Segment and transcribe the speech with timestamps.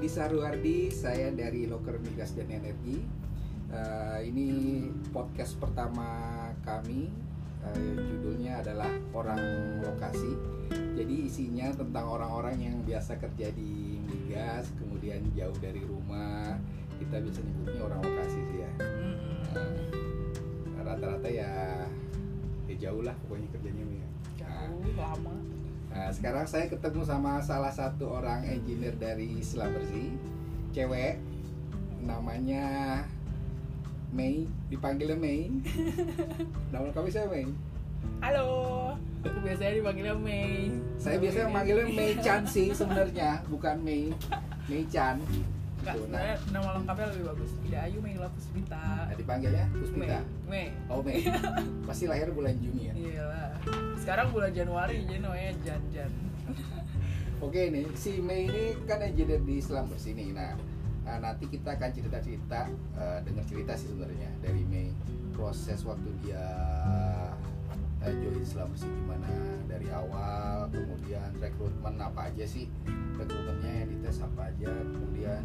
[0.00, 3.04] Ardi Saruardi, saya dari Loker Migas dan Energi.
[3.68, 4.48] Uh, ini
[5.12, 6.08] podcast pertama
[6.64, 7.12] kami.
[7.60, 9.36] Uh, judulnya adalah Orang
[9.84, 10.40] Lokasi.
[10.72, 16.56] Jadi isinya tentang orang-orang yang biasa kerja di migas, kemudian jauh dari rumah.
[16.96, 18.72] Kita bisa nyebutnya orang lokasi sih ya.
[19.52, 19.84] Uh,
[20.80, 21.84] rata-rata ya,
[22.72, 24.08] ya jauh lah pokoknya kerjanya ya.
[24.48, 25.59] Jauh, lama.
[25.90, 30.14] Nah, sekarang saya ketemu sama salah satu orang engineer dari Selam Bersih,
[30.70, 31.18] cewek,
[32.06, 33.02] namanya
[34.14, 35.50] Mei, dipanggilnya Mei.
[36.72, 37.50] Nama kamu siapa Mei?
[38.22, 38.48] Halo,
[39.26, 40.70] aku biasanya dipanggilnya Mei.
[40.94, 44.14] Saya biasanya manggilnya Mei Chan sih sebenarnya, bukan Mei,
[44.70, 45.18] Mei Chan.
[45.80, 47.50] Enggak, sebenarnya nama lengkapnya lebih bagus.
[47.64, 48.84] Ida Ayu Mei Puspita.
[49.08, 50.18] Nah, dipanggilnya Puspita.
[50.46, 50.68] Mei.
[50.70, 50.86] Mei.
[50.86, 51.24] Oh Mei,
[51.88, 52.94] pasti lahir bulan Juni ya.
[52.94, 53.39] Iya.
[54.00, 56.12] Sekarang bulan Januari jadi namanya Jan Jan.
[57.44, 60.32] Oke nih, si Mei ini kan engineer di Selam Bersih nih.
[60.32, 60.56] Nah,
[61.04, 62.64] nah, nanti kita akan cerita-cerita,
[62.96, 64.88] eh, dengar cerita sih sebenarnya dari Mei
[65.36, 66.40] proses waktu dia
[68.00, 69.28] eh, join Selam Bersih gimana
[69.68, 72.72] dari awal, kemudian rekrutmen apa aja sih
[73.20, 75.44] rekrutmennya yang dites apa aja, kemudian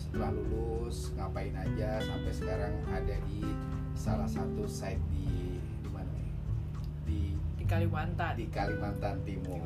[0.00, 3.44] setelah lulus ngapain aja sampai sekarang ada di
[3.92, 5.49] salah satu site di
[7.70, 8.32] Kalimantan.
[8.34, 9.62] di Kalimantan Timur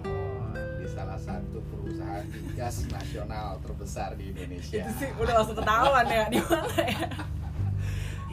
[0.54, 4.84] di salah satu perusahaan migas nasional terbesar di Indonesia.
[4.84, 7.08] Itu sih udah langsung ketahuan ya di mana ya.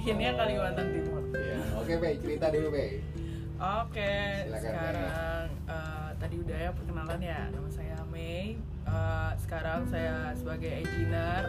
[0.01, 0.33] Ini Oh.
[0.35, 1.21] Kalimantan Timur.
[1.31, 1.57] Iya.
[1.79, 2.99] Oke, Be, cerita dulu, Be.
[3.61, 4.13] Oke,
[4.49, 7.41] Silakan, sekarang eh, tadi udah ya perkenalan ya.
[7.53, 8.57] Nama saya Mei.
[8.83, 11.45] Eh, sekarang saya sebagai engineer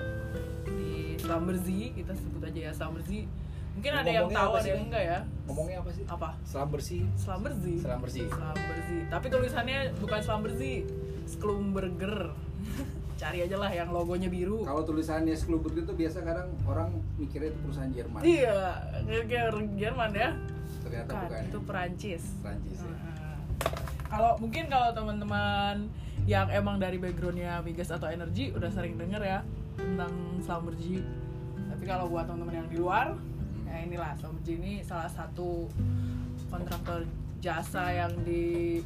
[0.68, 1.96] di Slamberzi.
[1.96, 3.24] Kita sebut aja ya Slamberzi.
[3.83, 5.19] Mungkin ada yang tahu, ada yang enggak ya.
[5.42, 6.05] Ngomongnya apa sih?
[6.06, 6.28] Apa?
[6.47, 7.02] Selam bersih.
[7.19, 7.75] Slamberzi.
[7.83, 8.27] Selam bersih.
[8.30, 8.98] Slamberzi.
[9.11, 10.73] Tapi tulisannya bukan Slamberzi,
[11.27, 12.30] Sklumberger.
[13.27, 14.62] Cari aja lah yang logonya biru.
[14.62, 18.23] Kalau tulisannya Skluberg itu biasa kadang orang mikirnya itu perusahaan Jerman.
[18.23, 18.55] Iya,
[19.27, 20.30] kayak Jerman ya.
[20.86, 21.42] Ternyata Bukan, bukan.
[21.51, 22.23] itu Perancis.
[22.39, 22.95] Prancis ya.
[24.06, 25.90] Kalau mungkin kalau teman-teman
[26.23, 29.42] yang emang dari backgroundnya migas atau energi udah sering denger ya
[29.74, 31.02] tentang Schlumberger.
[31.67, 33.18] Tapi kalau buat teman-teman yang di luar,
[33.72, 35.64] ya inilah Schlumberger ini salah satu
[36.46, 37.08] kontraktor
[37.40, 38.78] jasa yang di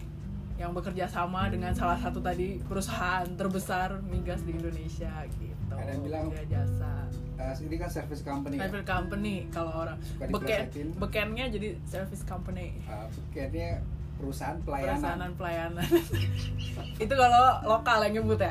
[0.57, 5.53] yang bekerja sama dengan salah satu tadi perusahaan terbesar migas di Indonesia gitu.
[5.69, 7.05] Ada yang bilang- Dia jasa.
[7.37, 8.57] Eh, ini kan service company.
[8.57, 8.65] Ya?
[8.65, 10.65] Private company kalau orang beken
[10.97, 13.85] bekennya jadi service company Eh, kayaknya
[14.17, 14.97] perusahaan pelayanan.
[14.97, 15.89] pelayanan pelayanan
[17.05, 18.49] itu kalau lokal yang nyebut ya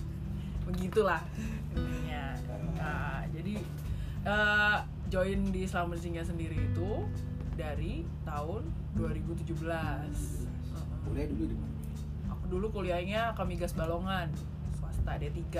[0.68, 1.24] begitulah
[1.72, 2.36] intinya
[2.76, 3.54] nah, jadi
[4.22, 4.76] eh,
[5.10, 7.02] join di Selamat Singa sendiri itu
[7.58, 8.62] dari tahun
[8.94, 10.06] 2017 Heeh.
[11.02, 11.68] Kuliah dulu di mana?
[12.30, 14.30] aku dulu kuliahnya ke Migas Balongan
[14.78, 15.58] swasta D3 Oke.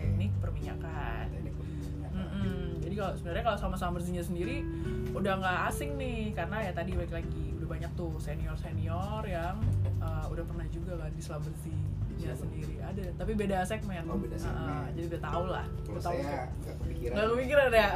[0.00, 2.10] teknik perminyakan Teknik perminyakan.
[2.16, 2.80] Mm-mm.
[2.80, 4.64] Jadi kalau sebenarnya kalau sama Summerzinya sendiri
[5.12, 9.58] udah nggak asing nih karena ya tadi balik lagi udah banyak tuh senior senior yang
[9.98, 11.82] uh, udah pernah juga kan di Summerzinya
[12.14, 12.38] Siapa?
[12.46, 14.06] sendiri ada tapi beda segmen.
[14.06, 14.70] Oh, beda segmen.
[14.70, 15.66] Uh, jadi udah tau lah.
[15.90, 17.14] Udah tahu saya nggak kepikiran.
[17.18, 17.90] Nggak kepikiran ya?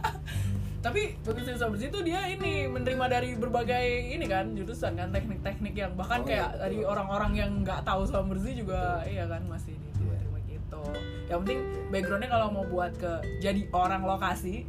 [0.88, 5.92] Tapi di Summerzi itu dia ini menerima dari berbagai ini kan jurusan kan teknik-teknik yang
[5.92, 9.12] bahkan Oh, kayak iya, dari orang-orang yang nggak tahu Summerzi juga Betul.
[9.12, 9.92] iya kan masih Iya.
[9.92, 10.82] diterima gitu.
[11.28, 11.60] Yang penting
[11.92, 13.12] backgroundnya kalau mau buat ke
[13.44, 14.64] jadi orang lokasi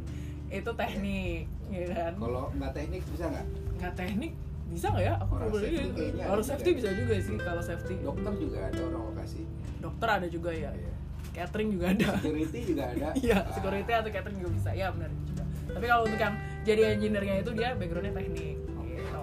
[0.52, 2.12] itu teknik, ya kan?
[2.20, 3.46] Kalau nggak teknik bisa nggak?
[3.82, 4.32] Nggak teknik
[4.70, 5.14] bisa nggak ya?
[5.20, 6.78] Aku Orang safety Orang ada safety juga.
[6.78, 7.94] bisa juga sih kalau safety.
[8.00, 9.40] Dokter juga ada orang lokasi.
[9.82, 10.70] Dokter ada juga ya.
[10.70, 10.92] Iya.
[11.32, 12.08] Catering juga ada.
[12.16, 13.06] Security juga ada.
[13.20, 14.70] Iya, Ah, security atau catering juga bisa.
[14.72, 15.42] Ya benar juga.
[15.66, 18.56] Tapi kalau untuk yang jadi engineer-nya itu dia backgroundnya teknik.
[18.72, 19.22] Oke, gitu.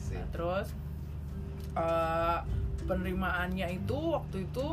[0.00, 0.16] Sip.
[0.16, 0.66] Nah, terus
[1.74, 2.38] eh,
[2.84, 4.64] penerimaannya itu waktu itu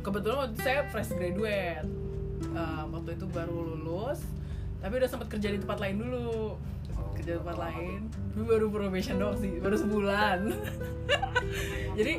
[0.00, 1.88] kebetulan waktu itu saya fresh graduate.
[2.44, 4.22] Eh, waktu itu baru lulus,
[4.78, 6.54] tapi udah sempat kerja di tempat lain dulu.
[7.18, 8.00] Kerja tempat lain.
[8.06, 10.38] Tapi baru probation doang sih, baru sebulan.
[11.98, 12.14] Jadi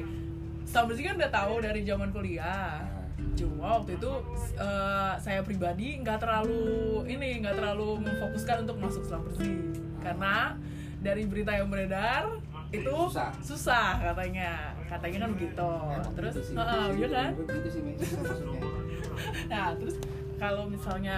[0.67, 2.83] sama sih kan udah tahu dari zaman kuliah.
[2.83, 4.11] Nah, Cuma waktu itu
[4.59, 9.59] eh, saya pribadi nggak terlalu ini nggak terlalu memfokuskan untuk masuk selam bersih
[10.03, 10.59] karena
[10.99, 13.31] dari berita yang beredar itu Susah.
[13.41, 17.31] susah katanya katanya kan begitu emang terus gitu sih, gitu sih, iya kan
[17.65, 17.81] sih,
[18.19, 18.61] maksudnya.
[19.51, 19.95] nah terus
[20.37, 21.17] kalau misalnya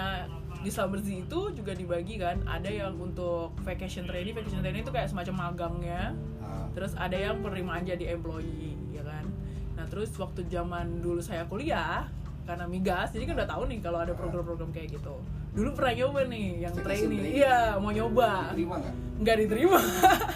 [0.61, 5.09] di Slamberzi itu juga dibagi kan ada yang untuk vacation training vacation training itu kayak
[5.09, 6.13] semacam magangnya.
[6.41, 9.25] Ah, terus ada yang penerimaan jadi employee ya kan?
[9.73, 12.05] Nah terus waktu zaman dulu saya kuliah
[12.45, 15.17] karena migas jadi kan udah tahu nih kalau ada program-program kayak gitu.
[15.51, 17.21] Dulu pernah nyoba nih yang training.
[17.41, 18.53] iya mau nyoba.
[18.53, 18.95] Diterima nggak?
[19.21, 19.77] nggak diterima.
[19.77, 19.83] Oh,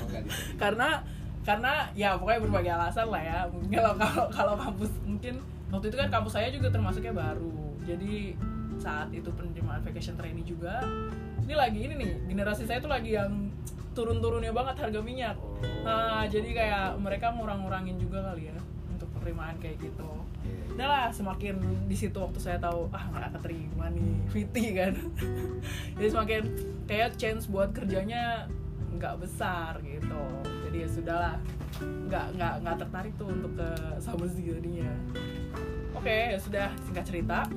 [0.09, 0.57] nggak diterima.
[0.61, 0.89] karena
[1.45, 3.39] karena ya pokoknya berbagai alasan lah ya.
[3.53, 5.33] Mungkin kalau kalau kalau kampus mungkin
[5.69, 7.53] waktu itu kan kampus saya juga termasuknya baru.
[7.85, 8.33] Jadi
[8.85, 10.85] saat itu penerimaan vacation trainee juga.
[11.41, 13.49] Ini lagi ini nih generasi saya tuh lagi yang
[13.97, 15.37] turun-turunnya banget harga minyak.
[15.81, 18.57] Nah jadi kayak mereka ngurang-ngurangin juga kali ya
[18.93, 20.05] untuk penerimaan kayak gitu.
[20.77, 21.57] Udah lah semakin
[21.89, 24.93] di situ waktu saya tahu ah nggak keterima nih VT kan.
[25.97, 26.41] Jadi semakin
[26.85, 28.45] kayak chance buat kerjanya
[28.93, 30.21] nggak besar gitu.
[30.69, 31.35] Jadi ya sudahlah
[31.81, 34.93] nggak nggak nggak tertarik tuh untuk ke summer jadinya.
[35.95, 37.47] Oke ya sudah singkat cerita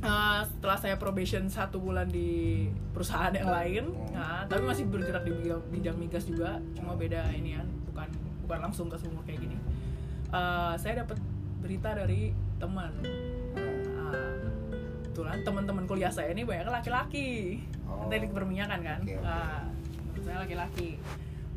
[0.00, 2.64] Uh, setelah saya probation satu bulan di
[2.96, 3.84] perusahaan yang lain,
[4.16, 8.08] nah, tapi masih bergerak di bidang, bidang migas juga, cuma beda ini kan, bukan
[8.48, 9.60] bukan langsung ke sumur kayak gini.
[10.32, 11.20] Uh, saya dapat
[11.60, 12.96] berita dari teman,
[14.00, 14.40] uh,
[15.04, 18.06] kebetulan teman-teman kuliah saya ini banyak laki-laki, Oh.
[18.08, 19.16] teknik perminyakan kan, oke.
[19.20, 19.68] Nah,
[20.16, 20.96] teman saya laki-laki.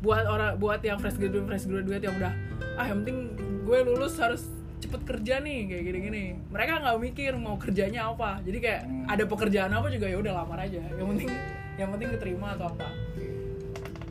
[0.04, 2.34] Buat orang, buat yang fresh graduate, fresh graduate yang udah,
[2.76, 3.32] ah yang penting
[3.64, 4.44] gue lulus harus
[4.84, 6.24] cepet kerja nih kayak gini-gini.
[6.48, 8.38] Mereka nggak mikir mau kerjanya apa.
[8.40, 9.08] Jadi kayak Hmm.
[9.08, 10.80] ada pekerjaan apa juga ya udah lamar aja.
[10.92, 11.30] Yang penting
[11.74, 12.88] yang penting diterima atau apa.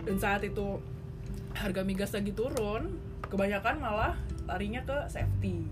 [0.04, 0.82] Dan saat itu
[1.54, 5.70] harga migas lagi turun kebanyakan malah larinya ke safety.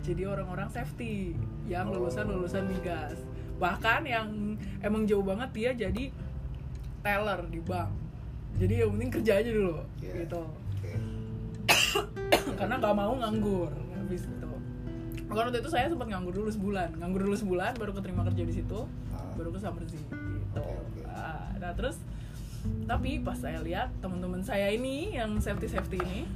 [0.00, 1.32] Jadi orang-orang safety
[1.64, 3.16] yang lulusan lulusan migas
[3.56, 6.08] bahkan yang emang jauh banget dia jadi
[7.00, 7.92] teller di bank.
[8.56, 10.12] Jadi yang penting kerja aja dulu Iya.
[10.24, 10.42] gitu.
[12.60, 14.46] karena nggak mau nganggur habis itu
[15.22, 18.52] Makanya waktu itu saya sempat nganggur dulu sebulan nganggur dulu sebulan baru keterima kerja di
[18.52, 18.80] situ
[19.10, 19.30] Ah.
[19.34, 20.14] baru ke Samberzi gitu
[20.52, 21.00] Oke, oke.
[21.06, 22.02] Ah, nah terus
[22.84, 26.26] tapi pas saya lihat teman-teman saya ini yang safety safety ini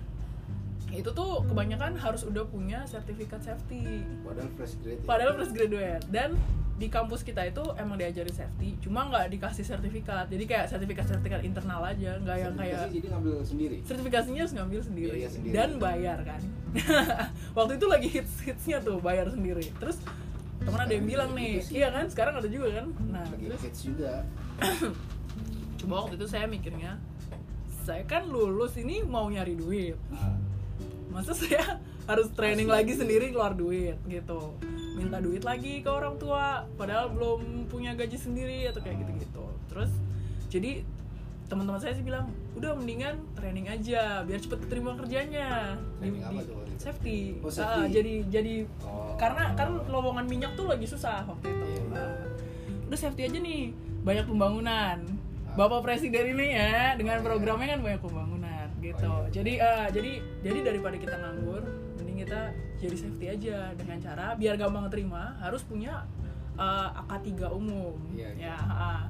[0.91, 4.97] itu tuh kebanyakan harus udah punya sertifikat safety Padahal fresh grade.
[4.97, 5.05] ya?
[5.05, 6.31] padahal fresh graduate dan
[6.75, 11.41] di kampus kita itu emang diajari safety cuma nggak dikasih sertifikat jadi kayak sertifikat sertifikat
[11.43, 13.77] internal aja nggak yang kayak jadi ngambil sendiri.
[13.81, 15.55] sertifikasinya harus ngambil sendiri, Biaya sendiri.
[15.55, 16.41] dan bayar kan
[17.57, 20.03] waktu itu lagi hits hitsnya tuh bayar sendiri terus
[20.57, 23.81] temen ada yang bilang nih iya kan sekarang ada juga kan nah Lagi terus hits
[23.85, 24.13] juga.
[25.79, 26.99] coba waktu itu saya mikirnya
[27.83, 30.35] saya kan lulus ini mau nyari duit Ah.
[31.09, 32.93] masa saya harus training lagi.
[32.93, 34.57] sendiri keluar duit gitu
[34.95, 39.91] minta duit lagi ke orang tua padahal belum punya gaji sendiri atau kayak gitu-gitu terus
[40.47, 40.87] jadi
[41.45, 42.25] teman-teman saya sih bilang
[42.55, 47.53] udah mendingan training aja biar cepet keterima kerjanya di, apa di- tuh safety, Oh, Ah,
[47.53, 47.83] safety.
[47.93, 49.15] jadi jadi Oh.
[49.15, 52.01] karena kan lowongan minyak tuh lagi susah waktu itu Iya, iya.
[52.01, 52.23] Ah,
[52.85, 53.63] udah safety aja nih
[54.01, 54.99] banyak pembangunan
[55.45, 55.55] Ah.
[55.55, 59.31] bapak presiden ini ya dengan programnya kan banyak pembangunan gitu Oh, iya.
[59.33, 61.63] jadi ah, jadi jadi daripada kita nganggur
[62.15, 62.43] mending kita
[62.79, 66.07] jadi safety aja dengan cara biar gampang terima harus punya
[66.55, 67.99] ah, AK3 umum.
[68.15, 68.55] Iya, iya.
[68.55, 69.03] ya ah.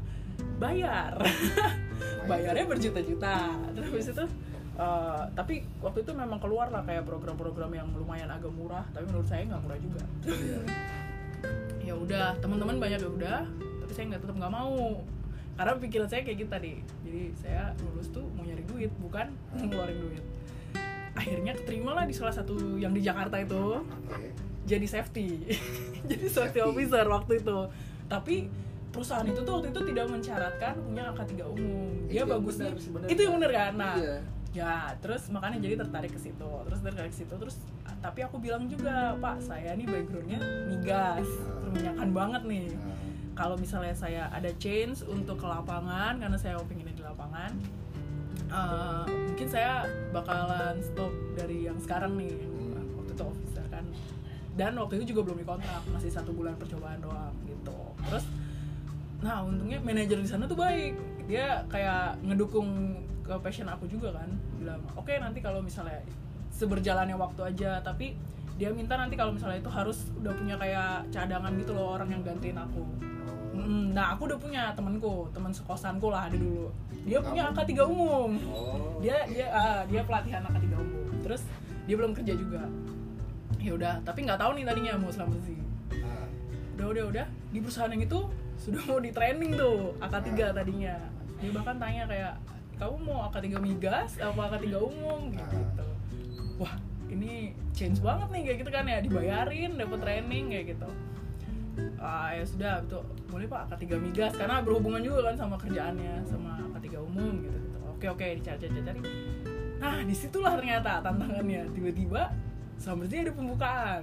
[0.56, 1.12] bayar.
[2.30, 3.60] Bayarnya berjuta-juta.
[3.76, 4.24] Terus habis itu
[4.80, 5.54] eh, tapi
[5.84, 9.60] waktu itu memang keluar lah kayak program-program yang lumayan agak murah tapi menurut saya nggak
[9.60, 10.02] murah juga.
[10.24, 10.58] Iya.
[11.92, 13.40] ya udah teman-teman banyak ya udah
[13.84, 15.04] tapi saya nggak tetap nggak mau.
[15.54, 16.72] Karena pikiran saya kayak gitu tadi.
[17.04, 20.24] Jadi saya lulus tuh mau nyari duit bukan mau ngeluarin duit
[21.14, 24.34] akhirnya keterima lah di salah satu yang di Jakarta itu Oke.
[24.64, 25.46] jadi safety
[26.10, 26.60] jadi safety Safety.
[26.60, 27.58] officer waktu itu
[28.04, 28.36] tapi
[28.90, 32.54] perusahaan itu tuh waktu itu tidak mensyaratkan punya angka 3 umum dia Itu yang bagus
[32.56, 33.10] benar sebenarnya.
[33.10, 34.16] itu yang bener kan nah Iya.
[34.54, 37.56] ya terus makanya jadi tertarik ke situ terus tertarik ke situ terus
[37.98, 41.58] tapi aku bilang juga pak saya nih backgroundnya migas Ah.
[41.60, 42.94] perminyakan banget nih Ah.
[43.34, 47.50] kalau misalnya saya ada change untuk ke lapangan karena saya mau pengennya di lapangan
[48.54, 49.82] eh, mungkin saya
[50.14, 52.86] bakalan stop dari yang sekarang nih yang Hmm.
[53.02, 53.84] waktu itu officer kan
[54.54, 57.74] dan waktu itu juga belum dikontrak masih satu bulan percobaan doang gitu
[58.06, 58.24] terus
[59.18, 60.94] nah untungnya manajer di sana tuh baik
[61.26, 62.94] dia kayak ngedukung
[63.24, 64.28] ke passion aku juga kan
[64.60, 65.98] bilang oke nanti kalau misalnya
[66.52, 68.14] seberjalannya waktu aja tapi
[68.54, 72.22] dia minta nanti kalau misalnya itu harus udah punya kayak cadangan gitu loh orang yang
[72.22, 72.86] gantiin aku.
[73.54, 76.74] Mm, nah aku udah punya temanku teman sekosanku lah ada dulu.
[77.06, 78.34] Dia punya angka tiga umum.
[78.50, 78.98] Oh.
[78.98, 81.06] dia dia ah, dia pelatihan angka tiga umum.
[81.22, 81.42] Terus
[81.86, 82.66] dia belum kerja juga.
[83.62, 85.58] Ya udah tapi nggak tahu nih tadinya mau selamat sih.
[86.02, 86.26] Ah.
[86.74, 87.26] udah udah udah.
[87.54, 88.18] Di perusahaan yang itu
[88.58, 90.96] sudah mau di training tuh AK3 tadinya.
[91.38, 92.34] Dia bahkan tanya kayak
[92.74, 95.30] kamu mau AK3 migas apa AK3 umum?
[95.30, 95.84] Gitu, gitu.
[96.58, 96.74] wah
[97.06, 98.98] ini change banget nih kayak gitu kan ya.
[98.98, 100.90] Dibayarin dapat training kayak gitu
[101.96, 104.32] ah ya sudah itu boleh pak AK3 migas.
[104.34, 107.78] Karena berhubungan juga kan sama kerjaannya sama AK3 umum gitu, gitu.
[107.84, 109.00] oke oke dicari cari cari
[109.74, 111.68] nah di situlah ternyata tantangannya.
[111.72, 112.30] Tiba-tiba
[112.74, 114.02] Sambersi ada pembukaan.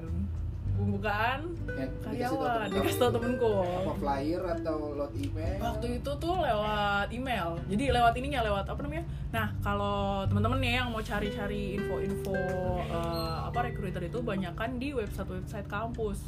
[0.72, 1.40] Pembukaan
[1.72, 2.68] Ya, tahu karyawan.
[2.70, 3.54] dikasih tau temenku.
[3.62, 5.58] Apa flyer atau load email?
[5.60, 7.60] Waktu itu tuh lewat email.
[7.68, 9.06] Jadi lewat ininya lewat apa namanya?
[9.30, 12.34] Nah kalau teman-teman nih yang mau cari-cari info-info
[12.82, 16.24] eh, apa recruiter itu banyak kan di website-website kampus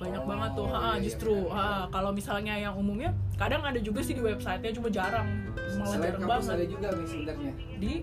[0.00, 0.66] banyak Oh, banget tuh.
[0.66, 1.60] Iya, ha, iya, justru benar.
[1.60, 5.28] ha, kalau misalnya yang umumnya kadang ada juga sih di websitenya cuma jarang.
[5.76, 7.52] Malah selain jarang kampus ada banget juga nih sebenarnya.
[7.76, 7.94] Di?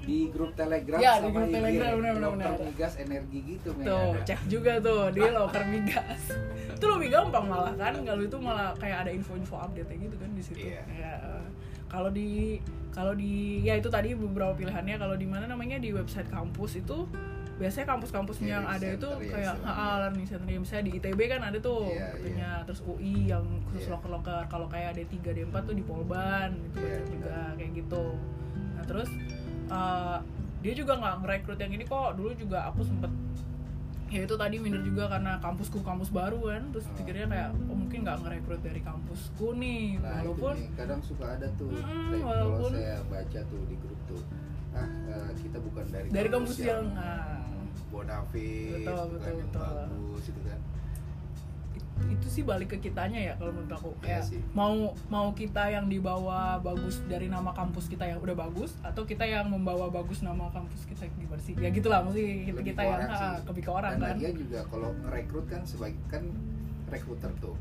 [0.00, 2.52] Di grup telegram Ya, di sama grup IG, Telegram, benar, benar, benar.
[2.66, 4.24] migas energi gitu men tuh ada.
[4.26, 6.22] cek juga tuh di loker migas.
[6.80, 7.94] Itu lebih gampang malah kan?
[8.00, 10.66] Kalau itu malah kayak ada info-info update gitu kan di situ.
[10.66, 10.82] Iya.
[10.88, 11.44] Ya, eh,
[11.86, 12.58] kalau di
[12.90, 14.96] kalau di ya itu tadi beberapa pilihannya.
[14.96, 15.76] Kalau di mana namanya?
[15.76, 17.04] Di website kampus itu
[17.60, 21.20] biasanya kampus-kampus yang Learning ada itu ya, kayak ha, learning center Ya, misalnya di ITB
[21.28, 23.92] kan ada tuh Iya, katanya terus UI yang khusus Iya.
[23.94, 24.42] loker-loker.
[24.48, 28.04] Kalau kayak D3 D4 tuh di Polban itu Iya, banyak juga kayak gitu.
[28.74, 29.10] Nah terus
[29.68, 30.18] eh,
[30.60, 32.10] dia juga nggak ngerekrut yang ini kok.
[32.14, 33.12] Dulu juga aku sempet
[34.10, 36.62] ya itu tadi minder juga karena kampusku kampus baru kan.
[36.70, 36.94] Terus Ah.
[36.96, 39.84] pikirnya kayak oh mungkin nggak ngerekrut dari kampusku nih.
[39.98, 44.00] Nah, walaupun nih, kadang suka ada tuh Kayak walaupun- kalau saya baca tuh di grup
[44.06, 44.22] tuh.
[44.70, 47.39] Ah eh, kita bukan dari dari kampus yang ah,
[47.90, 49.60] bonafit Betul, betul, yang betul.
[49.60, 50.60] bagus gitu kan
[52.02, 54.40] itu sih balik ke kitanya ya kalau menurut aku Iya kayak sih.
[54.50, 54.72] mau
[55.06, 59.44] mau kita yang dibawa bagus dari nama kampus kita yang udah bagus atau kita yang
[59.46, 63.36] membawa bagus nama kampus kita gimana sih ya gitulah mesti kita, kita yang orang ah,
[63.44, 66.24] lebih ke orang dan kan lagian juga kalau ngerekrut kan sebagai kan
[66.88, 67.56] rekruter tuh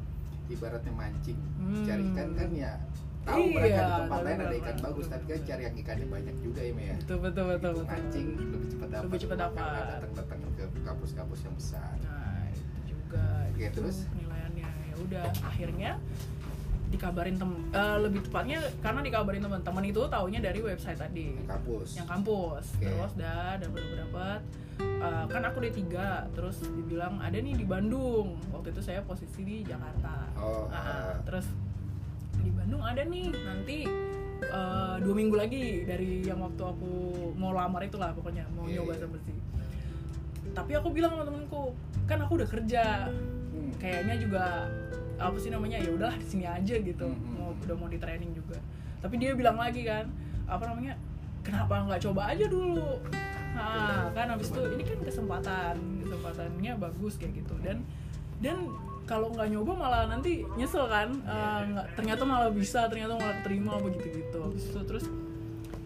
[0.48, 1.84] ibaratnya mancing Hmm.
[1.84, 2.74] cari ikan kan ya
[3.22, 6.36] tahu Iya, mereka di tempat lain ada ikan bagus tapi kan cari yang ikannya banyak
[6.40, 6.96] juga ya Mei ya.
[6.98, 7.86] Betul betul betul Itu betul.
[7.88, 9.86] mancing lebih cepat dapat Lebih cepat dapat.
[10.00, 11.92] datang datang ke kampus-kampus yang besar.
[12.00, 13.98] Nah itu juga Oke, itu terus?
[14.08, 14.68] penilaiannya.
[14.86, 15.92] Ya udah akhirnya
[16.90, 21.36] dikabarin tem eh, lebih tepatnya karena dikabarin teman-teman itu taunya dari website tadi.
[21.36, 21.90] Yang kampus.
[21.96, 22.66] Yang kampus.
[22.74, 22.86] Oke.
[22.86, 24.42] terus dah dapat dapat
[24.80, 25.92] Eh, kan aku D3
[26.32, 28.40] terus dibilang ada nih di Bandung.
[28.50, 30.32] Waktu itu saya posisi di Jakarta.
[30.34, 31.16] Oh Nah, ah.
[31.22, 31.52] terus
[32.42, 33.78] di Bandung ada nih nanti
[34.44, 36.92] eh, dua minggu lagi dari yang waktu aku
[37.36, 39.02] mau lamar itulah pokoknya mau Iya, nyoba iya.
[39.04, 39.38] sama bersih
[40.50, 41.64] tapi aku bilang sama temenku
[42.10, 42.84] kan aku udah kerja.
[43.10, 43.72] Hmm.
[43.80, 44.66] kayaknya juga
[45.20, 47.08] apa sih namanya ya udahlah di sini aja gitu.
[47.08, 48.58] Hmm, hmm, mau udah mau di training juga.
[49.00, 50.10] Tapi dia bilang lagi kan
[50.50, 50.98] apa namanya
[51.46, 53.00] kenapa nggak coba aja dulu?
[53.56, 57.56] Nah kan habis itu ini kan kesempatan kesempatannya bagus kayak gitu.
[57.64, 57.86] Dan
[58.44, 58.68] dan
[59.10, 61.10] kalau nggak nyoba malah nanti nyesel kan.
[61.26, 65.10] Eh, nggak- ternyata malah bisa ternyata malah terima begitu gitu itu terus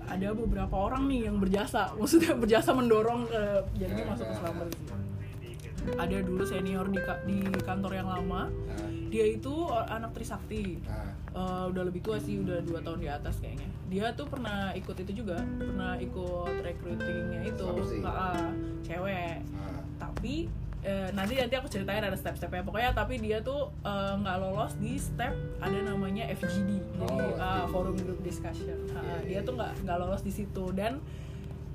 [0.04, 1.90] ada beberapa orang nih yang berjasa.
[2.00, 3.42] Maksudnya berjasa mendorong ke
[3.80, 4.82] jadinya masuk ke Selamat sih
[5.84, 8.48] ada dulu senior di ka- di kantor yang lama.
[9.08, 10.80] Dia itu anak Trisakti.
[11.34, 13.68] Eh, udah lebih tua sih udah dua tahun di atas kayaknya.
[13.88, 17.64] Dia tuh pernah ikut itu juga pernah ikut recruitingnya itu.
[18.06, 18.48] Ah,
[18.82, 19.42] cewek.
[19.98, 20.48] Tapi
[20.84, 22.62] eh, nanti nanti aku ceritain ada step-stepnya.
[22.62, 27.70] Pokoknya tapi dia tuh eh, nggak lolos di step ada namanya FGD jadi Oh, FGD.
[27.70, 28.78] forum group discussion.
[28.90, 30.66] Ah, Iya, dia iya, tuh nggak nggak lolos di situ.
[30.72, 31.00] Dan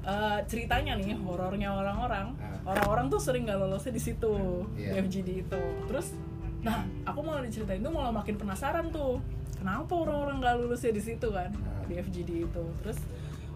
[0.00, 2.36] eh, ceritanya nih horornya orang-orang.
[2.38, 2.56] Ah.
[2.66, 4.32] orang-orang tuh sering nggak lolosnya di situ
[4.70, 5.62] di FGD itu.
[5.86, 6.12] Terus
[6.58, 9.18] nah aku malah diceritain tuh malah makin penasaran tuh.
[9.56, 11.82] Kenapa orang-orang nggak lulusnya di situ kan Ah.
[11.84, 12.64] di FGD itu?
[12.80, 12.98] Terus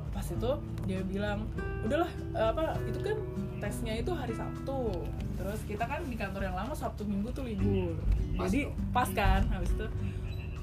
[0.08, 0.50] pas itu
[0.84, 1.44] dia bilang
[1.82, 3.16] udahlah apa itu kan
[3.62, 5.06] tesnya itu hari Sabtu.
[5.38, 7.94] Terus kita kan di kantor yang lama Sabtu Minggu tuh libur.
[8.34, 8.74] Pas jadi tuh.
[8.90, 9.86] pas kan habis itu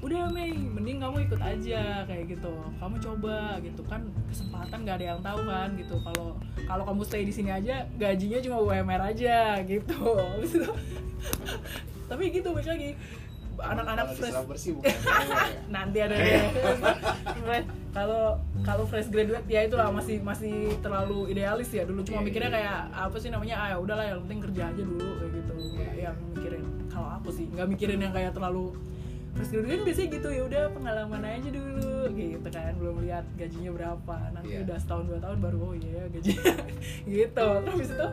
[0.00, 2.52] udah Mei mending kamu ikut aja kayak gitu.
[2.76, 3.80] Kamu coba gitu.
[3.88, 5.96] Kan kesempatan gak ada yang tahu kan gitu.
[6.04, 6.36] Kalau
[6.68, 9.96] kalau kamu stay di sini aja gajinya cuma UMR aja gitu.
[10.36, 10.70] Habis itu
[12.10, 12.90] tapi gitu balik lagi
[13.62, 14.36] anak-anak fresh.
[14.44, 14.88] Bersih bukan.
[14.88, 14.96] Ya?
[15.74, 16.16] nanti ada
[17.40, 18.22] Fresh- kalau
[18.62, 21.82] kalau fresh graduate ya itulah masih masih terlalu idealis ya.
[21.82, 22.56] Dulu cuma Iya, mikirnya iya.
[22.56, 23.54] kayak apa sih namanya?
[23.56, 25.52] Ah ya udahlah yang penting kerja aja dulu kayak gitu.
[25.56, 26.02] Iya, iya.
[26.06, 28.64] yang mikirin kalau aku sih nggak mikirin yang kayak terlalu
[29.30, 30.28] fresh graduate biasanya gitu.
[30.30, 32.72] Ya udah pengalaman aja dulu gitu kan.
[32.76, 34.16] Belum lihat gajinya berapa.
[34.32, 34.62] Nanti Iya.
[34.64, 36.52] udah setahun dua tahun baru oh iya gajinya
[37.18, 37.46] gitu.
[37.66, 38.08] Terus itu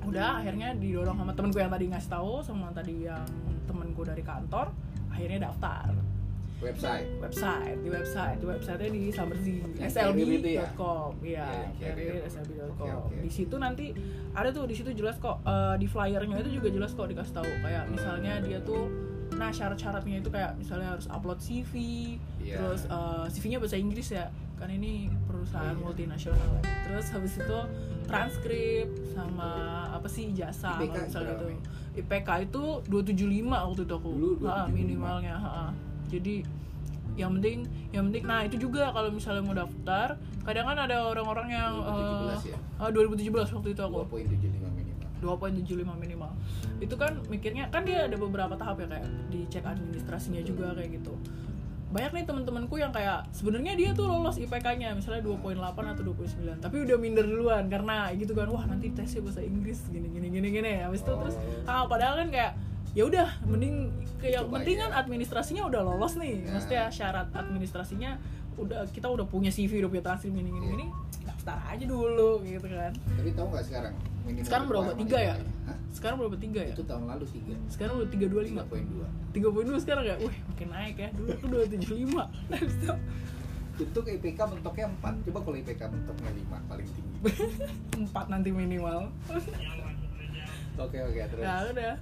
[0.00, 3.22] udah akhirnya didorong sama temenku yang tadi ngasih tahu sama tadi yang
[4.00, 4.66] temenku dari kantor
[5.10, 5.90] akhirnya daftar
[6.58, 10.68] website website di website di websitenya di Summerzy Yang carrier itu ya?
[10.68, 13.16] slb.com iya Iya, slb.com oke.
[13.18, 13.86] di situ nanti
[14.30, 17.48] ada tuh di situ jelas kok eh, di flyernya itu juga jelas kok dikasih tahu
[17.58, 18.92] kayak misalnya dia tuh
[19.32, 21.72] nah syarat-syaratnya itu kayak misalnya harus upload CV
[22.38, 22.56] Iya.
[22.56, 25.80] terus eh, CV-nya bahasa Inggris ya kan ini perusahaan Oh, iya.
[25.82, 26.62] multinasional ya.
[26.84, 27.58] terus habis itu
[28.04, 29.50] transkrip sama
[29.88, 31.48] apa sih ijazah kalau misalnya itu?
[31.92, 34.72] IPK itu 275 waktu itu aku Dulu Ha, 275.
[34.72, 35.64] minimalnya ha.
[36.06, 36.46] jadi
[37.14, 41.48] yang penting yang penting nah itu juga kalau misalnya mau daftar kadang kan ada orang-orang
[41.50, 42.56] yang 2017 ya?
[42.56, 46.30] eh, ah, 2017 waktu itu aku 2.75 minimal 2.75 minimal
[46.78, 51.12] itu kan mikirnya kan dia ada beberapa tahap ya kayak dicek administrasinya juga kayak gitu
[51.90, 56.76] banyak nih teman-temanku yang kayak sebenarnya dia tuh lolos IPK-nya misalnya 2.8 atau 2.9 tapi
[56.80, 60.72] udah minder duluan karena gitu kan wah nanti tesnya bahasa Inggris gini gini gini gini
[60.78, 62.52] habis itu terus ah padahal kan kayak
[62.90, 66.50] ya udah mending kayak Coba penting kan administrasinya udah lolos nih Ya.
[66.52, 68.18] maksudnya syarat administrasinya
[68.54, 70.86] udah kita udah punya CV udah punya taslim gini gini gini
[71.22, 73.94] daftar aja dulu gitu kan Tapi tahu nggak sekarang?
[74.30, 74.90] Minimum sekarang berapa?
[74.94, 75.34] tiga ya?
[75.34, 75.50] IPK-nya?
[75.66, 75.76] Hah?
[75.90, 76.36] sekarang berapa?
[76.38, 76.72] Tiga ya?
[76.72, 77.54] Itu tahun lalu tiga.
[77.66, 78.62] sekarang udah tiga dua lima.
[78.64, 79.34] 3.2.
[79.34, 80.16] tiga poin dua sekarang ya?
[80.18, 81.08] Wih makin naik ya.
[81.12, 82.24] Dulu aku dua tujuh lima.
[83.80, 87.16] Untuk IPK mentoknya 4 Coba kalau IPK mentoknya 5 paling tinggi.
[88.04, 89.08] Empat nanti minimal.
[90.76, 91.42] Oke oke terus.
[91.42, 91.94] Ya udah.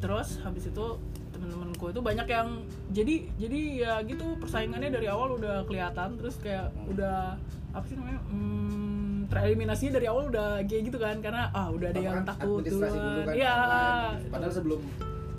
[0.00, 0.86] Terus habis itu
[1.32, 2.48] temen-temenku itu banyak yang
[2.92, 6.20] jadi jadi ya gitu persaingannya dari awal udah kelihatan.
[6.20, 6.92] Terus kayak Hmm.
[6.92, 7.40] udah
[7.72, 8.93] apa sih namanya hmm,
[9.34, 13.26] tereliminasinya dari awal udah kayak gitu kan karena ah udah ada yang takut dulu duluan.
[13.26, 13.50] kan iya.
[13.50, 14.30] online.
[14.30, 14.80] Padahal sebelum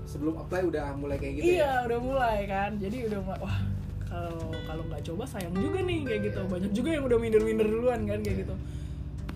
[0.05, 1.85] sebelum apply udah mulai kayak gitu iya ya?
[1.87, 2.71] udah mulai kan.
[2.75, 3.57] Jadi udah mulai, wah
[4.05, 6.39] kalau kalau nggak coba sayang juga nih kayak gitu.
[6.43, 6.51] Iya.
[6.51, 8.55] banyak juga yang udah minder-minder duluan kan kayak gitu.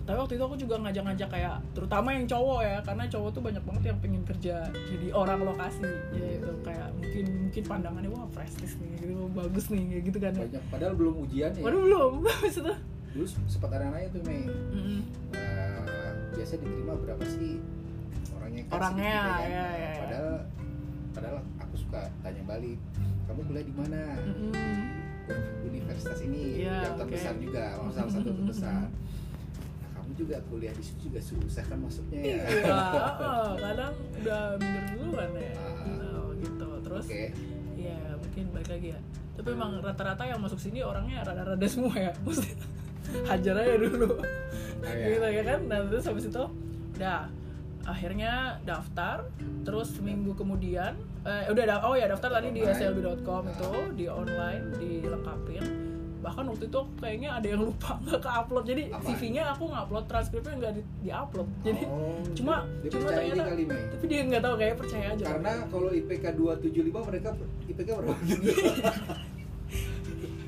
[0.00, 3.62] Tapi waktu itu aku juga ngajak-ngajak kayak terutama yang cowok ya karena cowok tuh banyak
[3.62, 6.50] banget yang pengen kerja jadi orang lokasi gitu.
[6.66, 10.94] Kayak mungkin mungkin pandangannya wah prestis nih gitu bagus nih kayak gitu kan Banyak padahal
[10.98, 11.62] belum ujian ya?
[11.62, 12.12] Waduh belum
[12.50, 12.74] itu
[13.10, 15.00] Dulu sempat ada nanya tuh Mei Mm-mm.
[15.32, 17.58] Eh, Biasa diterima berapa sih
[18.32, 19.40] orangnya Orangnya, sedikit kan?
[19.42, 19.92] ya, ya, ya.
[19.98, 20.30] Padahal
[21.10, 22.78] Padahal aku suka tanya balik
[23.26, 24.00] Kamu kuliah di mana?
[24.20, 24.52] Mm-mm.
[25.64, 27.40] Universitas ini Iya, yang terbesar oke.
[27.40, 28.66] juga, oh, salah satu terbesar.
[28.66, 28.86] Nah,
[29.92, 32.42] kamu juga kuliah di situ juga susah kan masuknya ya.
[32.42, 32.74] iya
[33.16, 36.18] oh, kadang udah minder duluan ya Ah.
[36.18, 37.24] Oh, gitu terus Oke.
[37.72, 39.00] Iya mungkin balik lagi ya
[39.32, 42.58] Tapi emang rata-rata yang masuk sini orangnya rada-rada semua ya Maksudnya
[43.24, 44.10] hajar aja dulu
[44.80, 45.12] Oh, iya.
[45.12, 46.44] Gitu ya kan Nah terus habis itu
[46.94, 47.28] Udah
[47.82, 49.28] Akhirnya daftar
[49.60, 53.50] Terus seminggu kemudian eh, Udah da- Oh ya daftar tadi di slb.com Ah.
[53.50, 55.64] itu Di online Dilengkapin
[56.20, 59.04] Bahkan waktu itu kayaknya ada yang lupa nggak ke-upload Jadi Apa?
[59.06, 63.62] CV-nya aku nge-upload Transkripnya nggak di- di-upload Jadi Oh, cuma- dia cuma ini ternyata- kali
[63.66, 63.82] Mei.
[63.86, 67.28] Tapi dia nggak tahu kayak percaya aja Karena kalau IPK 275 mereka
[67.66, 68.16] IPK berapa?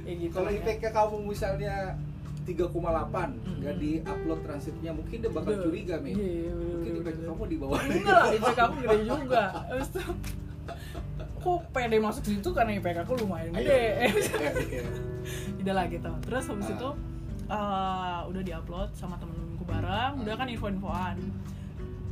[0.02, 0.58] Ya gitu kalau ya.
[0.58, 1.76] IPK kamu misalnya
[2.42, 2.74] 3,8
[3.58, 4.90] nggak di-upload transkripnya.
[4.90, 5.96] Mungkin dia bakal curiga.
[5.98, 7.26] Iya, iya, bener, Mungkin IPK bener.
[7.28, 7.78] kamu di bawah.
[7.80, 9.42] enggak lah IPK aku gede juga.
[9.72, 10.00] Itu
[11.42, 12.48] kok pede masuk situ?
[12.50, 13.82] Karena IPK aku lumayan gede.
[15.58, 16.10] Udah lah gitu.
[16.22, 16.74] Terus habis Ah.
[16.74, 16.88] itu
[17.44, 20.12] eh, udah diupload sama temen-temenku bareng.
[20.20, 21.16] Udah kan info-infoan.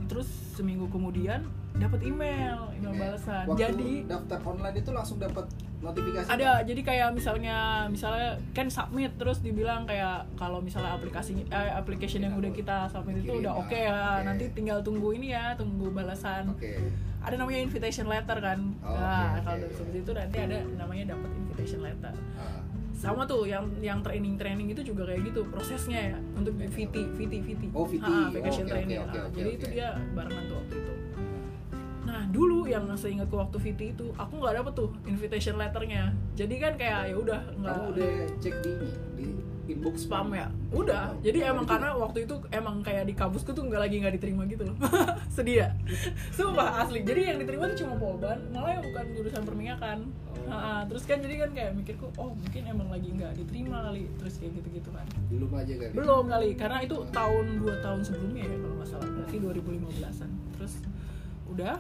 [0.07, 1.47] Terus seminggu kemudian
[1.81, 5.47] dapat email email balasan Waktu jadi daftar online itu langsung dapat
[5.81, 6.29] notifikasi.
[6.29, 7.57] ada jadi kayak misalnya
[7.89, 13.19] misalnya kan submit terus dibilang kayak kalau misalnya aplikasi eh, application yang udah kita submit
[13.19, 14.25] itu udah ah, oke ya oke.
[14.25, 16.77] nanti tinggal tunggu ini ya tunggu balasan Oke.
[17.19, 19.81] ada namanya invitation letter kan Oh, nah oke, kalau oke.
[19.81, 22.61] dari itu nanti ada namanya dapat invitation letter Ah,
[22.93, 27.33] sama tuh yang yang training training itu juga kayak gitu prosesnya ya untuk VT VT
[27.41, 28.05] VT Oh, VT.
[28.05, 29.57] Ah, vacation Oh, oke, training oke, Ah, oke, jadi oke.
[29.57, 30.90] itu dia barengan tuh waktu itu
[32.11, 36.11] nah dulu yang seingatku waktu VT itu aku nggak dapet tuh invitation letternya.
[36.35, 38.11] Jadi kan kayak ya udah nggak Kamu udah
[38.43, 38.73] cek di
[39.15, 39.27] di
[39.71, 40.51] inbox spam ya?
[40.75, 41.15] Udah.
[41.23, 44.43] Jadi Ada emang karena waktu itu emang kayak di kampusku tuh nggak lagi nggak diterima
[44.51, 44.77] gitu loh.
[45.37, 45.69] Sedih ya?
[46.37, 47.07] Sumpah asli.
[47.07, 49.99] Jadi yang diterima tuh cuma polban malah yang bukan jurusan perminyakan.
[50.11, 50.51] Oh.
[50.51, 54.35] Ha-ha, terus kan jadi kan kayak mikirku oh mungkin emang lagi nggak diterima kali terus
[54.43, 55.07] kayak gitu gitu kan.
[55.31, 55.93] Belum aja kali.
[55.95, 59.09] belum kali karena itu tahun dua tahun sebelumnya ya kalau nggak salah.
[59.15, 60.75] Berarti 2015an terus
[61.51, 61.77] udah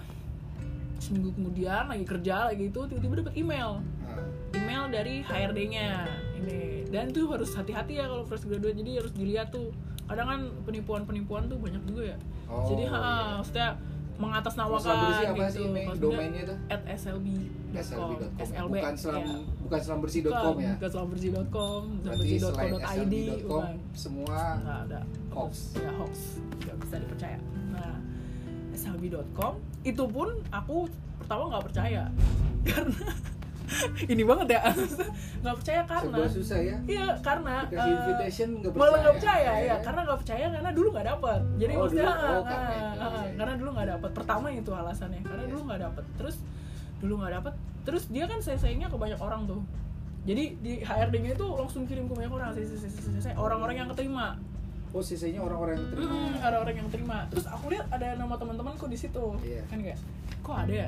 [1.00, 4.20] seminggu kemudian lagi kerja lagi itu tiba-tiba dapat email Ah,
[4.52, 6.04] email dari HRD-nya
[6.36, 9.72] ini dan tuh harus hati-hati ya kalau fresh graduate jadi harus dilihat tuh
[10.04, 13.38] kadang kan penipuan-penipuan tuh banyak juga ya Oh, jadi ha, iya.
[13.38, 13.68] maksudnya
[14.18, 15.64] mengatasnamakan apa gitu sih
[15.96, 16.56] domainnya tuh?
[16.68, 18.30] at slb.com slb.com.
[18.36, 19.38] slb Bukan selam ya.
[19.62, 20.72] bukan selambersih.com ya.
[20.74, 23.14] bukan selambersih.com selambersih.co.id
[23.46, 25.78] bukan semua nggak ada hoax.
[25.78, 27.38] ya hoax nggak bisa dipercaya
[28.80, 29.52] slb.com
[29.84, 30.88] itu pun aku
[31.20, 32.02] pertama nggak percaya.
[32.68, 33.04] Karena
[34.12, 34.60] ini banget ya
[35.42, 36.76] nggak percaya karena Sebuah susah ya.
[36.90, 40.44] iya karena Dikasih eh, invitation nggak malah nggak percaya, percaya ya ya karena nggak percaya
[40.50, 43.32] karena dulu nggak dapat jadi Oh, maksudnya dulu- oh, ah, karena ah, iya.
[43.38, 45.50] karena dulu nggak dapat pertama itu alasannya karena Iya.
[45.54, 46.36] dulu nggak dapat terus
[47.00, 49.62] dulu nggak dapat terus dia kan saya-sayanya ke banyak orang tuh.
[50.20, 52.52] Jadi di HRD-nya itu langsung kirim ke banyak orang
[53.40, 54.36] orang-orang yang keterima
[54.90, 56.10] Oh, sisanya orang-orang yang terima.
[56.10, 57.18] Mm, orang-orang yang terima.
[57.28, 59.24] Terus aku lihat ada nama teman-temanku di situ.
[59.40, 59.62] Iya.
[59.64, 59.98] kan kayak
[60.40, 60.86] kok ada ya?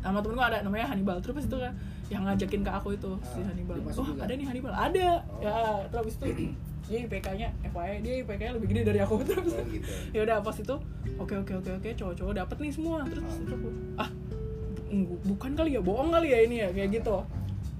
[0.00, 1.16] Nama temenku ada namanya Hannibal.
[1.18, 1.70] Terus itu kan
[2.08, 3.76] yang ngajakin ke aku itu si Ah, Hannibal.
[3.78, 4.20] oh juga?
[4.20, 4.72] ada nih Hannibal.
[4.72, 5.08] Ada.
[5.30, 5.38] Oh.
[5.38, 5.54] ya
[5.88, 6.50] terus itu
[6.88, 9.20] dia IPK-nya FYI dia IPK-nya lebih gede dari aku.
[9.28, 9.92] Terus Oh, gitu.
[10.10, 10.74] ya udah pas itu
[11.14, 13.04] oke oke oke oke cowok-cowok dapet nih semua.
[13.04, 14.08] Terus itu aku ah
[14.88, 15.80] bu- bukan kali ya?
[15.80, 16.68] Bohong kali ya ini ya?
[16.68, 17.16] Kayak gitu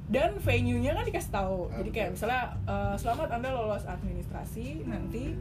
[0.09, 1.69] dan venue-nya kan dikasih tahu.
[1.77, 5.37] Jadi kayak misalnya eh, selamat anda lolos administrasi nanti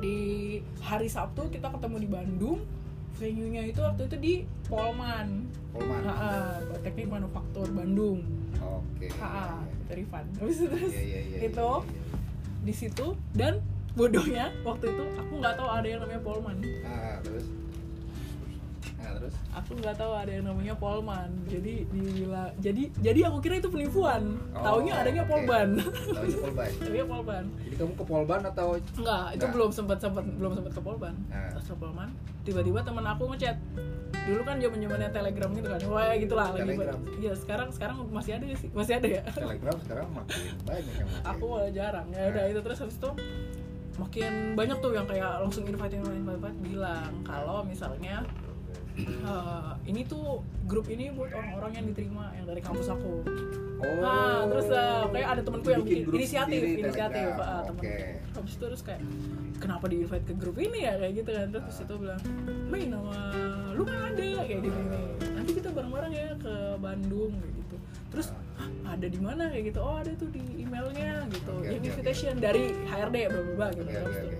[0.00, 0.18] di
[0.84, 2.60] hari Sabtu kita ketemu di Bandung
[3.20, 4.34] venue-nya itu waktu itu di
[4.68, 5.44] Polman.
[5.76, 6.02] Polman.
[6.08, 8.24] Ah, teknik manufaktur Bandung.
[8.60, 9.12] Oke.
[9.20, 10.24] Ah, dari Rifan.
[10.40, 12.64] Habis itu terus Iya, iya, iya, itu iya, iya.
[12.64, 13.06] di situ.
[13.36, 13.60] Dan
[13.92, 16.56] bodohnya waktu itu aku nggak tahu ada yang namanya Polman.
[16.84, 17.44] Ah terus
[19.10, 19.34] nah terus?
[19.50, 21.30] Aku nggak tahu ada yang namanya Polman.
[21.50, 24.38] Jadi dibilang jadi jadi aku kira itu penipuan.
[24.54, 25.30] Oh, taunya adanya oke.
[25.34, 25.68] Polban.
[26.14, 26.70] Taunya Polban.
[26.86, 27.44] Taunya Polban.
[27.66, 28.68] Jadi kamu ke Polban atau?
[28.78, 29.52] Enggak itu Nggak.
[29.58, 31.14] belum sempat sempat belum sempat ke Polban.
[31.26, 31.50] Nah.
[31.58, 32.08] terus ke Polman
[32.46, 33.58] tiba-tiba teman aku ngechat.
[34.20, 35.80] Dulu kan zaman zamannya telegram gitu kan.
[35.90, 37.00] Wah gitulah lagi Telegram.
[37.18, 38.68] iya sekarang sekarang masih ada sih.
[38.70, 39.22] Masih ada ya?
[39.26, 42.06] Telegram sekarang makin banyak yang aku malah jarang.
[42.14, 43.10] Ya udah itu terus habis itu
[44.00, 48.24] makin banyak tuh yang kayak langsung invite invite, invite bilang kalau misalnya
[48.98, 53.22] eh, ini tuh grup ini buat orang-orang yang diterima yang dari kampus aku.
[53.80, 53.96] Oh.
[53.96, 57.64] Nah, terus uh, kayak ada temenku yang Bikin bikin inisiatif, sendiri, inisiatif, uh.
[57.64, 57.94] Oke.
[58.36, 59.00] Habis itu terus kayak
[59.56, 61.00] kenapa di invite ke grup ini ya?
[61.00, 61.46] Kayak gitu kan.
[61.48, 61.84] Terus Ah.
[61.88, 62.22] itu bilang
[62.68, 63.16] Mei nama
[63.72, 64.28] lu kan ada.
[64.44, 67.76] Kayak gini nih nanti kita bareng-bareng ya ke Bandung kayak gitu.
[68.12, 68.26] Terus
[68.60, 69.42] "Hah, ada di mana?
[69.48, 69.80] Kayak gitu.
[69.80, 71.52] Oh ada tuh di emailnya gitu.
[71.56, 73.88] Oke, yang oke, invitation dari HRD bla bla bla gitu.
[73.88, 74.38] Oke, itu, oke.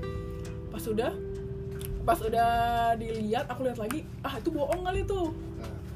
[0.69, 1.13] pas udah
[2.01, 2.51] pas udah
[2.95, 5.31] dilihat aku lihat lagi ah itu bohong kali tuh.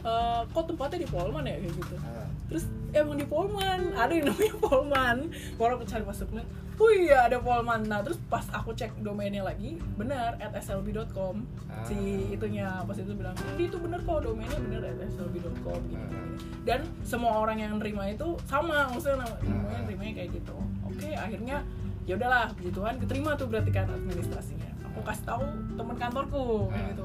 [0.01, 1.57] Eh, kok tempatnya di Polman ya?
[1.57, 1.97] Kayak gitu.
[1.99, 2.29] Ah.
[2.45, 5.17] terus emang di Polman ada yang namanya Polman
[5.57, 6.45] baru aku cari masuk net
[6.77, 11.81] oh iya ada Polman nah terus pas aku cek domainnya lagi benar at slb.com Ah.
[11.83, 11.97] si
[12.31, 16.37] itunya pas itu bilang ini itu bener kok domainnya bener at slb.com gitu Ah.
[16.69, 19.81] dan semua orang yang nerima itu sama maksudnya nama- Ah.
[19.81, 20.55] nerimanya kayak gitu.
[20.85, 21.65] Oke akhirnya
[22.05, 25.43] ya udahlah puji Tuhan keterima tuh berarti kan administrasinya aku kasih tahu
[25.75, 26.87] teman kantorku Ah.
[26.89, 27.05] gitu.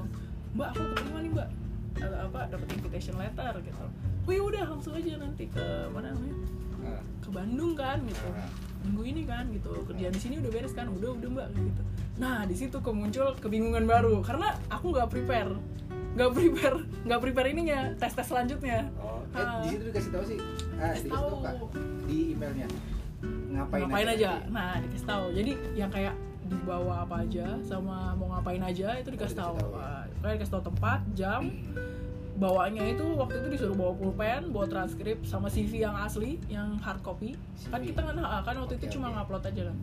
[0.54, 1.50] Mbak aku keterima nih mbak.
[2.00, 3.84] Atau apa dapat invitation letter gitu.
[4.24, 6.38] Oh ya udah langsung aja nanti ke mana namanya?
[6.80, 7.02] Ah.
[7.20, 8.28] ke Bandung kan gitu.
[8.32, 8.50] Ah.
[8.80, 9.74] minggu ini kan gitu.
[9.84, 10.88] Kerjaan di sini udah beres kan?
[10.88, 11.82] Udah udah mbak gitu.
[12.16, 14.22] Nah di situ kemuncul kebingungan baru.
[14.22, 15.58] Karena aku nggak prepare.
[16.10, 18.86] Nggak prepare nggak prepare ininya tes tes selanjutnya.
[18.98, 20.40] Oh, eh, di situ dikasih tahu sih.
[20.76, 21.30] Ah, Dikasih tahu.
[21.42, 21.54] Kak.
[22.06, 22.68] Di emailnya.
[23.50, 24.32] Ngapain, ngapain aja?
[24.40, 24.50] nanti?
[24.50, 25.26] nah dikasih tahu.
[25.36, 26.14] Jadi yang kayak
[26.50, 29.68] dibawa apa aja sama mau ngapain aja itu dikasih tahu ya.
[29.78, 31.42] Ah, kayak dikasih tahu tempat jam
[32.36, 37.00] bawaannya itu waktu itu disuruh bawa pulpen bawa transkrip sama CV yang asli yang hard
[37.00, 37.36] copy
[37.68, 37.92] kan CV.
[37.92, 39.78] kita kan kan waktu itu Oke, cuma ngupload aja kan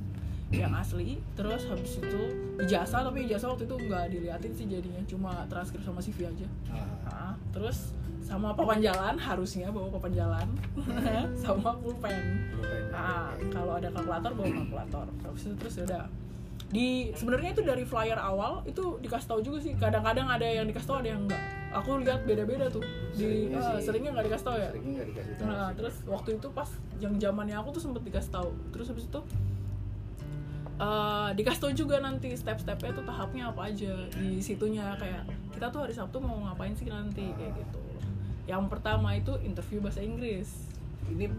[0.49, 2.23] yang asli terus habis itu
[2.57, 6.87] ijazah tapi ijazah waktu itu nggak diliatin sih jadinya cuma transkrip sama CV aja Ah.
[7.07, 7.93] Ah, terus
[8.25, 10.47] sama papan jalan harusnya bawa papan jalan
[11.45, 12.83] sama pulpen Pulpen.
[12.91, 13.53] Ah, Oke.
[13.53, 15.07] kalau ada kalkulator bawa kalkulator.
[15.21, 16.05] Terus itu terus ya udah.
[16.67, 19.79] Di sebenarnya itu dari flyer awal itu dikasih tahu juga sih.
[19.79, 21.43] Kadang-kadang ada yang dikasih tahu, ada yang enggak.
[21.71, 22.83] Aku lihat beda-beda tuh.
[23.15, 23.87] Di Seringnya ah, sih.
[23.87, 24.69] seringnya nggak dikasih tahu ya.
[24.75, 25.47] Seringnya nggak dikasih tahu.
[25.47, 25.75] Nah, sih.
[25.79, 28.51] terus waktu itu pas yang zamannya aku tuh sempet dikasih tahu.
[28.75, 29.21] Terus habis itu
[30.77, 35.23] eh, dikasih tahu juga nanti step-stepnya tuh tahapnya apa aja di situnya kayak
[35.55, 37.81] kita tuh hari Sabtu mau ngapain sih nanti kayak gitu.
[38.47, 40.51] Yang pertama itu interview bahasa Inggris.
[41.07, 41.31] ini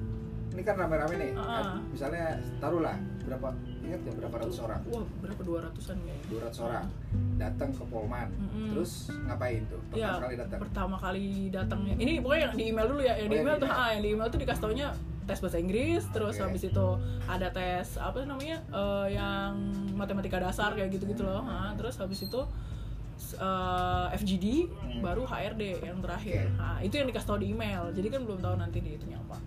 [0.57, 1.31] ini kan rame-rame nih.
[1.31, 1.45] Ah.
[1.45, 2.25] Kan Misalnya
[2.57, 3.47] taruhlah berapa
[3.83, 4.81] ingat ya berapa ratus orang?
[4.87, 6.25] Wah, berapa 200-an kayaknya.
[6.49, 6.85] 200 orang
[7.37, 8.27] datang ke Polman.
[8.33, 8.67] Mm-mm.
[8.73, 8.91] Terus
[9.23, 9.77] ngapain tuh?
[9.85, 10.59] Pertama Iya, kali datang.
[10.59, 11.93] pertama kali datangnya.
[11.95, 13.13] Ini pokoknya yang di email dulu ya.
[13.15, 14.87] Yang Oh, di email tuh, ah, yang di email tuh dikasih taunya
[15.23, 16.87] tes bahasa Inggris, terus habis itu
[17.25, 18.57] ada tes apa namanya?
[18.65, 19.53] eh, yang
[19.93, 21.43] matematika dasar kayak gitu-gitu loh.
[21.43, 22.41] Ah, terus habis itu
[23.35, 25.01] eh, FGD Hmm.
[25.01, 26.47] baru HRD yang terakhir.
[26.47, 26.55] Oke.
[26.55, 27.89] Nah, itu yang dikasih tahu di email.
[27.91, 29.37] Jadi kan belum tahu nanti di itunya apa.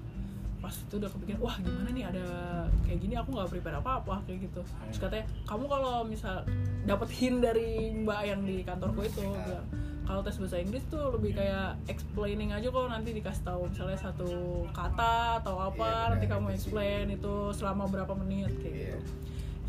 [0.61, 2.05] Pas itu udah kepikiran, wah gimana nih?
[2.05, 2.25] Ada
[2.85, 4.61] kayak gini aku nggak prepare apa-apa kayak gitu.
[4.61, 6.45] Terus katanya, kamu kalau misal
[6.85, 9.65] dapat hint dari mbak yang di kantorku itu bilang,
[10.05, 14.29] kalau tes bahasa Inggris tuh lebih kayak explaining aja kok nanti dikasih tahu misalnya satu
[14.75, 18.95] kata atau apa Iya, nanti kamu explain itu selama berapa menit kayak Iya.
[18.99, 18.99] gitu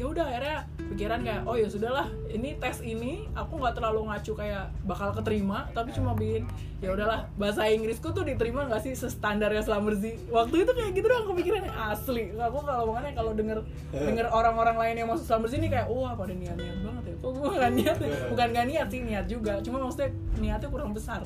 [0.01, 0.57] ya udah akhirnya
[0.97, 5.69] pikiran kayak oh ya sudahlah ini tes ini aku nggak terlalu ngacu kayak bakal keterima
[5.77, 6.49] tapi cuma bikin
[6.81, 11.29] ya udahlah bahasa Inggrisku tuh diterima nggak sih sestandarnya Slamberzi waktu itu kayak gitu doang
[11.29, 12.33] kepikirannya asli.
[12.33, 13.61] Aku kalau makanya kalau denger
[13.93, 17.15] denger orang-orang lain yang masuk Slamberzi ini kayak wah pada niat-niat banget ya.
[17.21, 18.17] Kok gue nggak niat ya?
[18.33, 19.53] Bukan nggak niat sih niat juga.
[19.61, 20.09] Cuma maksudnya
[20.41, 21.21] niatnya kurang besar.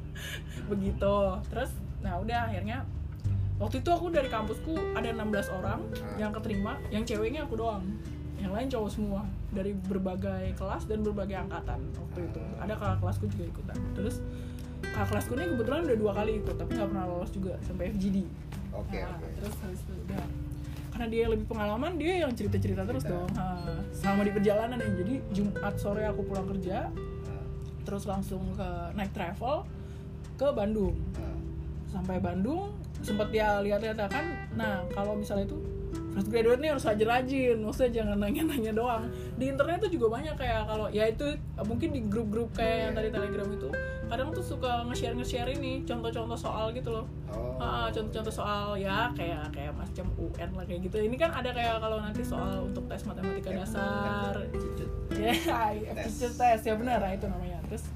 [0.74, 1.16] Begitu.
[1.46, 1.70] Terus
[2.02, 2.82] nah udah akhirnya
[3.60, 5.20] waktu itu aku dari kampusku ada 16
[5.52, 6.16] orang Ah.
[6.18, 7.84] yang keterima yang ceweknya aku doang.
[8.36, 9.20] Yang lain cowok semua
[9.50, 12.40] dari berbagai kelas dan berbagai angkatan waktu itu.
[12.56, 13.76] Ada kakak kelasku juga ikutan.
[13.92, 14.24] Terus
[14.82, 18.24] kakak kelasku ini kebetulan udah dua kali ikut tapi nggak pernah lolos juga sampai FGD
[18.72, 19.28] Oke, Nah, oke.
[19.36, 20.24] terus habis itu udah.
[20.90, 22.82] Karena dia lebih pengalaman dia yang cerita cerita.
[22.82, 23.28] terus dong.
[23.34, 26.88] Ha, selama di perjalanan ya jadi Jumat sore aku pulang kerja
[27.26, 27.44] Ah,
[27.82, 29.68] terus langsung ke naik travel
[30.34, 30.96] ke Bandung.
[31.14, 31.36] Ah.
[31.86, 34.24] sampai Bandung sempat dia lihat-lihat kan
[34.56, 35.58] nah kalau misalnya itu
[36.10, 39.04] fresh graduate nih harus rajin-rajin maksudnya jangan nanya-nanya doang
[39.38, 42.92] di internet tuh juga banyak kayak kalau ya itu eh, mungkin di grup-grup kayak yang
[42.98, 43.68] tadi telegram itu
[44.10, 47.62] kadang tuh suka nge-share nge-share ini contoh-contoh soal gitu loh Oh.
[47.62, 51.78] Ah, contoh-contoh soal ya kayak kayak macam UN lah kayak gitu ini kan ada kayak
[51.78, 54.34] kalau nanti soal untuk tes matematika dasar
[55.14, 55.30] ya
[55.94, 56.66] Tes.
[56.66, 57.86] ya benar itu namanya terus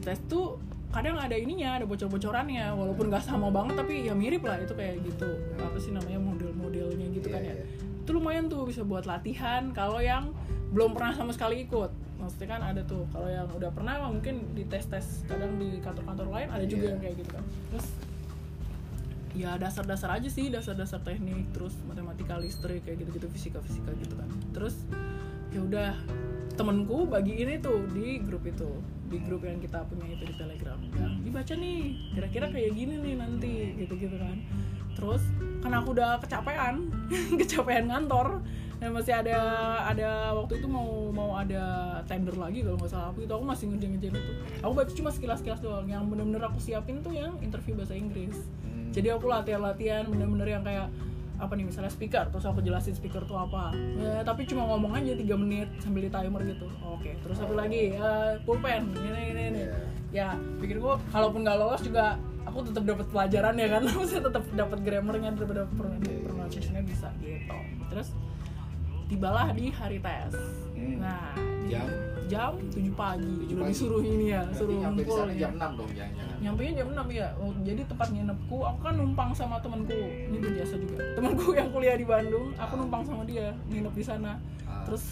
[0.00, 0.56] test tuh
[0.90, 5.02] kadang ada ininya ada bocor-bocorannya walaupun nggak sama banget tapi ya mirip lah itu kayak
[5.04, 5.28] gitu.
[5.60, 7.56] Apa sih namanya model-modelnya gitu kan Iya, ya.
[7.60, 7.66] iya.
[8.06, 10.30] itu lumayan tuh bisa buat latihan kalau yang
[10.70, 11.90] belum pernah sama sekali ikut.
[12.16, 16.26] Maksudnya kan ada tuh kalau yang udah pernah mungkin di tes tes kadang di kantor-kantor
[16.30, 16.90] lain ada juga Iya.
[16.94, 17.44] yang kayak gitu kan.
[17.74, 17.86] Terus
[19.36, 24.28] ya dasar-dasar aja sih dasar-dasar teknik terus matematika listrik kayak gitu-gitu fisika-fisika gitu kan.
[24.56, 24.74] Terus
[25.52, 25.92] ya udah
[26.56, 30.78] temenku bagi ini tuh di grup itu di grup yang kita punya itu di telegram.
[30.94, 31.78] Yang dibaca nih
[32.14, 34.36] kira-kira kayak gini nih nanti gitu-gitu kan.
[34.96, 35.22] Terus
[35.62, 36.90] karena aku udah kecapean
[37.40, 38.40] kecapean kantor
[38.76, 39.38] dan masih ada
[39.88, 43.08] ada waktu itu mau mau ada tender lagi kalau nggak salah.
[43.14, 44.32] Aku itu aku masih ngerjain-ngerjain itu.
[44.60, 45.86] Aku baca cuma sekilas-sekilas doang.
[45.88, 48.36] Yang bener-bener aku siapin tuh yang interview bahasa Inggris.
[48.66, 48.92] Hmm.
[48.92, 50.88] jadi aku latihan-latihan bener-bener yang kayak
[51.36, 53.72] apa nih misalnya speaker terus aku jelasin speaker tuh apa.
[54.00, 56.66] Ya, tapi cuma ngomong aja tiga menit sambil di timer gitu.
[56.82, 57.12] Oke.
[57.20, 57.92] Terus satu lagi?
[57.96, 58.92] Ya pulpen.
[58.96, 59.62] Ini ini ini.
[59.62, 59.78] Iya.
[60.14, 60.28] ya
[60.62, 63.82] pikir gua kalaupun nggak lolos juga aku tetap dapat pelajaran ya kan.
[63.96, 66.24] Maksudnya tetap dapat grammarnya dapat Iya.
[66.24, 67.56] pronunciationnya bisa gitu.
[67.92, 68.08] Terus
[69.06, 70.34] tibalah di hari tes
[70.76, 71.00] Hmm.
[71.00, 71.32] nah
[71.66, 71.88] Jam?
[72.26, 73.70] jam 7 pagi 7 udah pagi.
[73.70, 75.34] disuruh ini ya Berarti suruh ngumpul ya.
[75.40, 76.36] jam 6 dong jangan-jangan.
[76.36, 80.74] nyampe jam 6 ya oh, jadi tempat nginepku aku kan numpang sama temanku ini berjasa
[80.76, 84.32] juga temanku yang kuliah di Bandung aku numpang sama dia nginep di sana
[84.64, 84.82] Ah.
[84.84, 85.02] terus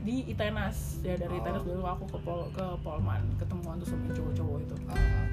[0.00, 1.40] di Itenas ya dari Oh.
[1.40, 5.24] Itenas baru aku ke Pol ke Polman ketemuan tuh sama cowok-cowok itu Ah,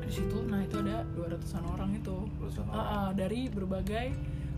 [0.00, 2.86] di situ nah itu ada 200an orang itu lulusan Ah, orang.
[2.88, 4.06] ah, dari berbagai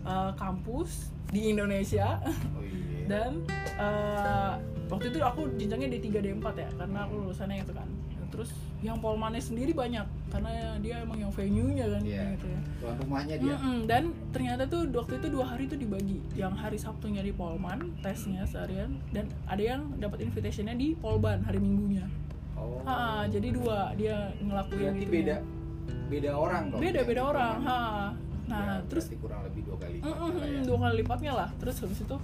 [0.05, 3.05] ah, kampus di Indonesia Oh iya.
[3.11, 3.31] dan
[3.75, 4.53] eh,
[4.85, 7.89] waktu itu aku jenjangnya di 3 D4 ya karena aku lulusannya itu kan
[8.27, 12.35] terus yang Polmannya sendiri banyak karena dia emang yang venue-nya kan Iya.
[12.35, 13.55] gitu ya Tuan rumahnya dia.
[13.55, 17.95] Mm-mm, dan ternyata tuh waktu itu dua hari tuh dibagi yang hari Sabtunya di Polman
[18.01, 22.05] tesnya seharian dan ada yang dapat invitationnya di Polban hari Minggunya
[22.55, 22.79] Oh.
[22.81, 25.35] ha, jadi dua dia ngelakuin Berarti gitu beda
[26.07, 26.79] beda orang dong.
[26.79, 27.79] beda beda orang ha.
[28.45, 29.97] Nah Ya, terus kurang lebih dua kali.
[29.97, 30.61] Mm, lipat mm, ya.
[30.63, 32.17] dua kali lipatnya lah terus habis itu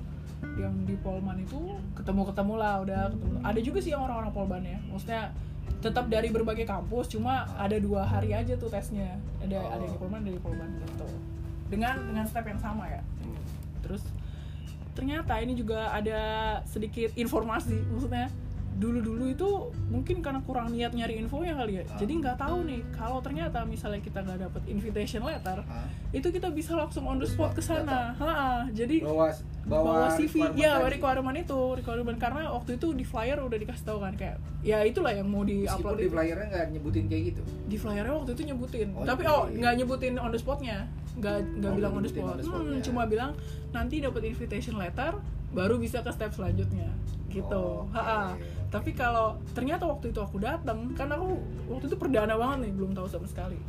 [0.55, 1.57] yang di Polman itu
[1.93, 5.21] ketemu ketemu lah udah ketemu ada juga sih yang orang-orang Polban ya maksudnya
[5.79, 9.69] tetap dari berbagai kampus cuma ada dua hari aja tuh tesnya ada Oh.
[9.71, 11.07] ada yang di Polman ada di Polban gitu
[11.67, 13.37] dengan dengan step yang sama ya Hmm.
[13.81, 14.01] terus
[14.91, 16.19] ternyata ini juga ada
[16.65, 18.27] sedikit informasi maksudnya
[18.81, 19.45] dulu-dulu itu
[19.87, 21.83] mungkin karena kurang niat nyari infonya kali ya.
[21.83, 21.95] Ah.
[21.95, 25.61] jadi nggak tahu nih kalau ternyata misalnya kita nggak dapet invitation letter
[26.09, 28.11] itu kita bisa langsung on the spot ke sana.
[28.13, 28.33] Ha,
[28.71, 29.29] jadi Bawa
[29.63, 30.89] bawa, CV requirement ya tadi.
[30.91, 32.17] requirement itu requirement.
[32.17, 35.63] Karena waktu itu di flyer udah dikasih tahu kan kayak ya itulah yang mau di
[35.63, 37.41] Meskipun upload di flyernya nggak nyebutin kayak gitu.
[37.63, 38.87] di flyernya waktu itu nyebutin.
[38.91, 40.89] Oh, tapi oh nggak nyebutin on the spotnya.
[41.13, 42.81] Nggak nggak Oh, bilang on the spot, on the Hmm, spotnya.
[42.81, 43.31] cuma bilang
[43.69, 45.13] nanti dapat invitation letter
[45.51, 46.89] baru bisa ke step selanjutnya.
[47.29, 47.47] Gitu.
[47.53, 48.33] Oh, oke, Ha-ha.
[48.33, 48.60] oke.
[48.71, 51.35] Tapi kalau ternyata waktu itu aku datang kan aku
[51.67, 53.59] waktu itu perdana banget nih belum tahu sama sekali.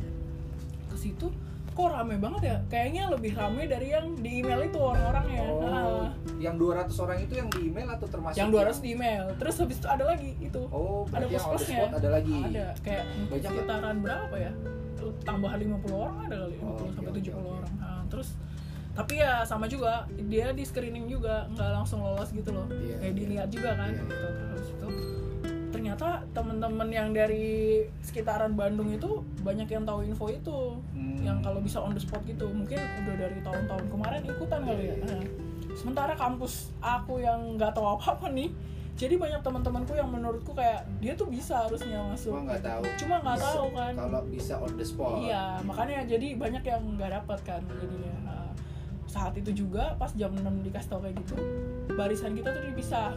[0.87, 1.27] Ke situ
[1.69, 2.57] kok rame banget ya?
[2.69, 5.59] Kayaknya lebih rame dari yang di email itu orang-orangnya Oh,
[6.05, 6.13] Ha.
[6.37, 9.25] yang 200 orang itu yang di email atau termasuk yang 200 di email.
[9.35, 10.61] Terus habis itu ada lagi itu.
[10.69, 12.35] Oh, ada yang plus-plusnya spot ada lagi.
[12.45, 12.65] ada.
[12.79, 14.51] Kayak Banyak sekitaran berapa ya?
[15.19, 17.49] Tambahan 50 orang ada kali 50 Oh, sampai oke, 70 oke.
[17.57, 17.73] orang.
[17.75, 18.27] Nah, terus
[18.93, 23.03] tapi ya sama juga dia di screening juga nggak langsung lolos gitu loh Iya, kayak
[23.03, 23.17] iya.
[23.17, 24.03] dilihat juga kan Iya, iya.
[24.03, 24.87] gitu terus itu
[25.69, 27.47] ternyata teman-teman yang dari
[27.99, 30.57] sekitaran Bandung itu banyak yang tahu info itu
[30.93, 31.19] Hmm.
[31.21, 34.93] yang kalau bisa on the spot gitu mungkin udah dari tahun-tahun kemarin ikutan kali ya
[34.93, 35.15] Iya, iya.
[35.15, 35.23] Nah,
[35.73, 38.53] sementara kampus aku yang nggak tahu apa-apa nih
[38.93, 42.81] jadi banyak teman-temanku yang menurutku kayak dia tuh bisa harusnya masuk Cuma nggak tahu.
[42.95, 45.17] cuma nggak tahu kan Kalau bisa on the spot.
[45.19, 48.42] iya makanya jadi banyak yang nggak dapat kan jadinya Nah,
[49.13, 51.37] saat itu juga pas jam 6 dikasih tahu kayak gitu
[51.93, 53.13] barisan kita tuh dipisah.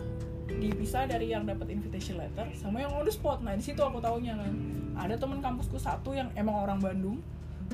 [0.46, 3.42] Dipisah dari yang dapat invitation letter sama yang on the spot.
[3.42, 4.52] Nah di situ aku taunya kan
[4.94, 7.18] ada teman kampusku satu yang emang orang Bandung.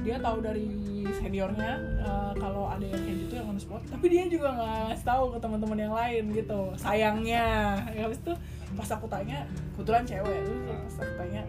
[0.00, 0.72] Dia tahu dari
[1.20, 3.84] seniornya eh, kalau ada yang kayak gitu yang on the spot.
[3.92, 7.76] Tapi dia juga nggak ngasih tahu ke teman-teman yang lain gitu sayangnya.
[7.92, 8.32] Ya, habis itu
[8.72, 9.44] pas aku tanya
[9.76, 10.38] kebetulan cewek.
[10.48, 11.42] Terus pas aku tanya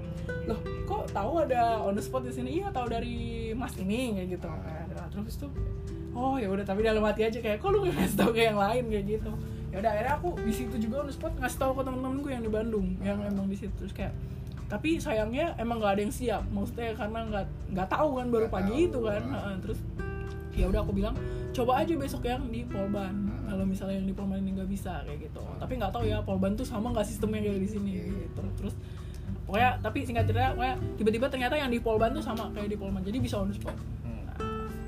[0.43, 2.59] loh kok tahu ada on the spot di sini?
[2.59, 4.51] Iya tahu dari mas ini kayak gitu.
[4.51, 5.47] Nah, terus itu
[6.13, 8.57] oh ya udah tapi dalam hati aja kayak kok lu nggak ngasih tahu ke yang
[8.57, 8.83] lain?
[8.89, 9.31] Kayak gitu.
[9.73, 12.51] Ya udah akhirnya aku di situ juga on spot ngasih tahu ke temen-temenku yang di
[12.53, 13.73] Bandung yang emang di situ.
[13.73, 14.13] Terus kayak
[14.69, 16.43] tapi sayangnya emang nggak ada yang siap.
[16.49, 18.87] Maksudnya karena nggak nggak tahu kan baru Nggak pagi tahu.
[18.89, 19.21] itu kan.
[19.21, 19.79] Heeh, terus
[20.53, 21.15] ya udah aku bilang
[21.53, 23.13] coba aja besok yang di Polban.
[23.49, 25.41] Kalau misalnya yang di Polban ini nggak bisa kayak gitu.
[25.61, 28.41] Tapi nggak tahu ya Polban tuh sama nggak sistemnya kayak di sini gitu.
[28.57, 28.73] Terus
[29.45, 33.01] pokoknya tapi singkat cerita pokoknya tiba-tiba ternyata yang di Polban tuh sama kayak di Polban
[33.05, 33.77] jadi bisa on spot.
[34.02, 34.02] Nah,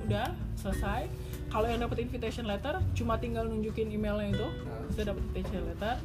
[0.05, 1.09] udah selesai.
[1.49, 4.47] Kalau yang dapat invitation letter cuma tinggal nunjukin emailnya itu.
[4.47, 4.89] Nah.
[4.93, 5.95] saya dapat invitation letter.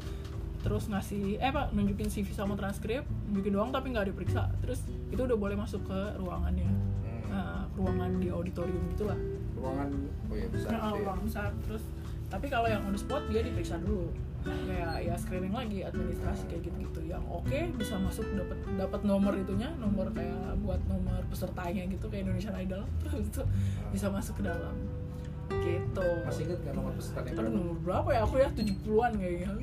[0.61, 4.53] Terus ngasih eh pak nunjukin CV sama transkrip nunjukin doang tapi nggak diperiksa.
[4.61, 6.69] Terus itu udah boleh masuk ke ruangannya.
[6.69, 7.23] Hmm.
[7.31, 9.17] Nah, ruangan di auditorium gitulah.
[9.57, 9.89] Ruangan
[10.29, 11.01] oh ya besar nah, ya.
[11.01, 11.51] ruangan besar.
[11.65, 11.83] Terus
[12.31, 16.73] tapi kalau yang on the spot dia diperiksa dulu kayak ya screening lagi administrasi kayak
[16.73, 21.85] gitu gitu yang oke bisa masuk dapat dapat nomor itunya nomor kayak buat nomor pesertanya
[21.93, 22.83] gitu kayak Indonesian Idol.
[23.05, 23.43] Terus itu
[23.93, 24.75] bisa masuk ke dalam.
[25.51, 26.09] Gitu.
[26.25, 28.21] Masih inget nggak nomor pesertanya berapa nomor berapa ya?
[28.25, 29.49] Aku ya 70-an kayaknya.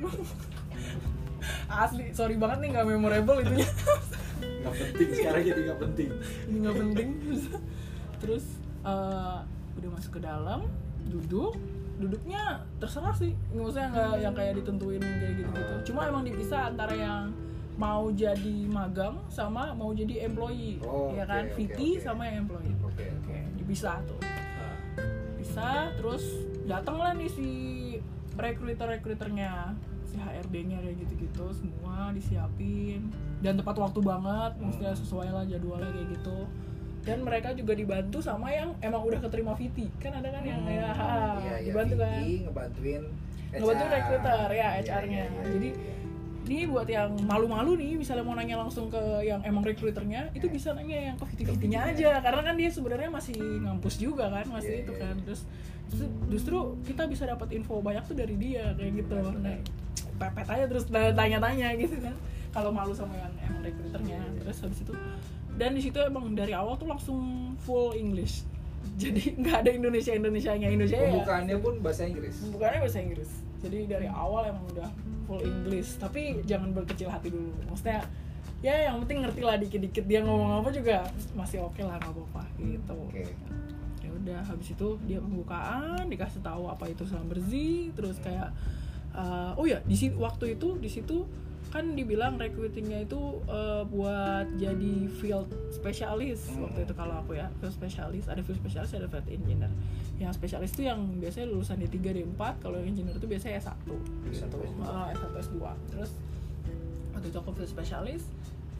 [1.70, 3.68] Asli, sorry banget nih gak memorable itunya.
[4.58, 6.10] Nggak penting sekarang jadi nggak penting.
[6.50, 7.08] Ini gak penting.
[8.18, 8.44] Terus
[8.82, 9.38] eh,
[9.78, 10.66] udah masuk ke dalam,
[11.06, 11.54] duduk
[11.98, 13.34] Duduknya terserah sih.
[13.50, 15.74] Maksudnya nggak yang kayak ditentuin kayak gitu-gitu.
[15.92, 17.34] Cuma emang dipisah antara yang
[17.78, 20.82] mau jadi magang sama mau jadi employee.
[20.82, 21.46] Oh, ya kan?
[21.46, 22.02] oke, VT oke.
[22.02, 22.74] sama yang employee.
[22.82, 23.36] Oke oke.
[23.54, 24.18] Dipisah tuh.
[24.22, 24.74] Nah,
[25.38, 26.24] bisa terus
[26.66, 27.50] datanglah nih si
[28.34, 33.14] recruiter recruiternya si HRD-nya kayak gitu-gitu semua disiapin.
[33.38, 36.38] Dan tepat waktu banget maksudnya sesuai lah jadwalnya kayak gitu
[37.08, 40.92] dan mereka juga dibantu sama yang emang udah keterima VT kan ada kan yang kayak
[40.92, 42.20] ha, iya, iya, dibantu kan.
[42.20, 43.02] ngebantuin
[43.48, 43.94] ngebantu HR.
[43.96, 45.94] recruiter ya Iya, HR-nya iya, iya, jadi iya.
[46.48, 50.72] ini buat yang malu-malu nih misalnya mau nanya langsung ke yang emang recruiternya itu bisa
[50.72, 52.24] nanya yang ke VT-VT-nya aja.
[52.24, 55.14] Karena kan dia sebenarnya masih ngampus juga kan masih Iya, itu iya, kan.
[55.16, 55.24] iya.
[55.28, 55.40] terus
[56.28, 59.16] justru, kita bisa dapat info banyak tuh dari dia kayak gitu.
[59.40, 59.56] Nah
[60.18, 62.16] pepet aja terus tanya-tanya gitu kan.
[62.48, 64.92] Kalau malu sama yang emang recruiternya Iya, terus habis itu
[65.58, 68.46] dan di situ emang dari awal tuh langsung full English.
[69.02, 71.10] Jadi nggak ada Indonesia Indonesia nya Indonesia ya.
[71.10, 72.34] Pembukaannya pun bahasa Inggris.
[72.54, 73.30] Bukannya bahasa Inggris.
[73.58, 74.88] Jadi dari awal emang udah
[75.26, 75.98] full English.
[75.98, 77.50] Tapi jangan berkecil hati dulu.
[77.66, 78.06] Maksudnya
[78.62, 80.04] ya yang penting ngerti lah dikit-dikit.
[80.06, 82.94] Dia ngomong apa juga masih oke lah nggak apa-apa gitu.
[83.10, 83.26] Oke.
[84.02, 88.54] Ya udah habis itu dia pembukaan dikasih tahu apa itu selam bersih terus kayak
[89.14, 91.26] eh, oh ya di situ waktu itu di situ
[91.68, 96.64] kan dibilang recruitingnya itu eh, buat jadi field spesialis Hmm.
[96.64, 99.68] waktu itu kalau aku ya field spesialis ada field spesialis ada field engineer.
[100.16, 103.76] Yang spesialis itu yang biasanya lulusan D3 D4 kalau yang engineer itu biasanya S1
[104.28, 104.80] S1, S2.
[104.82, 105.56] Ah, S1 S2
[105.88, 106.10] terus
[107.12, 108.22] waktu itu aku field spesialis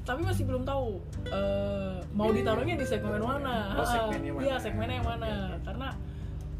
[0.02, 0.96] tapi masih belum tahu
[1.28, 3.76] eh, mau ditaruhnya di segmen mana.
[3.76, 4.42] Oh, Ah, segmennya mana.
[4.42, 5.28] iya segmennya yang mana.
[5.60, 5.88] Karena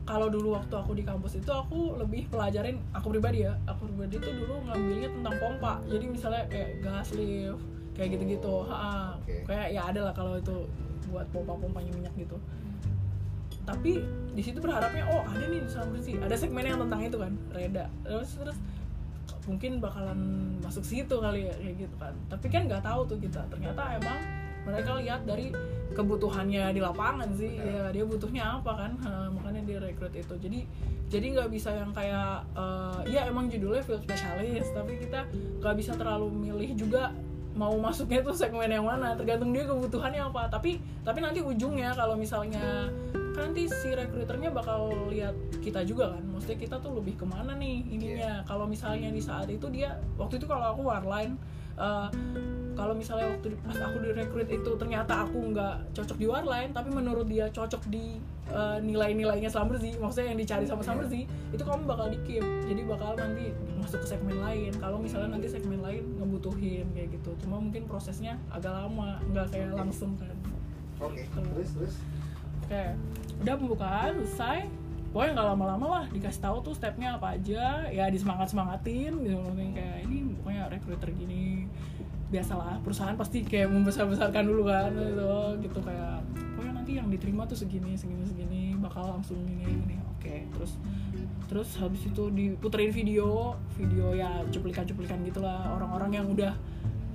[0.09, 4.16] kalau dulu waktu aku di kampus itu aku lebih pelajarin aku pribadi ya aku pribadi
[4.16, 5.73] itu dulu ngambilnya tentang pompa.
[5.85, 7.61] Jadi misalnya kayak gas lift
[7.92, 8.49] kayak gitu-gitu.
[8.49, 9.44] Oh, Ha, oke.
[9.44, 10.64] kayak ya ada lah kalau itu
[11.12, 12.40] buat pompa-pompanya minyak gitu.
[13.68, 14.01] Tapi
[14.33, 16.16] di situ berharapnya oh ada nih di bersih.
[16.25, 17.85] Ada segmen yang tentang itu kan reda.
[18.01, 18.57] Terus terus
[19.44, 20.21] mungkin bakalan
[20.64, 22.16] masuk situ kali ya kayak gitu kan.
[22.33, 23.44] Tapi kan nggak tahu tuh kita.
[23.53, 24.18] Ternyata emang
[24.68, 25.50] mereka lihat dari
[25.98, 27.59] kebutuhannya di lapangan sih.
[27.59, 27.90] Ya.
[27.90, 28.92] Dia butuhnya apa kan?
[29.02, 30.35] Ha, makanya dia rekrut itu.
[30.38, 30.61] Jadi
[31.09, 35.24] jadi nggak bisa yang kayak eh, ya emang judulnya field specialist tapi kita
[35.64, 37.16] nggak bisa terlalu milih juga
[37.59, 39.18] mau masuknya tuh segmen yang mana.
[39.18, 40.46] Tergantung dia kebutuhannya apa.
[40.52, 42.92] Tapi tapi nanti ujungnya kalau misalnya
[43.35, 46.22] kan nanti si rekruternya bakal lihat kita juga kan.
[46.31, 48.46] Maksudnya kita tuh lebih ke mana nih ininya.
[48.46, 51.35] Kalau misalnya di saat itu dia waktu itu kalau aku warline
[51.78, 52.08] eh,
[52.74, 56.94] kalau misalnya waktu di- pas aku direkrut itu ternyata aku nggak cocok di warline tapi
[56.94, 58.18] menurut dia cocok di
[58.50, 62.44] eh, nilai-nilainya Slam bersih maksudnya yang dicari sama Slam bersih itu kamu bakal di keep
[62.70, 63.50] jadi bakal nanti
[63.88, 64.68] masuk ke segmen lain.
[64.76, 67.32] Kalau misalnya nanti segmen lain ngebutuhin kayak gitu.
[67.40, 70.36] Cuma mungkin prosesnya agak lama nggak kayak langsung kan.
[71.00, 71.94] Oke terus terus?
[72.68, 72.84] Oke,
[73.40, 74.68] udah pembukaan selesai.
[75.08, 77.88] Pokoknya nggak lama-lama lah dikasih tahu tuh stepnya apa aja.
[77.88, 79.40] Ya disemangat semangatin gitu
[79.72, 81.58] kayak ini pokoknya recruiter gini.
[82.28, 85.33] Biasalah perusahaan pasti kayak membesar-besarkan dulu kan gitu,
[85.64, 86.20] gitu kayak
[86.52, 90.76] pokoknya nanti yang diterima tuh segini segini segini bakal langsung ini ini oke terus
[91.48, 96.52] terus habis itu diputerin video video ya cuplikan-cuplikan gitulah orang-orang yang udah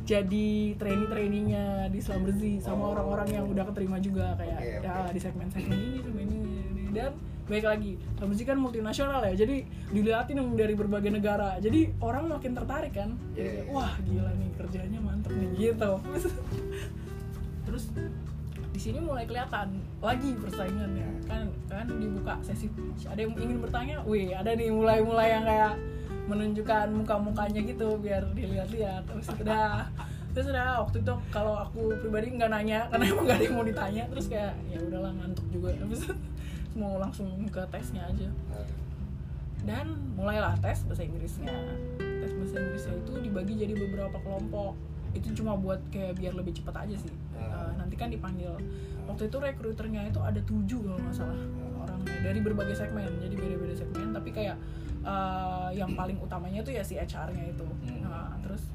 [0.03, 2.91] jadi trainee-trainingnya di Islam Bersih sama Oh.
[2.91, 4.83] orang-orang yang udah keterima juga kayak Oke, oke.
[4.83, 6.83] ya di segmen-segmen ini segmen ini, ini.
[6.91, 7.11] dan
[7.43, 7.99] baik lagi.
[7.99, 9.33] Islam Bersih kan multinasional ya.
[9.35, 11.59] Jadi dilihatin yang dari berbagai negara.
[11.59, 13.19] Jadi orang makin tertarik kan?
[13.35, 13.73] Jadi Iya, kayak, iya.
[13.75, 15.91] wah gila nih kerjanya mantep nih gitu.
[17.67, 17.83] Terus
[18.73, 19.67] di sini mulai kelihatan
[19.99, 21.09] lagi persaingannya.
[21.27, 22.71] Kan kan dibuka sesi.
[23.03, 23.99] Ada yang ingin bertanya?
[24.07, 25.73] Wih ada nih mulai-mulai yang kayak
[26.23, 29.03] menunjukkan muka-mukanya gitu biar dilihat-lihat.
[29.03, 29.91] Terus udah
[30.33, 33.65] terus udah waktu itu kalau aku pribadi nggak nanya karena emang gak ada yang mau
[33.69, 35.69] ditanya terus kayak ya udahlah ngantuk juga.
[35.77, 36.09] itu
[36.75, 38.29] mau langsung ke tesnya aja.
[38.53, 38.67] Ah,
[39.63, 41.53] dan mulailah tes bahasa Inggrisnya.
[41.97, 44.75] Tes bahasa Inggrisnya itu dibagi jadi beberapa kelompok.
[45.13, 47.13] Itu cuma buat kayak biar lebih cepat aja sih.
[47.39, 47.69] Ah.
[47.69, 48.51] Eh, nanti kan dipanggil.
[49.07, 51.39] Waktu itu rekruternya itu ada tujuh kalau nggak salah
[51.79, 53.07] orangnya dari berbagai segmen.
[53.23, 54.57] Jadi beda-beda segmen tapi kayak
[55.05, 57.67] eh, yang paling utamanya tuh ya si HR-nya itu.
[57.87, 57.99] Hmm.
[58.03, 58.67] nah terus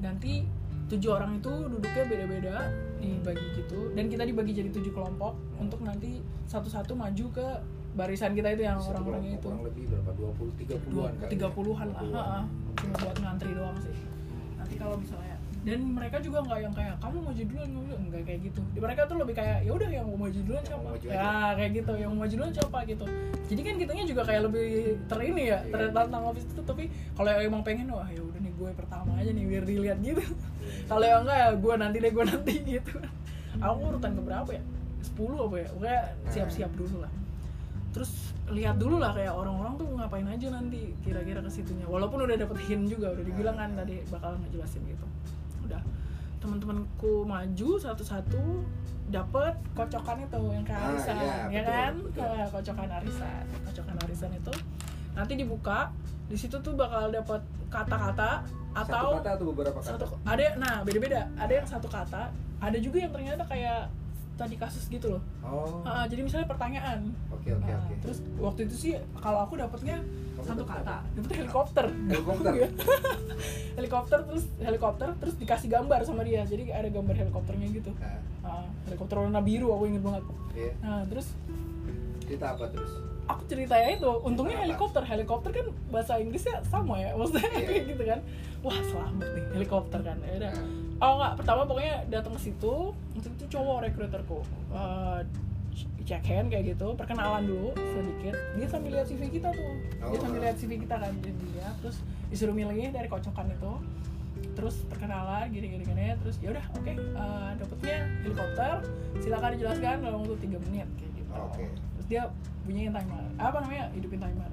[0.00, 0.48] nanti
[0.90, 2.56] tujuh orang itu duduknya beda-beda
[2.98, 6.18] dibagi gitu dan kita dibagi jadi tujuh kelompok untuk nanti
[6.50, 7.46] satu-satu maju ke
[7.94, 11.30] barisan kita itu yang orang-orangnya itu kurang lebih berapa 20 30-an kali.
[11.30, 12.14] tiga puluhan lah 30-an.
[12.14, 12.40] ha-ha.
[12.78, 13.94] cuma buat ngantri doang sih
[14.58, 15.29] nanti kalau misalnya
[15.60, 18.60] dan mereka juga nggak yang kayak kamu duluan kamu duluan nggak kayak gitu.
[18.72, 21.12] Di mereka tuh lebih kayak ya udah yang mau maju duluan siapa mau maju ya
[21.12, 21.52] aja.
[21.60, 21.92] kayak gitu.
[22.00, 23.04] Yang mau maju duluan siapa gitu.
[23.52, 24.68] Jadi kan kitanya juga kayak lebih
[25.04, 25.68] terini ya Iya.
[25.68, 26.60] tertantang habis itu.
[26.64, 30.22] Tapi kalau emang pengen wah ya udah nih gue pertama aja nih biar dilihat gitu.
[30.24, 30.88] Iya.
[30.88, 32.92] kalau yang enggak ya gue nanti deh gue nanti gitu.
[33.60, 34.62] Aku urutan keberapa ya?
[35.12, 35.68] 10 apa ya?
[35.76, 36.00] Pokoknya
[36.32, 37.12] siap-siap dulu lah.
[37.92, 41.84] Terus lihat dulu lah kayak orang-orang tuh ngapain aja nanti kira-kira ke situnya.
[41.84, 45.04] Walaupun udah dapet hint juga udah dibilang kan tadi bakal ngejelasin gitu
[45.70, 45.82] udah
[46.40, 48.42] teman-temanku maju satu-satu
[49.08, 52.22] dapet kocokan itu yang kayak Ah, arisan iya, ya betul, kan betul.
[52.24, 54.52] Ah, kocokan arisan kocokan arisan itu
[55.12, 55.78] nanti dibuka
[56.26, 59.90] di situ tuh bakal dapet kata-kata atau satu kata atau beberapa kata?
[59.98, 63.90] satu ada nah beda-beda ada yang satu kata ada juga yang ternyata kayak
[64.40, 65.22] tadi kasus gitu loh.
[65.40, 67.12] Oh, Ah, jadi misalnya pertanyaan.
[67.28, 67.94] Oke oke Nah, oke.
[68.00, 70.00] terus waktu itu sih kalau aku dapetnya
[70.34, 70.80] Kamu satu kata.
[70.82, 70.96] apa?
[71.12, 71.84] dapet helikopter.
[72.06, 72.52] Helikopter?
[73.76, 76.42] Helikopter terus helikopter terus dikasih gambar sama dia.
[76.42, 77.92] Jadi ada gambar helikopternya gitu.
[77.94, 80.24] Nah, Ah, helikopter warna biru aku inget banget.
[80.50, 80.72] Iya.
[80.80, 81.36] nah terus
[82.22, 82.90] Cerita apa terus?
[83.26, 84.10] aku ceritanya itu.
[84.20, 84.64] Untungnya Apa?
[84.64, 85.02] helikopter.
[85.04, 88.18] Helikopter kan bahasa Inggrisnya sama ya maksudnya kayak gitu kan.
[88.60, 90.18] Wah selamat nih helikopter kan.
[90.20, 90.52] Ya udah.
[90.52, 90.66] Nah,
[91.00, 92.74] oh enggak pertama pokoknya datang ke situ
[93.16, 94.44] itu cowok rekruterku.
[94.72, 95.24] Uh,
[96.04, 98.34] check hand kayak gitu perkenalan dulu sedikit.
[98.58, 99.74] Dia sambil lihat CV kita tuh.
[99.96, 100.20] Dia Oh.
[100.20, 101.68] sambil lihat CV kita kan jadi dia.
[101.80, 101.96] Terus
[102.28, 103.72] disuruh milih dari kocokan itu.
[104.56, 108.76] Terus perkenalan gini gini gini terus ya udah oke uh, dapetnya helikopter.
[109.22, 111.32] Silakan dijelaskan dalam waktu tiga menit kayak gitu.
[111.32, 111.64] Oke.
[111.96, 112.22] terus dia
[112.66, 113.24] bunyiin timer.
[113.38, 113.88] Apa namanya?
[113.94, 114.50] Hidupin timer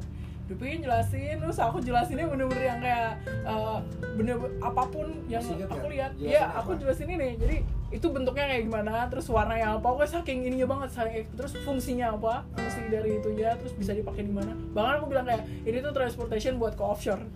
[0.48, 3.84] hidupin jelasin terus aku jelasinnya bener-bener yang kayak uh,
[4.16, 6.12] bener apa pun yang Masih ingat aku lihat.
[6.16, 6.64] Ya apa?
[6.64, 7.36] aku jelasin ini.
[7.36, 7.58] Jadi
[7.92, 9.84] itu bentuknya kayak gimana terus warnanya apa.
[9.84, 14.24] Pokoknya saking ininya banget saking, terus fungsinya apa fungsi dari itu ya terus bisa dipakai
[14.24, 17.28] di mana bahkan aku bilang kayak ini tuh transportation buat ke offshore.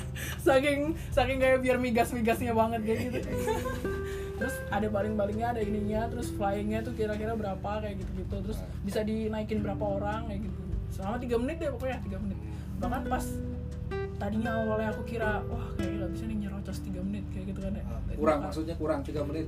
[0.44, 3.18] Saking saking kayak biar migas migasnya banget kayak gitu.
[4.38, 8.36] Terus ada baling-balingnya ada ininya terus flyingnya tuh kira-kira berapa kayak gitu-gitu.
[8.50, 10.60] Terus bisa dinaikin berapa orang kayak gitu.
[10.94, 12.38] Selama tiga menit deh pokoknya tiga menit
[12.78, 13.24] bahkan pas
[14.18, 17.72] tadinya awalnya aku kira wah kayaknya nggak bisa nih nyerocos tiga menit kayak gitu kan
[17.74, 17.84] ya
[18.18, 19.46] kurang Bahkan- maksudnya kurang 3 menit.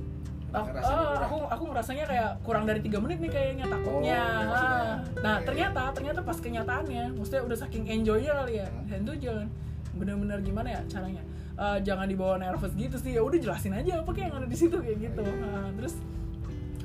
[0.51, 1.23] Ah, ah, kurang.
[1.23, 4.19] aku aku ngerasanya kayak kurang dari tiga menit nih kayaknya takutnya.
[4.19, 4.55] Oh.
[4.55, 4.93] Ah.
[5.23, 8.67] Nah ternyata ternyata pas kenyataannya, maksudnya udah saking enjoynya kali ya.
[8.67, 8.87] Hmm.
[8.91, 9.47] Dan jangan
[9.95, 11.23] bener-bener gimana ya caranya.
[11.55, 13.15] Eh, jangan dibawa nervous gitu sih.
[13.15, 15.23] Ya udah jelasin aja apa kayak yang ada di situ kayak gitu.
[15.23, 15.95] Nah, terus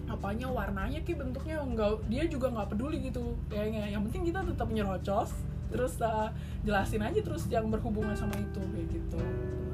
[0.07, 4.71] apanya warnanya kayak bentuknya enggak dia juga nggak peduli gitu kayaknya yang penting kita tetap
[4.71, 5.35] nyerocos
[5.69, 6.29] terus uh,
[6.63, 9.19] jelasin aja terus yang berhubungan sama itu kayak gitu.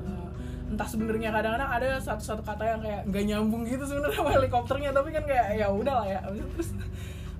[0.02, 0.28] Uh,
[0.68, 5.08] entah sebenarnya kadang-kadang ada satu-satu kata yang kayak nggak nyambung gitu sebenarnya sama helikopternya tapi
[5.10, 6.72] kan kayak ya udah lah ya terus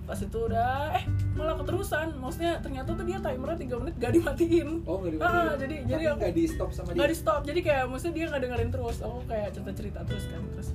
[0.03, 2.19] pas itu udah eh malah keterusan.
[2.19, 4.69] Maksudnya ternyata tuh dia timernya 3 menit gak dimatiin.
[4.83, 5.57] Oh, nggak Ah, dimatiin.
[5.57, 6.97] jadi Tapi jadi aku nggak di stop sama dia.
[6.99, 8.97] nggak di stop jadi kayak maksudnya dia nggak dengerin terus.
[9.01, 10.69] Aku kayak cerita cerita terus kan terus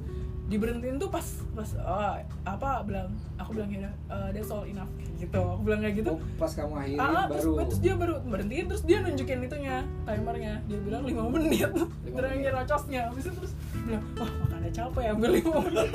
[0.48, 2.16] diberhentiin tuh pas pas oh,
[2.48, 4.88] apa bilang aku bilang ya uh, that's all enough
[5.20, 5.44] gitu.
[5.44, 6.16] Aku bilang kayak gitu.
[6.16, 7.68] Oh, pas kamu akhirin ah terus, baru.
[7.68, 10.54] terus dia baru berhentiin terus dia nunjukin itunya timernya.
[10.72, 11.72] Dia bilang 5 menit.
[12.18, 15.90] Terakhir rocosnya habis itu terus bilang wah makanya capek ya ambil 5 menit.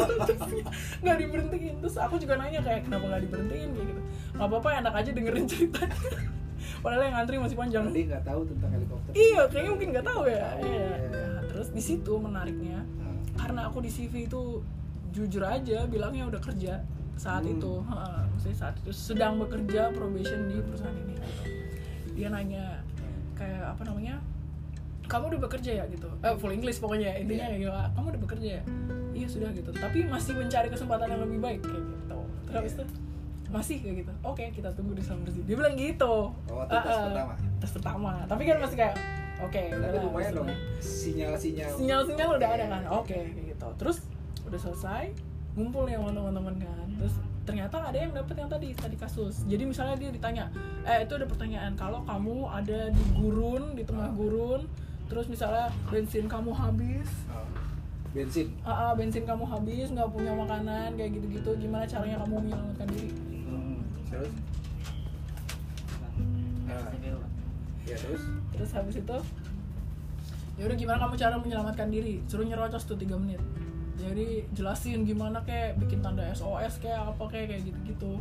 [1.03, 1.75] Nggak diberhentiin.
[1.81, 3.69] Terus aku juga nanya kayak kenapa nggak diberhentiin?
[3.73, 4.03] Kayak gitu.
[4.37, 5.97] Nggak apa-apa enak aja dengerin ceritanya.
[6.83, 7.83] Padahal yang ngantri masih panjang.
[7.89, 9.13] Dia nggak tahu tentang helikopter.
[9.15, 10.45] iya kayaknya mungkin nggak tahu ya.
[10.45, 10.77] Tahu, iya.
[10.77, 10.97] Iya.
[11.09, 12.79] Nah, terus di situ menariknya
[13.35, 14.61] karena aku di CV itu
[15.11, 16.81] jujur aja bilangnya udah kerja
[17.15, 17.55] saat Hmm.
[17.55, 17.73] itu.
[17.85, 21.43] Ha, maksudnya saat itu sedang bekerja probation di perusahaan ini gitu.
[22.13, 22.81] dia nanya
[23.33, 24.21] kayak apa namanya
[25.05, 25.85] kamu udah bekerja ya?
[25.87, 26.09] gitu.
[26.19, 27.73] Eh, full English pokoknya intinya kayak gitu.
[27.73, 28.63] Kamu udah bekerja ya?
[29.13, 29.71] Iya sudah gitu.
[29.71, 32.19] Tapi masih mencari kesempatan yang lebih baik kayak gitu.
[32.47, 32.73] Terus Iya.
[32.75, 32.85] itu
[33.49, 33.77] masih?
[33.79, 34.13] kayak gitu.
[34.23, 36.15] Oke kita tunggu di Summer City dia bilang gitu.
[36.33, 37.05] Oh, itu tes ah.
[37.07, 37.33] pertama.
[37.59, 38.13] tes pertama.
[38.25, 38.97] Tapi kan masih kayak
[39.43, 40.49] oke Tapi udahlah, lumayan dong.
[40.79, 41.71] sinyal-sinyal.
[41.75, 42.83] sinyal-sinyal udah ada kan?
[42.95, 43.69] Oke kayak gitu.
[43.77, 43.97] Terus
[44.43, 45.05] udah selesai
[45.53, 46.87] ngumpul nih sama teman-teman kan.
[46.97, 49.43] Terus ternyata ada yang dapet yang tadi tadi kasus.
[49.45, 50.45] Jadi misalnya dia ditanya
[50.83, 54.15] eh itu ada pertanyaan kalau kamu ada di gurun di tengah Ah.
[54.15, 54.63] gurun
[55.07, 57.11] terus misalnya bensin kamu habis.
[57.29, 57.45] Oh,
[58.13, 58.49] bensin?
[58.63, 63.11] Ah, ah, bensin kamu habis nggak punya makanan kayak gitu-gitu gimana caranya kamu menyelamatkan diri?
[63.43, 63.77] Hmm,
[64.07, 64.33] terus?
[66.63, 66.81] Nah,
[67.87, 68.23] ya terus?
[68.55, 69.17] Terus habis itu
[70.61, 72.21] ya udah gimana kamu cara menyelamatkan diri?
[72.29, 73.41] Suruh nyerocos tuh tiga menit.
[73.97, 78.19] Jadi jelasin gimana kayak bikin tanda SOS kayak apa kayak kayak gitu-gitu.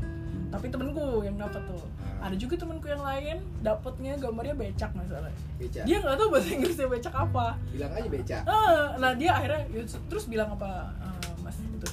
[0.52, 1.84] Tapi temenku yang dapat tuh.
[2.22, 6.88] Ada juga temenku yang lain dapatnya gambarnya becak misalnya beca dia nggak tahu bahasa Inggrisnya
[6.92, 7.58] becak apa.
[7.74, 11.88] Bilang aja beca Ah, nah dia akhirnya ya, terus bilang apa "Eh, mas itu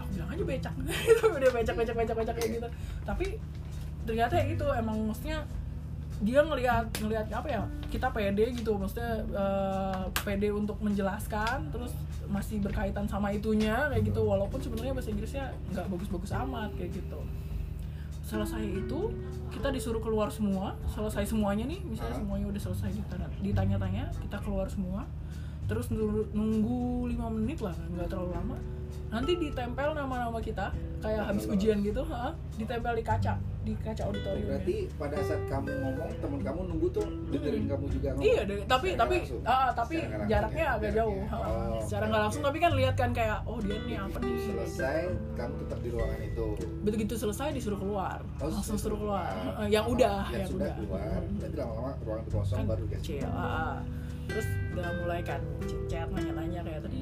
[0.00, 0.74] aku bilang aja becak.
[1.12, 2.68] Itu udah becak becak becak becak kayak gitu.
[3.04, 3.26] Tapi
[4.06, 5.42] ternyata ya itu emang maksudnya
[6.24, 7.62] dia ngelihat ngelihat apa ya
[7.92, 11.92] kita pede gitu maksudnya eh, pede untuk menjelaskan terus
[12.26, 14.26] masih berkaitan sama itunya kayak gitu.
[14.26, 17.20] Walaupun sebenarnya bahasa Inggrisnya nggak bagus-bagus amat kayak gitu.
[18.26, 19.14] Selesai itu
[19.54, 24.66] kita disuruh keluar semua selesai semuanya nih misalnya semuanya udah selesai ditanya- ditanya-tanya kita keluar
[24.66, 25.06] semua
[25.66, 28.56] terus nunggu, nunggu 5 menit lah nggak terlalu lama
[29.08, 34.46] nanti ditempel nama-nama kita kayak habis ujian gitu ha, ditempel di kaca di kaca auditorium
[34.46, 38.58] berarti pada saat kamu ngomong temen kamu nunggu tuh dengerin kamu juga ngomong Iya, deh,
[38.64, 39.42] tapi Secara tapi langsung?
[39.44, 40.96] ah, tapi Secara nggak langsung jaraknya ya, agak jaraknya.
[40.96, 41.20] jauh.
[41.36, 42.48] Oh, Secara nggak langsung oke.
[42.48, 44.38] tapi kan lihat kan kayak oh dia nih apa nih.
[44.40, 44.98] selesai
[45.34, 46.46] kamu tetap di ruangan itu
[46.80, 48.18] Begitu selesai disuruh keluar.
[48.36, 49.30] Oh, langsung suruh keluar.
[49.56, 50.74] Eh, Yang udah, yang, yang, sudah udah.
[50.76, 53.76] keluar berarti lama-lama ruangan kosong Kan baru dikasih Cil, ah, ah.
[54.26, 55.40] Terus udah mulai kan
[55.86, 56.98] chat nanya-nanya kayak tadi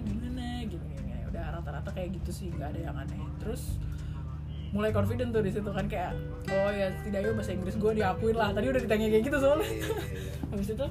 [1.75, 3.19] rata-rata kayak gitu sih, nggak ada yang aneh.
[3.43, 3.83] Terus
[4.71, 6.19] mulai confident tuh di situ kan kayak
[6.51, 8.55] oh ya setidaknya bahasa Inggris gue diakuin lah.
[8.55, 9.67] Tadi udah ditanya kayak gitu soalnya.
[9.67, 10.51] Iya, iya, iya.
[10.55, 10.87] habis itu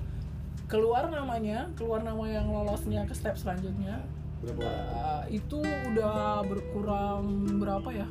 [0.67, 4.03] keluar namanya keluar nama yang lolosnya ke step selanjutnya
[4.43, 8.07] Uh, itu udah berkurang berapa ya?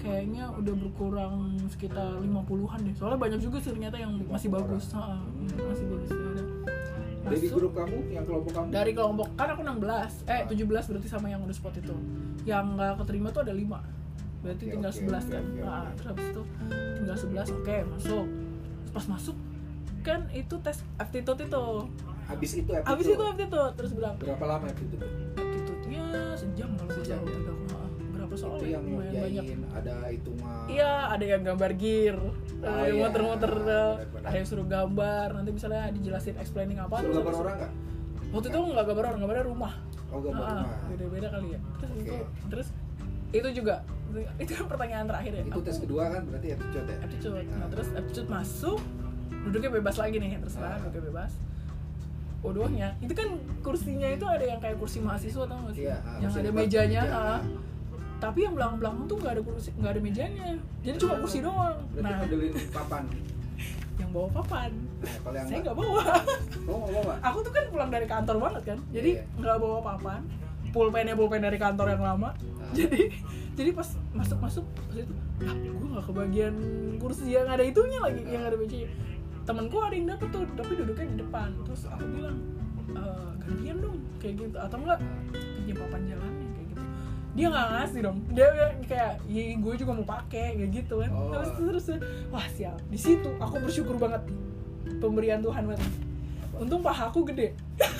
[0.00, 2.94] Kayaknya udah berkurang sekitar 50-an deh.
[2.96, 4.84] Soalnya banyak juga sih ternyata yang masih 50 bagus.
[5.52, 6.08] masih bagus.
[6.08, 6.33] ya
[7.24, 8.66] dari grup kamu yang kelompok kamu?
[8.68, 11.94] Dari kelompok kan aku 16 eh 17 berarti sama yang udah spot itu.
[12.44, 13.64] Yang nggak keterima tuh ada 5
[14.44, 15.40] berarti Oke, tinggal oke, 11 oke, kan?
[15.42, 15.90] oke, Nah, oke.
[15.96, 16.42] terus habis itu
[16.94, 18.26] tinggal 11 oke masuk.
[18.84, 19.36] Terus pas masuk
[20.04, 21.64] kan itu tes aptitude itu.
[22.24, 25.00] Habis itu habis, habis itu aptitude terus bilang berapa lama itu tuh
[25.34, 26.04] aptitude-nya
[26.36, 27.53] sejam kalau Sejam, ya?
[28.34, 28.72] Udah Ha, berapa soal itu ya?
[28.72, 33.02] yang lumayan banyak ada hitungan Iya, ada yang gambar gear, ada Oh, yang iya.
[33.04, 33.52] muter-muter,
[34.20, 35.26] ada yang suruh gambar.
[35.32, 36.96] Nanti misalnya dijelasin explaining apa.
[36.98, 37.72] suruh gambar orang nggak
[38.30, 39.72] Waktu itu nggak gambar orang, gambarnya rumah.
[40.06, 41.60] oh gambar Ah, rumah Beda-beda kali ya.
[41.76, 42.14] Terus itu,
[42.48, 42.68] terus
[43.32, 43.74] itu juga
[44.36, 45.42] itu kan pertanyaan terakhir ya.
[45.42, 47.34] itu Aku- tes kedua kan berarti attitude ya aptitude.
[47.44, 47.56] Ah.
[47.56, 48.78] Nah, terus aptitude masuk,
[49.44, 50.78] duduknya bebas lagi nih, terserah Ah.
[50.80, 51.32] duduknya bebas.
[52.40, 53.28] Bodohnya, itu kan
[53.58, 55.88] kursinya itu ada yang kayak kursi mahasiswa tau gak sih?
[55.88, 57.40] Iya, ah, yang ada mejanya, meja.
[58.24, 58.32] Ah.
[58.32, 60.46] tapi yang belakang-belakang tuh nggak ada kursi, nggak ada mejanya,
[60.80, 61.76] jadi cuma kursi doang.
[61.92, 63.04] berarti Nah, papan
[64.00, 66.02] yang bawa papan, nah kalau yang saya nggak bawa.
[66.66, 69.38] oh bawa aku tuh kan pulang dari kantor banget kan jadi Iya.
[69.38, 70.20] nggak bawa papan
[70.72, 72.72] pulpennya pulpen dari kantor yang lama Ah.
[72.78, 73.12] jadi
[73.54, 75.14] jadi pas masuk masuk pas itu
[75.46, 76.54] ah gue nggak kebagian
[76.98, 78.30] kursi yang ada itunya lagi Ah.
[78.34, 78.90] yang ada mejanya
[79.44, 82.36] temanku ada yang dapet tuh tapi duduknya di depan terus aku bilang
[82.90, 83.02] e,
[83.38, 84.98] gantian dong kayak gitu atau enggak
[85.30, 86.48] pinjam papan jalannya
[87.34, 91.10] dia nggak ngasih dong dia bilang kayak ya gue juga mau pakai kayak gitu kan
[91.10, 91.30] Oh.
[91.30, 91.84] terus terus
[92.28, 94.22] wah sial di situ aku bersyukur banget
[94.98, 95.82] pemberian Tuhan banget
[96.54, 97.58] untung pahaku gede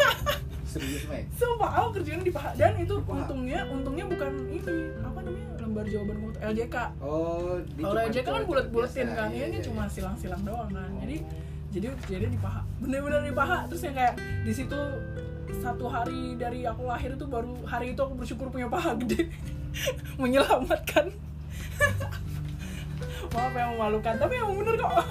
[0.65, 3.15] serius Mike Sumpah aku kerjaan di paha dan itu paha?
[3.21, 4.59] untungnya untungnya bukan ini
[4.99, 6.77] apa namanya lembar jawaban komputer LJK.
[7.01, 9.91] oh Kalau LJK kan bulat-bulatin kan, Iya, ini iya, cuma iya.
[9.91, 10.87] silang-silang doang kan.
[10.87, 11.01] Oh.
[11.01, 11.17] Jadi
[11.73, 13.67] jadi jadi di paha, bener-bener di paha.
[13.67, 14.15] Terus yang kayak
[14.45, 14.79] di situ
[15.63, 19.31] satu hari dari aku lahir itu baru hari itu aku bersyukur punya paha gede
[20.23, 21.11] menyelamatkan.
[23.35, 24.95] Maaf yang memalukan tapi emang bener kok.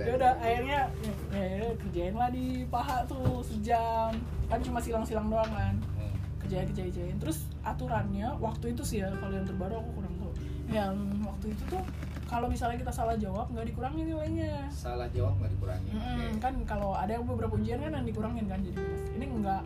[0.00, 0.88] Ya udah akhirnya
[1.28, 4.08] ya, ya, kerjain lah di paha tuh sejam.
[4.48, 5.76] Kan cuma silang-silang doang kan.
[5.76, 6.16] Hmm.
[6.40, 7.16] kerjain kerjain kerjain.
[7.20, 10.32] Terus aturannya waktu itu sih ya kalau yang terbaru aku kurang tahu.
[10.72, 11.84] Yang waktu itu tuh
[12.30, 16.38] kalau misalnya kita salah jawab nggak dikurangin nilainya salah jawab nggak dikurangi Mm-mm, Oke.
[16.38, 19.62] kan kalau ada yang beberapa ujian kan yang dikurangin kan jadi minus ini enggak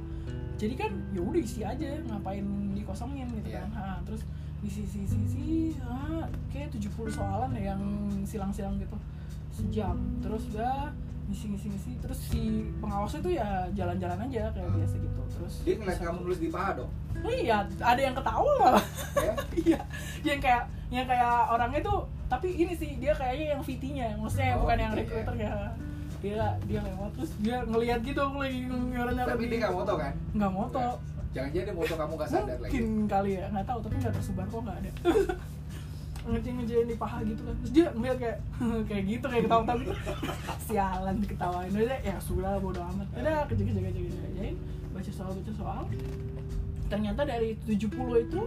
[0.54, 3.60] jadi kan ya udah isi aja ngapain dikosongin gitu Iya.
[3.60, 4.24] kan ha, terus
[4.62, 5.46] isi isi isi isi
[5.84, 7.82] ah, kayak 70 soalan ya yang
[8.24, 8.96] silang-silang gitu
[9.52, 10.88] sejam terus udah
[11.24, 12.40] ngisi ngisi ngisi terus si
[12.78, 14.76] pengawas itu ya jalan-jalan aja kayak Hmm.
[14.76, 15.20] biasa gitu.
[15.34, 16.90] Terus dia ngeliat kamu nulis di paha dong?
[17.16, 18.86] Oh iya ada yang ketawa malah.
[19.16, 19.32] Ya?
[19.64, 19.80] Iya.
[20.22, 24.58] Yang kayak yang kayak orangnya tuh tapi ini sih dia kayaknya yang VT-nya maksudnya yang
[24.58, 25.02] Oh, bukan yang VT, ya.
[25.02, 25.52] recruiter ya.
[26.20, 29.92] dia dia lewat terus dia ngelihat gitu aku lagi nyoret nyoret tapi dia nggak moto
[29.94, 30.12] kan?
[30.32, 30.84] Nggak moto.
[31.30, 32.70] Jangan jadi dia moto kamu nggak sadar lagi.
[32.70, 34.90] Mungkin kali ya nggak tahu tapi nggak tersebar kok nggak ada
[36.24, 38.38] ngeceng ngecein di paha gitu kan terus dia ngeliat kayak
[38.88, 39.94] kayak gitu kayak ketawa ketawa gitu
[40.64, 44.56] sialan diketawain udah ya sudah bodo amat kerja kerja kerja kerja kerjain
[44.96, 45.82] baca soal baca soal
[46.88, 48.40] ternyata dari 70 itu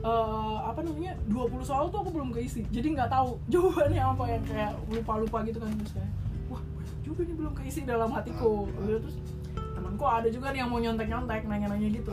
[0.00, 4.44] eh, apa namanya 20 soal tuh aku belum keisi jadi nggak tahu jawabannya apa yang
[4.44, 6.10] kayak lupa-lupa gitu kan terus kayak
[6.52, 6.62] wah
[7.00, 9.16] juga nih belum keisi dalam hatiku terus
[9.56, 12.12] temanku ada juga nih yang mau nyontek-nyontek nanya-nanya gitu.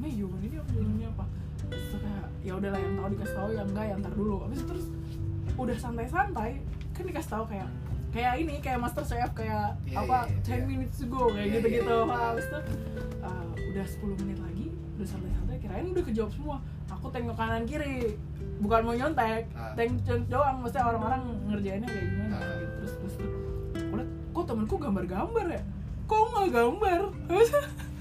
[0.00, 1.03] Mei jawaban ini apa jawabannya
[2.44, 4.86] ya udahlah yang tahu dikasih tahu yang enggak yang ntar dulu habis itu terus
[5.54, 6.50] udah santai-santai
[6.92, 7.68] kan dikasih tahu kayak
[8.10, 10.64] kayak ini kayak master chef kayak Iya, apa iya, 10 iya.
[10.64, 12.14] minutes to go kayak Iya, gitu-gitu iya, iya.
[12.14, 12.58] Ah, habis itu
[13.18, 18.14] uh, udah 10 menit lagi udah santai-santai kirain udah kejawab semua aku tengok kanan kiri
[18.56, 19.72] bukan mau nyontek Ah.
[19.74, 22.54] tengok doang maksudnya orang-orang ngerjainnya kayak gimana Ah.
[22.54, 23.14] gitu terus terus
[23.90, 25.62] liat, kok temenku gambar-gambar ya
[26.04, 27.00] kok nggak gambar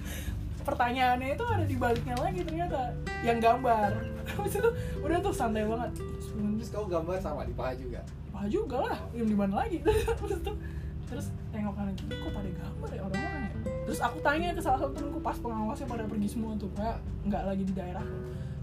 [0.63, 3.91] pertanyaannya itu ada di baliknya lagi ternyata yang gambar
[4.39, 4.69] habis itu
[5.03, 8.01] udah tuh santai banget terus terus kamu gambar sama di paha juga
[8.33, 9.77] Wah juga lah, yang di mana lagi?
[10.19, 10.57] terus tuh,
[11.05, 13.51] terus tengok kanan kiri, kok pada gambar ya orang-orang ya?
[13.85, 16.97] Terus aku tanya ke salah satu temenku pas pengawasnya pada pergi semua tuh, kayak
[17.29, 18.05] nggak lagi di daerah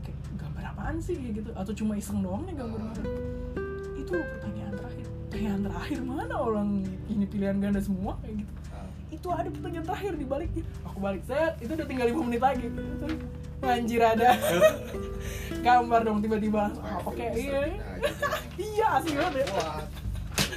[0.03, 1.51] Kayak gambar apaan sih kayak gitu?
[1.55, 3.05] Atau cuma iseng doang nih gambar gambar?
[3.95, 5.07] Itu pertanyaan terakhir.
[5.31, 6.69] Pertanyaan terakhir mana orang
[7.07, 8.53] ini pilihan ganda semua kayak gitu?
[9.21, 10.65] Itu ada pertanyaan terakhir di baliknya.
[10.89, 12.67] Aku balik set, itu udah tinggal 5 menit lagi.
[13.61, 14.41] Anjir ada
[15.69, 16.73] gambar dong tiba-tiba.
[17.05, 17.61] Oke, iya.
[17.77, 18.27] Nah, gitu.
[18.71, 19.45] Iya, asik banget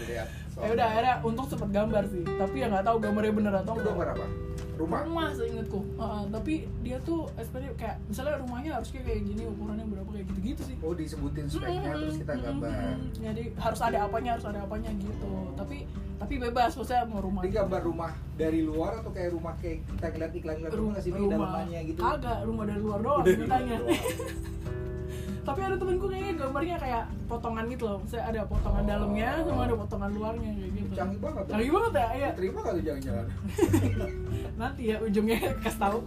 [0.07, 3.73] ya ya udah akhirnya untung sempet gambar sih tapi ya nggak tahu gambarnya bener atau
[3.73, 4.25] enggak gambar apa?
[4.73, 4.99] Rumah.
[5.03, 9.85] rumah seingatku Heeh, tapi dia tuh SPD kayak misalnya rumahnya harus kayak kayak gini ukurannya
[9.85, 12.71] berapa kayak gitu gitu sih Oh disebutin speknya terus kita Mm-mm, gambar.
[12.73, 12.99] mm-mm.
[13.15, 15.77] jadi harus ada apanya harus ada apanya gitu tapi
[16.15, 20.05] tapi bebas maksudnya mau rumah Di gambar rumah dari luar atau kayak rumah kayak kita
[20.09, 21.99] ngeliat iklan-iklan rumah nggak sih di dalamannya gitu?
[21.99, 23.77] kagak rumah dari luar doang ceritanya
[25.43, 28.87] tapi ada temenku kayaknya gambarnya kayak potongan gitu loh misalnya ada potongan Oh.
[28.87, 31.43] dalamnya sama ada potongan luarnya kayak gitu Canggih banget.
[31.45, 33.25] canggih banget ya iya Terima kali jangan-jangan.
[34.63, 35.97] Nanti ya ujungnya kasih tahu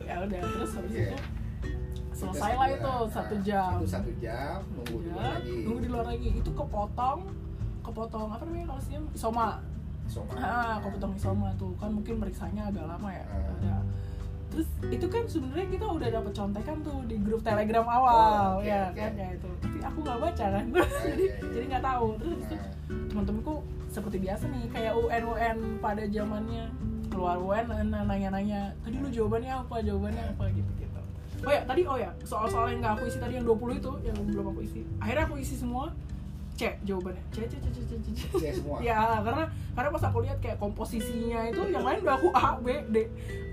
[0.00, 1.02] ya udah terus habis Oke.
[1.02, 1.16] itu
[2.12, 5.56] selesai lah itu Nah, satu jam Itu satu jam nunggu di luar Ya, lagi.
[5.62, 7.18] nunggu di luar lagi itu kepotong
[7.82, 9.48] kepotong apa namanya kalau siang isoma
[10.06, 10.32] Soma.
[10.38, 13.52] ah kepotong isoma tuh kan mungkin periksanya agak lama ya Ah.
[13.52, 13.76] ada
[14.46, 18.64] terus itu kan sebenarnya kita udah dapet contekan tuh di grup telegram Oh, awal oke,
[18.64, 18.96] ya oke.
[18.96, 20.86] kan ya itu tapi aku nggak baca kan jadi
[21.18, 21.50] iya, iya.
[21.50, 22.56] jadi nggak tahu terus habis itu
[22.86, 23.54] Nah, teman-temanku
[23.88, 26.64] seperti biasa nih kayak UN UN pada zamannya
[27.16, 27.64] keluar UN
[28.04, 28.76] nanya-nanya.
[28.84, 29.80] Tadi lu jawabannya apa?
[29.80, 30.44] Jawabannya apa?
[30.52, 30.96] Gitu gitu
[31.44, 34.16] oh ya tadi oh ya soal-soal yang nggak aku isi tadi yang 20 itu yang
[34.16, 34.80] belum aku isi.
[35.02, 35.92] Akhirnya aku isi semua
[36.56, 37.20] C jawabannya.
[37.36, 38.20] C C C C C C, C.
[38.40, 38.80] C semua.
[38.80, 39.44] ya karena
[39.76, 42.96] karena pas aku lihat kayak komposisinya itu yang lain udah aku A B D.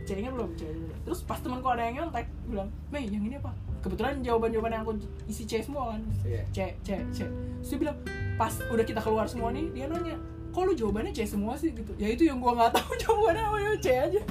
[0.08, 0.56] C nya belum.
[0.56, 0.64] C
[1.04, 3.52] terus pas temanku ada yang nyontek bilang Mei yang ini apa?
[3.84, 4.96] Kebetulan jawaban-jawaban yang aku
[5.28, 6.02] isi C semua kan.
[6.24, 6.44] Iya.
[6.56, 7.18] C C C.
[7.28, 7.98] Terus dia bilang
[8.40, 10.18] pas udah kita keluar semua nih dia nanya
[10.54, 13.58] kok lu jawabannya C semua sih gitu ya itu yang gua nggak tahu jawabannya apa
[13.58, 14.22] ya C aja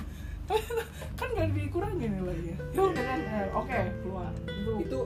[1.18, 3.20] kan nggak dikurangin lagi ya udah kan
[3.52, 5.00] oke keluar itu, Itu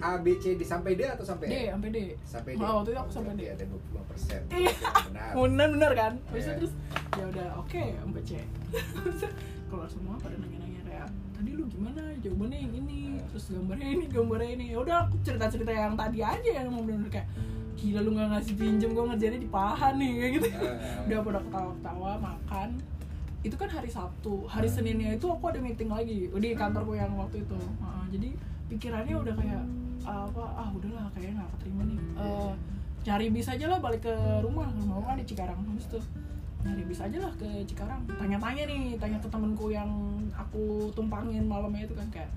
[0.00, 1.62] A B C di sampai D atau sampai D E?
[1.72, 2.60] sampai D Sampai D.
[2.60, 3.42] Oh, waktu itu aku sampai D.
[3.48, 4.40] Ada 20 persen.
[4.52, 4.74] Iya.
[5.08, 5.30] Benar.
[5.32, 6.52] bener bener kan Iya.
[6.60, 6.72] terus
[7.14, 8.30] ya udah oke sampai C
[9.66, 12.98] keluar semua pada nanya-nanya kayak tadi lu gimana jawabannya yang ini
[13.32, 16.84] terus gambarnya ini gambarnya ini ya udah aku cerita cerita yang tadi aja yang mau
[16.84, 17.26] bener kayak
[17.74, 20.48] gila lu nggak ngasih pinjem gue ngerjainnya di paha nih kayak gitu.
[20.58, 21.04] Ah.
[21.06, 22.68] udah pada ketawa-ketawa makan.
[23.44, 24.48] Itu kan hari Sabtu.
[24.48, 27.58] Hari Seninnya itu aku ada meeting lagi di kantorku yang waktu itu.
[27.58, 28.28] Heeh, jadi
[28.72, 29.64] pikirannya udah kayak
[30.04, 31.98] apa ah udahlah kayaknya nggak keterima nih.
[32.20, 32.52] Eh,
[33.04, 34.68] nyari bis aja lah balik ke rumah.
[34.72, 36.00] Rumah kan di Cikarang habis itu
[36.64, 38.00] nyari bis aja lah ke Cikarang.
[38.16, 39.90] Tanya-tanya nih tanya ke temenku yang
[40.32, 42.32] aku tumpangin malamnya itu kan kayak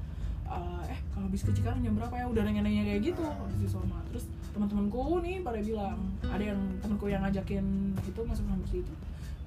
[0.47, 2.25] "Eh, eh kalau bis ke Cikarang jam berapa ya?
[2.27, 3.99] Udah nanya-nanya kayak gitu habis di Soma.
[4.11, 4.25] Terus
[4.55, 8.93] teman-temanku nih pada bilang ada yang temanku yang ngajakin itu masuk kampus itu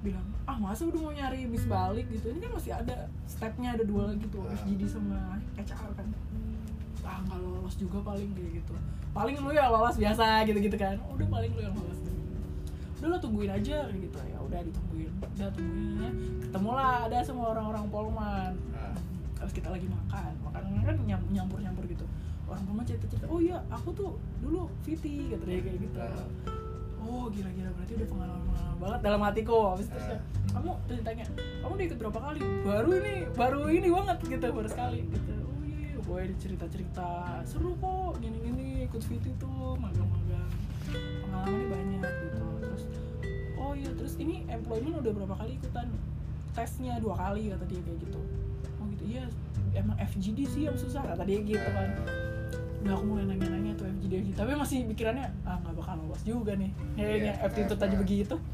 [0.00, 2.32] bilang ah masa udah mau nyari bis balik gitu?
[2.32, 6.08] Ini kan masih ada stepnya ada dua lagi tuh FGD sama HR kan.
[7.04, 8.74] Ah nggak lolos juga paling kayak gitu.
[9.10, 10.96] Paling lu ya lolos biasa gitu gitu kan.
[11.12, 11.98] Udah paling lu yang lolos.
[13.00, 14.18] Udah lo tungguin aja gitu.
[14.20, 15.12] Ya udah ditungguin.
[15.20, 16.10] Udah tungguin ya
[16.50, 18.52] ketemu lah ada semua orang-orang Polman.
[18.74, 18.96] Ah.
[19.40, 20.32] terus kita lagi makan
[20.78, 22.06] kan nyam- nyampur nyampur gitu.
[22.50, 24.10] Orang Polman cerita cerita oh iya aku tuh
[24.42, 25.98] dulu Viti kata dia kayak gitu.
[25.98, 26.26] Ah.
[27.00, 29.58] oh gila gila berarti udah pengalaman pengalaman banget dalam hatiku.
[29.74, 30.18] Habis itu saya,
[30.50, 31.24] kamu ditanya
[31.62, 32.40] kamu udah ikut berapa kali?
[32.66, 35.32] Baru ini baru ini banget gitu baru sekali gitu.
[35.46, 37.08] Oh iya gue cerita cerita
[37.46, 40.50] seru kok gini gini ikut Viti tuh magang magang
[41.22, 42.46] pengalamannya banyak gitu.
[42.66, 42.82] Terus
[43.62, 45.86] oh iya terus ini employment udah berapa kali ikutan?
[46.50, 48.20] Tesnya dua kali kata dia kayak gitu.
[48.82, 49.24] Oh gitu iya
[49.74, 51.02] emang FGD sih yang susah.
[51.04, 51.90] Kata dia gitu kan.
[52.80, 56.56] Udah aku mulai nanya-nanya tuh FGD FGD tapi masih pikirannya ah nggak bakal lolos juga
[56.56, 56.70] nih.
[56.96, 58.02] Kayaknya aptitude nah, aja nah.
[58.02, 58.36] begitu.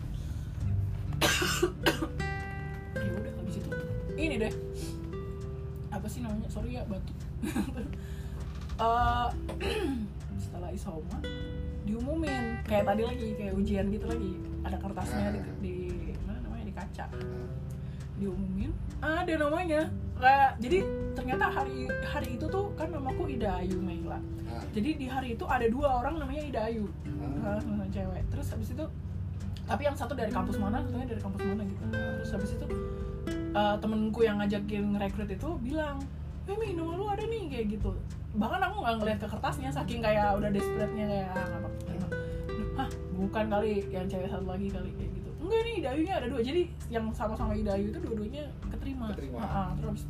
[2.97, 3.71] Ya udah habis itu.
[4.17, 4.53] Ini deh.
[5.93, 6.49] Apa sih namanya?
[6.49, 7.17] Sorry ya batuk
[8.77, 9.29] Eh,
[10.45, 11.17] setelah isoma
[11.89, 12.61] diumumin.
[12.69, 14.33] Kayak tadi lagi kayak ujian gitu lagi.
[14.67, 15.75] Ada kertasnya di, di
[16.29, 16.65] mana namanya?
[16.69, 17.07] Di kaca.
[18.21, 18.73] Diumumin.
[19.01, 20.79] Ada namanya kayak jadi
[21.13, 24.17] ternyata hari hari itu tuh kan namaku Ida Ayu Meila
[24.57, 26.87] Ah, jadi di hari itu ada dua orang namanya Ida Ayu.
[27.45, 28.23] Ah, uh, cewek.
[28.33, 28.85] Terus habis itu
[29.67, 30.79] tapi yang satu dari kampus mana?
[30.81, 31.83] Satunya dari kampus mana gitu.
[31.93, 32.67] Terus habis itu
[33.53, 35.99] uh, temenku yang ngajakin rekrut itu bilang
[36.47, 37.91] Mimi nama lu ada nih kayak gitu.
[38.39, 42.09] Bahkan aku nggak ngeliat ke kertasnya saking kayak udah desperate-nya kayak ah, nggak terima
[42.77, 45.13] hah bukan kali yang cewek satu lagi kali kayak
[45.47, 46.41] enggak nih Idayunya ada dua.
[46.43, 48.45] Jadi yang sama-sama Idayu itu dua-duanya
[48.75, 49.39] keterima, Keterima.
[49.41, 50.03] Ah, ah, terus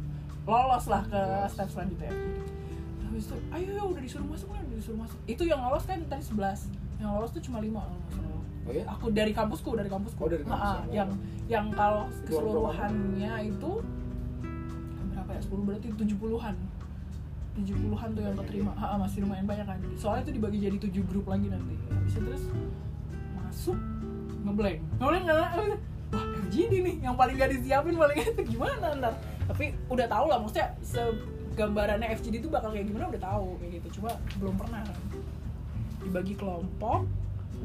[0.46, 1.50] lolos lah ke Lolos.
[1.52, 2.12] step selanjutnya.
[3.06, 5.18] Habis itu ayo ayo udah disuruh masuk kan udah disuruh masuk.
[5.28, 8.40] Itu yang lolos kan tadi 11 yang lolos tuh cuma lima salah.
[8.66, 8.84] oh ya?
[8.96, 10.20] Aku dari kampusku dari kampusku.
[10.20, 11.10] Oh, dari kampus Ah, ah, yang
[11.46, 13.70] yang kalau keseluruhannya itu
[15.14, 16.56] berapa ya 10 berarti 70-an
[17.56, 18.72] 70-an tuh yang keterima.
[18.76, 19.78] Ah, ah, masih lumayan banyak kan.
[19.96, 21.72] Soalnya itu dibagi jadi 7 grup lagi nanti.
[21.88, 22.44] Habis itu terus
[23.40, 23.78] masuk
[24.46, 24.78] ngeblank.
[25.02, 29.14] Ngeblank karena wah FGD nih yang paling gak disiapin paling itu gimana ntar.
[29.50, 34.00] Tapi udah tahu lah maksudnya segambarannya FGD itu bakal kayak gimana udah tahu kayak gitu.
[34.00, 34.86] Cuma belum pernah.
[34.86, 34.96] Kan
[36.06, 37.02] dibagi kelompok.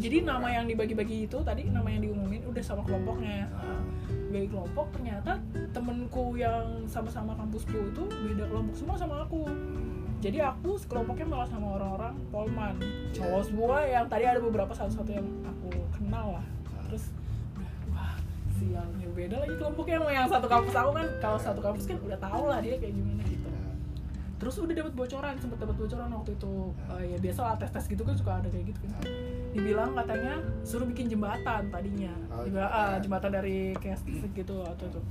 [0.01, 3.45] Jadi nama yang dibagi-bagi itu tadi nama yang diumumin udah sama kelompoknya.
[4.09, 5.37] Dibagi kelompok ternyata
[5.75, 9.45] temenku yang sama-sama kampusku itu beda kelompok semua sama aku.
[10.21, 12.77] Jadi aku sekelompoknya malah sama orang-orang Polman.
[13.13, 16.45] Cowok semua yang tadi ada beberapa satu-satu yang aku kenal lah
[16.91, 17.07] terus
[17.87, 18.19] wah
[18.51, 21.07] sialnya beda lagi kelompoknya sama yang satu kampus aku kan.
[21.23, 23.47] Kalau satu kampus kan udah tau lah dia kayak gimana gitu.
[23.47, 23.73] Ah,
[24.35, 26.53] terus udah dapat bocoran sempet dapat bocoran waktu itu.
[26.99, 28.91] Eh, ya biasa lah tes tes gitu kan suka ada kayak gitu kan.
[28.99, 29.03] Ah.
[29.51, 30.33] dibilang katanya
[30.63, 32.11] suruh bikin jembatan tadinya.
[32.31, 32.91] Oh, Dibilang, jembatan.
[32.91, 33.99] ah, jembatan dari kayak
[34.31, 35.01] gitu atau itu.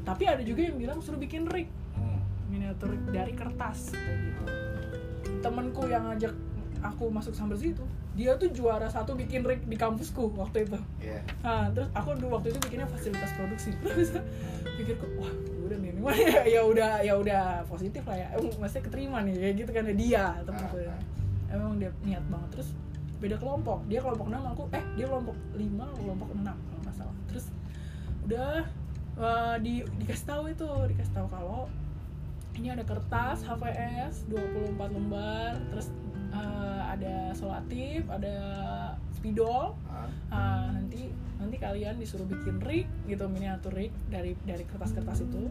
[0.00, 1.68] Tapi ada juga yang bilang suruh bikin rig.
[1.92, 2.20] Hmm.
[2.48, 3.92] miniatur dari kertas.
[3.92, 4.44] Kayak gitu.
[5.40, 6.32] Temenku yang ngajak
[6.80, 7.84] aku masuk Sambersi itu
[8.16, 11.20] dia tuh juara satu bikin rig di kampusku waktu itu Iya.
[11.44, 13.72] Nah, terus aku dulu waktu itu bikinnya fasilitas produksi.
[13.84, 14.12] Terus
[14.76, 15.32] pikirku, wah,
[15.64, 16.00] udah nih, ini
[16.36, 18.26] ya, ya udah ya udah positif lah ya.
[18.36, 20.76] Emang maksudnya keterima nih, kayak gitu kan ya dia temanku.
[20.76, 21.00] Ah, ah.
[21.56, 22.48] Emang dia niat banget.
[22.58, 22.68] Terus
[23.20, 23.78] beda kelompok.
[23.88, 27.16] Dia kelompok 6 aku eh dia kelompok 5, aku kelompok 6 kalau nggak salah.
[27.28, 27.46] Terus
[28.28, 28.54] udah
[29.20, 29.74] eh, di
[30.04, 31.68] dikasih tahu itu, dikasih tahu kalau
[32.60, 35.88] ini ada kertas HVS 24 lembar, terus
[36.30, 38.36] eh, ada solatif, ada
[39.14, 39.74] spidol,
[40.30, 45.50] Ah, nanti nanti kalian disuruh bikin rig gitu miniatur rig dari dari kertas-kertas itu.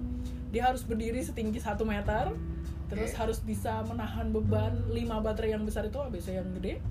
[0.49, 2.31] Dia harus berdiri setinggi satu meter
[2.89, 3.19] terus Oke.
[3.21, 6.81] harus bisa menahan beban 5 baterai yang besar itu ABC yang gede.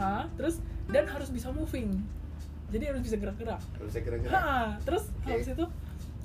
[0.00, 1.92] Ah terus dan harus bisa moving.
[2.72, 3.60] Jadi harus bisa gerak-gerak.
[3.60, 5.36] Kalau saya kira-kira Ha, terus Oke.
[5.36, 5.64] habis itu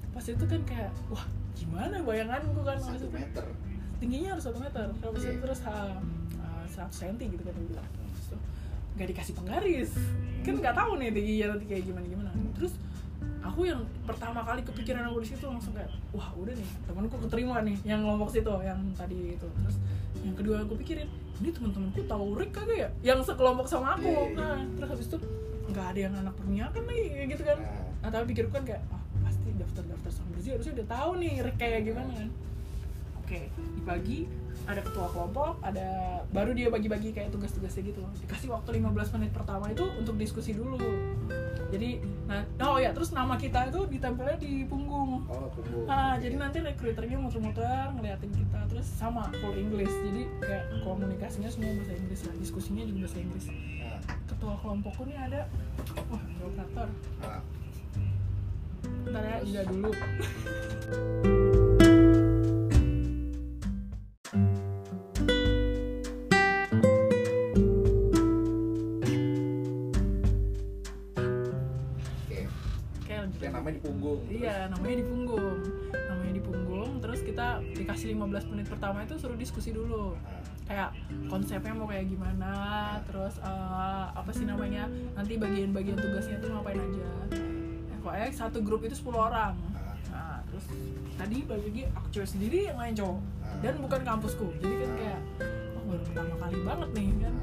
[0.09, 3.45] pas itu kan kayak wah gimana bayanganku kan satu meter.
[3.99, 4.87] tingginya harus satu meter.
[5.03, 5.99] Habis itu terus ha,
[6.79, 7.87] 100 cm gitu kan dia bilang.
[8.95, 9.91] Nggak dikasih penggaris.
[10.47, 12.29] Kan nggak tahu nih tingginya nanti kayak gimana gimana.
[12.55, 12.73] Terus
[13.43, 17.59] aku yang pertama kali kepikiran aku di situ langsung kayak wah udah nih temanku keterima
[17.63, 19.47] nih yang kelompok situ yang tadi itu.
[19.67, 19.77] Terus
[20.23, 21.07] yang kedua aku pikirin
[21.39, 22.89] ini teman-temanku tahu Rick kagak ya?
[23.15, 24.11] Yang sekelompok sama aku.
[24.11, 24.35] Iya, iya.
[24.35, 25.17] nah terus habis itu
[25.69, 26.35] nggak ada yang anak
[26.99, 27.59] lagi kayak gitu kan.
[27.99, 31.57] Nah, tapi pikirku kan kayak ah pasti daftar-daftar sama bersih harusnya udah tahu nih Rick
[31.59, 32.11] kayak gimana.
[32.11, 32.29] Kan
[33.23, 33.39] oke
[33.77, 34.19] dibagi
[34.65, 38.11] ada ketua kelompok ada baru dia bagi-bagi kayak tugas-tugasnya gitu loh.
[38.19, 40.77] Dikasih waktu 15 menit pertama itu untuk diskusi dulu.
[41.69, 45.25] Jadi nah oh ya terus nama kita itu ditempelnya di punggung.
[45.29, 45.85] Oh, punggung.
[45.85, 49.93] Ah, jadi nanti rekruternya muter-muter ngeliatin kita terus sama full English.
[50.09, 53.45] Jadi kayak komunikasinya semua bahasa Inggris lah diskusinya juga bahasa Inggris.
[53.49, 55.41] Nah, ketua kelompokku nih ada
[56.09, 56.89] wah operator
[57.21, 57.41] nah,
[59.05, 59.91] Bentar ya, dulu.
[64.29, 64.45] Yang
[73.57, 74.21] namanya di punggung.
[74.29, 75.57] Iya, namanya di punggung.
[75.89, 80.13] Namanya di punggung, terus kita dikasih 15 menit pertama itu suruh diskusi dulu.
[80.13, 80.93] Nah, Kayak
[81.33, 82.53] konsepnya mau kayak gimana,
[83.09, 84.85] terus eh, apa sih namanya?
[85.17, 87.09] Nanti bagian-bagian tugasnya tuh ngapain aja.
[87.33, 89.57] Ya, pokoknya satu grup itu 10 orang.
[90.13, 90.69] nah, Nah, terus
[91.17, 93.38] tadi bagi aku cewek sendiri yang lain cowok.
[93.59, 94.47] Dan bukan kampusku.
[94.55, 95.19] Jadi kan kayak
[95.73, 97.33] oh baru pertama kali banget nih kan.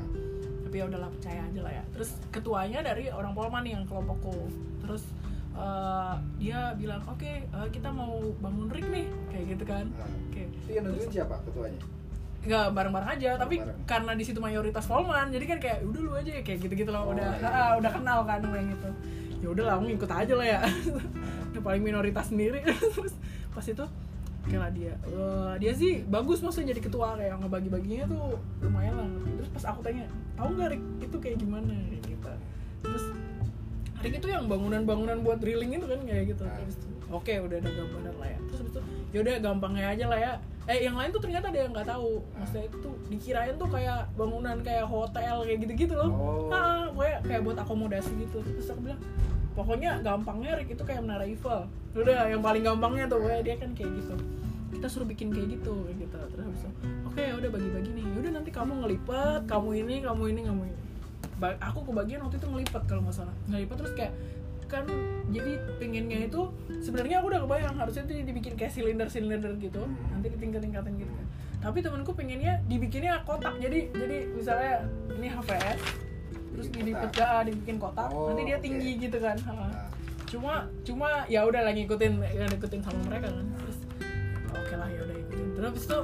[0.58, 4.34] tapi ya udahlah percaya aja lah ya terus ketuanya dari orang Polman nih yang kelompokku
[4.78, 5.06] terus
[5.54, 10.10] eh, dia bilang oke eh, kita mau bangun rig nih kayak gitu kan Nah.
[10.26, 11.78] oke Itu yang nentuin siapa ketuanya?
[12.42, 13.86] nggak bareng-bareng aja tapi Bareng-bareng.
[13.86, 17.14] karena di situ mayoritas Polman jadi kan kayak udah lu aja kayak gitu-gitu loh Oh,
[17.14, 17.46] udah iya.
[17.48, 18.90] ah, udah kenal kan sama yang itu
[19.36, 20.60] ya udah lah aku ngikut aja lah ya
[21.50, 22.58] udah paling minoritas sendiri
[22.98, 23.14] terus
[23.48, 23.84] pas itu
[24.46, 24.94] oke lah dia.
[24.94, 29.08] Eh, dia sih bagus maksudnya jadi ketua kayak ngebagi-baginya tuh lumayan lah.
[29.42, 30.06] Terus pas aku tanya
[30.38, 31.74] tahu nggak Rick itu kayak gimana?
[31.90, 32.30] Kayak gitu
[32.86, 33.04] terus
[34.06, 36.42] Rick itu yang bangunan-bangunan buat drilling itu kan kayak gitu.
[36.46, 38.38] Terus tuh, oke udah ada gambaran lah ya.
[38.46, 38.80] Terus itu
[39.10, 40.32] yaudah gampangnya aja lah ya.
[40.66, 42.22] Eh yang lain tuh ternyata ada yang nggak tahu.
[42.38, 46.10] Maksudnya itu dikirain tuh kayak bangunan kayak hotel kayak gitu-gitu loh.
[46.14, 46.54] Oh.
[46.54, 48.38] ah kayak kayak buat akomodasi gitu.
[48.46, 49.00] Terus aku bilang
[49.56, 51.64] pokoknya gampangnya Rick itu kayak menara Eiffel.
[51.96, 54.14] Udah yang paling gampangnya tuh kayak dia kan kayak gitu.
[54.76, 56.18] Kita suruh bikin kayak gitu gitu.
[56.30, 56.70] Terus habis itu
[57.08, 58.06] oke ya udah bagi-bagi nih.
[58.20, 60.78] Udah nanti kamu ngelipet kamu ini kamu ini kamu ini.
[61.40, 63.34] Ba- aku kebagian waktu itu ngelipet kalau nggak salah.
[63.48, 64.12] Ngelipet terus kayak
[64.66, 64.82] kan
[65.30, 66.50] jadi pengennya itu
[66.82, 71.26] sebenarnya aku udah kebayang harusnya itu dibikin kayak silinder silinder gitu nanti ditingkat-tingkatin gitu kan.
[71.56, 73.56] Tapi temanku pengennya dibikinnya kotak.
[73.62, 74.84] Jadi jadi misalnya
[75.16, 75.80] ini HVS
[76.56, 77.20] terus Bikin dilipet kotak.
[77.20, 79.36] ya dibikin kotak Oh, nanti dia tinggi gitu kan.
[79.44, 79.70] Nah,
[80.26, 80.52] cuma
[80.82, 83.44] cuma ya udah lah ngikutin ya ngikutin sama mereka kan.
[83.60, 83.78] Terus
[84.50, 85.98] oke lah ya udah ikutin terus habis itu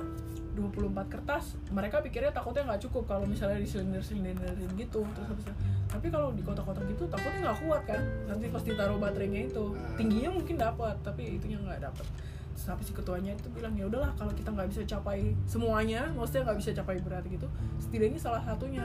[0.53, 5.00] 24 kertas mereka pikirnya takutnya nggak cukup kalau misalnya di silinder silinderin gitu.
[5.16, 5.55] Terus habis itu
[5.88, 8.03] tapi kalau di kotak-kotak gitu takutnya nggak kuat kan.
[8.28, 9.64] Nanti pas ditaruh baterainya itu
[9.96, 12.05] tingginya mungkin dapat tapi itunya nggak dapat.
[12.53, 16.53] Terus habis si ketuanya itu bilang ya udahlah kalau kita nggak bisa capai semuanya maksudnya
[16.53, 17.48] nggak bisa capai berat gitu
[17.80, 18.84] setidaknya salah satunya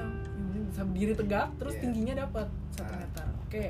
[0.83, 1.81] berdiri tegak terus Iya.
[1.81, 2.99] tingginya dapat satu Ah.
[2.99, 3.65] meter oke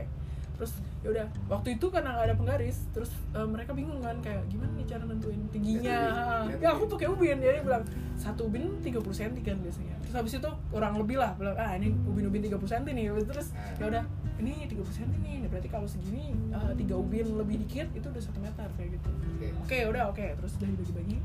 [0.57, 4.41] terus ya udah waktu itu karena nggak ada penggaris terus eh, mereka bingung kan kayak
[4.47, 5.97] gimana nih cara nentuin tingginya
[6.49, 6.73] ya ubin.
[6.73, 7.85] aku pakai ubin jadi bilang
[8.15, 11.93] satu ubin 30 cm kan biasanya terus habis itu kurang lebih lah bilang ah ini
[12.03, 13.77] ubin-ubin 30 cm nih terus Ah.
[13.77, 14.03] ya udah
[14.37, 18.19] ini 30 cm nih Nah, berarti kalau segini eh, tiga ubin lebih dikit itu udah
[18.19, 21.17] satu meter kayak gitu oke oke udah oke terus udah dibagi-bagi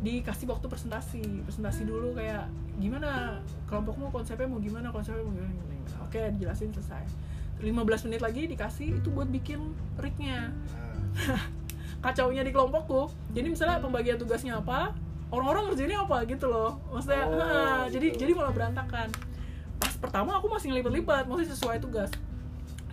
[0.00, 2.48] dikasih waktu presentasi presentasi dulu kayak
[2.80, 3.40] gimana?
[3.68, 4.88] Kelompokmu konsepnya mau gimana?
[4.88, 5.96] Konsepnya mau gimana, gimana, gimana.
[6.06, 7.04] oke dijelasin selesai.
[7.60, 9.60] 15 menit lagi dikasih itu buat bikin
[10.00, 10.48] rignya.
[11.28, 11.44] Nah,
[12.04, 14.96] kacaunya di kelompokku jadi misalnya pembagian tugasnya apa
[15.28, 16.80] orang-orang ngerjainnya apa gitu loh.
[16.88, 18.00] Maksudnya Oh, "Ah," gitu.
[18.00, 19.08] jadi jadi malah berantakan.
[19.76, 22.08] Pas pertama aku masih ngelipet-lipet masih sesuai tugas.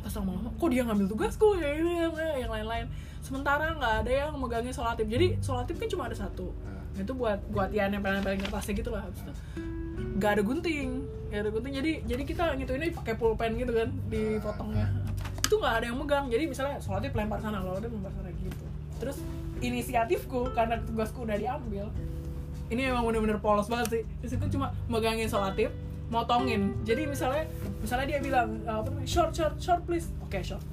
[0.03, 1.55] Pas lama-lama kok dia ngambil tugasku?
[1.55, 2.85] Ya ini yang, yang lain-lain.
[3.23, 6.51] Sementara nggak ada yang megangin solatif jadi solatif kan cuma ada satu.
[6.63, 9.33] Nah, itu buat buat ya nempel-nempelin kertasnya gitu lah habis itu.
[10.17, 10.89] Nggak ada gunting
[11.27, 11.73] nggak ada gunting.
[11.75, 14.87] Jadi jadi kita ngituinnya pakai pulpen gitu kan dipotongnya.
[15.43, 16.25] Itu nggak ada yang megang.
[16.31, 18.65] Jadi misalnya solatif lempar sana kalau ada lempar sana gitu.
[18.97, 19.17] Terus
[19.59, 21.89] inisiatifku karena tugasku udah diambil
[22.67, 24.01] ini emang bener-bener polos banget sih.
[24.19, 25.71] Di situ cuma megangin solatif
[26.11, 26.75] motongin.
[26.83, 27.47] Jadi misalnya
[27.79, 30.11] misalnya dia bilang eh, apa namanya short short short please.
[30.23, 30.63] Oke short.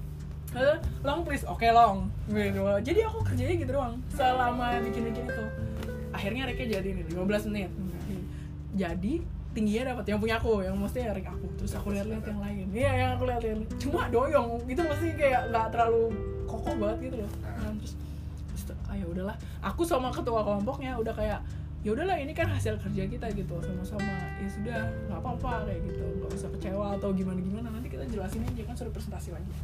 [0.54, 1.46] Eh, long please.
[1.46, 2.10] Oke long.
[2.30, 2.62] Gitu.
[2.62, 5.44] Jadi aku kerjanya gitu doang selama bikin bikin itu
[6.14, 7.70] akhirnya reknya jadi nih 15 menit.
[8.74, 9.12] Jadi
[9.54, 11.46] tingginya dapat yang punya aku yang mestinya rek aku.
[11.58, 12.66] Terus aku lihat-lihat yang lain.
[12.70, 14.62] Iya yang aku lihat-lihat cuma doyong.
[14.66, 16.14] Itu mesti kayak nggak terlalu
[16.46, 17.30] kokoh banget gitu loh.
[17.42, 17.94] Nah, terus
[18.50, 19.36] terus ah ya udahlah.
[19.62, 21.38] Aku sama ketua kelompoknya udah kayak
[21.84, 23.54] ya udahlah ini kan hasil kerja kita gitu.
[23.62, 26.02] Sama-sama ya sudah nggak apa-apa kayak gitu.
[26.18, 29.54] Nggak usah kecewa atau gimana gimana nanti kita jelasin aja kan suruh presentasi lagi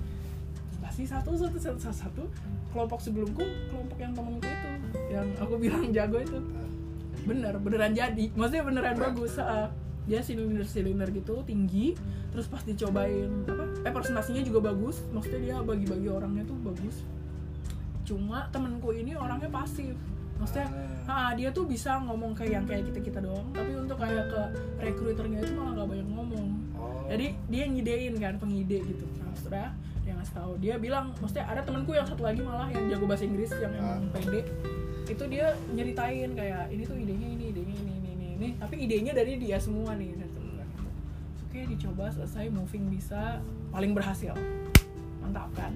[1.01, 2.25] presentasi satu satu satu satu, satu.
[2.71, 3.43] kelompok sebelumku
[3.73, 4.69] kelompok yang temenku itu
[5.11, 6.39] yang aku bilang jago itu.
[7.25, 8.25] Bener beneran jadi.
[8.37, 9.73] Maksudnya beneran bagus ah.
[10.09, 11.97] dia silinder silinder gitu tinggi.
[12.31, 15.03] Terus pas dicobain apa eh presentasinya juga bagus.
[15.11, 17.03] Maksudnya dia bagi-bagi orangnya tuh bagus.
[18.05, 19.97] Cuma temenku ini orangnya pasif.
[20.39, 20.69] Maksudnya
[21.09, 21.33] ah.
[21.35, 23.49] dia tuh bisa ngomong kayak yang kayak kita kita doang.
[23.51, 24.43] Tapi untuk kayak ke
[24.81, 26.49] rekruternya itu malah gak banyak ngomong.
[26.81, 29.05] Oh, jadi dia ngidein kan pengide gitu.
[29.21, 32.89] Nah setelah dia ngasih tahu dia bilang maksudnya ada temanku yang satu lagi malah yang
[32.89, 34.13] jago bahasa Inggris yang emang Ah.
[34.15, 34.41] pede.
[35.07, 38.49] Itu dia nyeritain kayak ini tuh idenya ini idenya ini ini ini, ini.
[38.57, 40.49] tapi idenya dari dia semua nih dan temen
[41.51, 44.33] oke dicoba selesai moving bisa paling berhasil.
[45.19, 45.75] Mantap kan?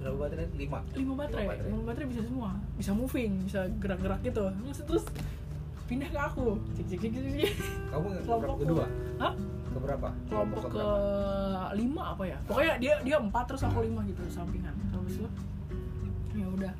[0.00, 0.48] Berapa baterai?
[0.56, 0.78] Lima.
[0.96, 1.44] Lima baterai.
[1.44, 1.68] Lima baterai.
[1.68, 2.50] lima baterai bisa semua.
[2.74, 4.44] Bisa moving bisa gerak-gerak gitu.
[4.50, 5.04] Terus terus
[5.84, 6.56] pindah ke aku.
[6.74, 7.52] Cik cik cik cik,
[7.92, 8.84] kamu yang kelompok kedua?
[9.20, 9.32] Hah?
[9.72, 10.08] Ke berapa?
[10.28, 10.86] Kelompok ke
[11.74, 12.38] lima apa ya?
[12.44, 14.74] Pokoknya dia dia empat terus aku lima gitu sampingan.
[14.92, 15.28] Terus itu
[16.36, 16.72] ya udah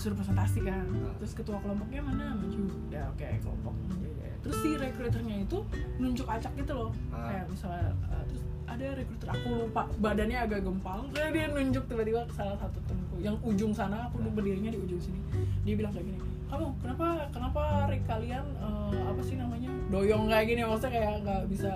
[0.00, 0.84] suruh presentasi kan.
[1.20, 2.34] Terus ketua kelompoknya mana?
[2.36, 2.62] Maju.
[2.88, 3.74] Ya oke kelompok.
[4.00, 4.34] Ya, ya.
[4.40, 5.58] terus si rekruternya itu
[6.00, 6.90] nunjuk acak gitu loh.
[7.12, 7.28] Ah.
[7.30, 11.04] kayak misalnya uh, terus ada rekruter aku lupa badannya agak gempal.
[11.12, 15.00] Kayak dia nunjuk tiba-tiba ke salah satu temanku yang ujung sana aku berdirinya di ujung
[15.00, 15.20] sini.
[15.64, 20.46] Dia bilang kayak gini kamu kenapa kenapa rek kalian eh, apa sih namanya doyong kayak
[20.46, 20.60] gini?
[20.62, 21.72] Maksudnya kayak nggak bisa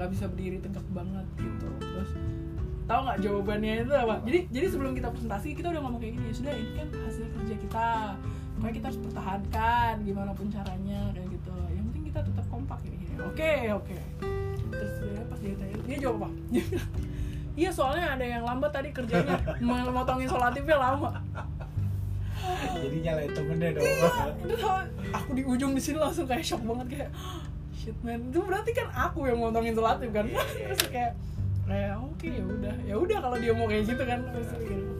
[0.00, 1.68] nggak bisa berdiri tegak banget gitu.
[1.76, 2.10] Terus
[2.88, 4.14] tahu nggak jawabannya itu apa?
[4.24, 7.24] Jadi jadi sebelum kita presentasi kita udah ngomong kayak gini "Ya sudah ini kan hasil
[7.36, 7.88] kerja kita.
[8.56, 11.52] Makanya kita harus pertahankan gimana pun caranya kayak gitu.
[11.68, 13.96] Yang penting kita tetap kompak gini gini oke oke.
[14.72, 16.28] Terus dia pas dia tanya dia jawab apa?
[17.58, 21.18] Iya soalnya ada yang lambat tadi kerjanya memotongin solatifnya lama.
[22.72, 23.84] Jadi nyalain temennya dong.
[24.48, 24.62] Terus
[25.12, 27.10] aku di ujung di sini langsung kayak shock banget kayak
[27.80, 28.28] shit man.
[28.28, 30.28] Itu berarti kan aku yang ngomongin solatif kan?
[30.28, 31.12] Iya, iya, terus kayak
[31.64, 32.74] kayak oke ya udah.
[32.84, 34.20] Ya udah kalau dia mau kayak gitu kan?
[34.28, 34.92] Terus gitu.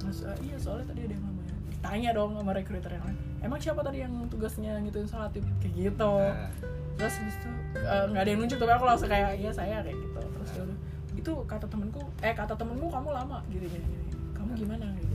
[0.00, 1.54] Terus, "Ah, iya soalnya tadi ada yang namanya.
[1.84, 6.12] Tanya dong sama recruiter yang lain emang siapa tadi yang tugasnya ngituin solatif kayak gitu.
[6.16, 6.48] Nah,
[6.96, 9.98] terus habis itu eh, nggak ada yang nunjuk tapi aku langsung kayak iya saya kayak
[10.00, 10.20] gitu.
[10.24, 10.78] Terus ya udah
[11.14, 14.06] itu kata temenku eh kata temenmu kamu lama gini gini, gini.
[14.32, 14.84] kamu gimana?
[14.96, 15.13] Kayak gitu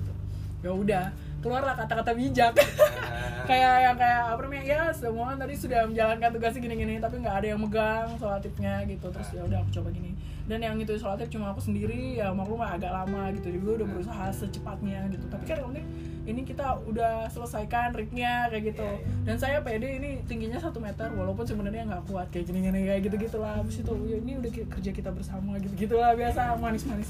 [0.59, 1.05] ya udah
[1.39, 2.51] keluarlah kata-kata bijak.
[2.51, 7.15] Nah, kayak yang kayak apa namanya ya semua kan tadi sudah menjalankan tugasnya gini-gini tapi
[7.23, 9.07] nggak ada yang megang solatifnya gitu.
[9.07, 10.11] Terus ya udah aku coba gini.
[10.49, 13.55] Dan yang itu solatif cuma aku sendiri ya maklum agak lama gitu.
[13.55, 15.25] Juga udah berusaha secepatnya gitu.
[15.31, 15.87] Tapi kan penting
[16.29, 18.85] ini kita udah selesaikan ritnya kayak gitu.
[18.85, 19.23] Iya, iya.
[19.25, 23.01] dan saya pede ini tingginya satu meter walaupun sebenarnya nggak kuat kayak gini gini kayak
[23.09, 27.09] gitu gitulah habis itu ya ini udah kerja kita bersama gitu gitulah biasa manis manis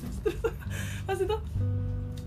[1.08, 1.38] pas itu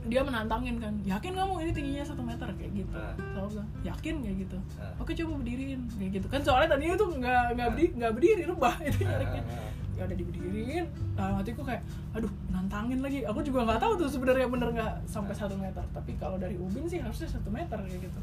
[0.03, 2.48] dia menantangin kan yakin kamu ini tingginya satu meter?
[2.53, 2.92] Kayak gitu.
[2.92, 3.14] Ah.
[3.32, 4.14] Selalu bilang yakin?
[4.18, 4.59] Kayak gitu.
[4.76, 4.92] Ah.
[4.98, 5.80] oke coba berdiriin.
[5.92, 6.26] Kayak gitu.
[6.26, 9.42] Kan soalnya tadinya tuh nggak nggak berdiri nggak berdiri rebah itu Ah, nyariknya.
[9.42, 9.70] ah, ah.
[9.92, 10.84] ya udah diberdiriin.
[11.12, 11.82] Dalam hatiku kayak
[12.12, 13.18] aduh nantangin lagi.
[13.24, 15.84] Aku juga nggak tahu tuh sebenarnya bener nggak sampai satu meter.
[15.88, 18.18] Tapi kalau dari ubin sih harusnya satu meter kayak gitu.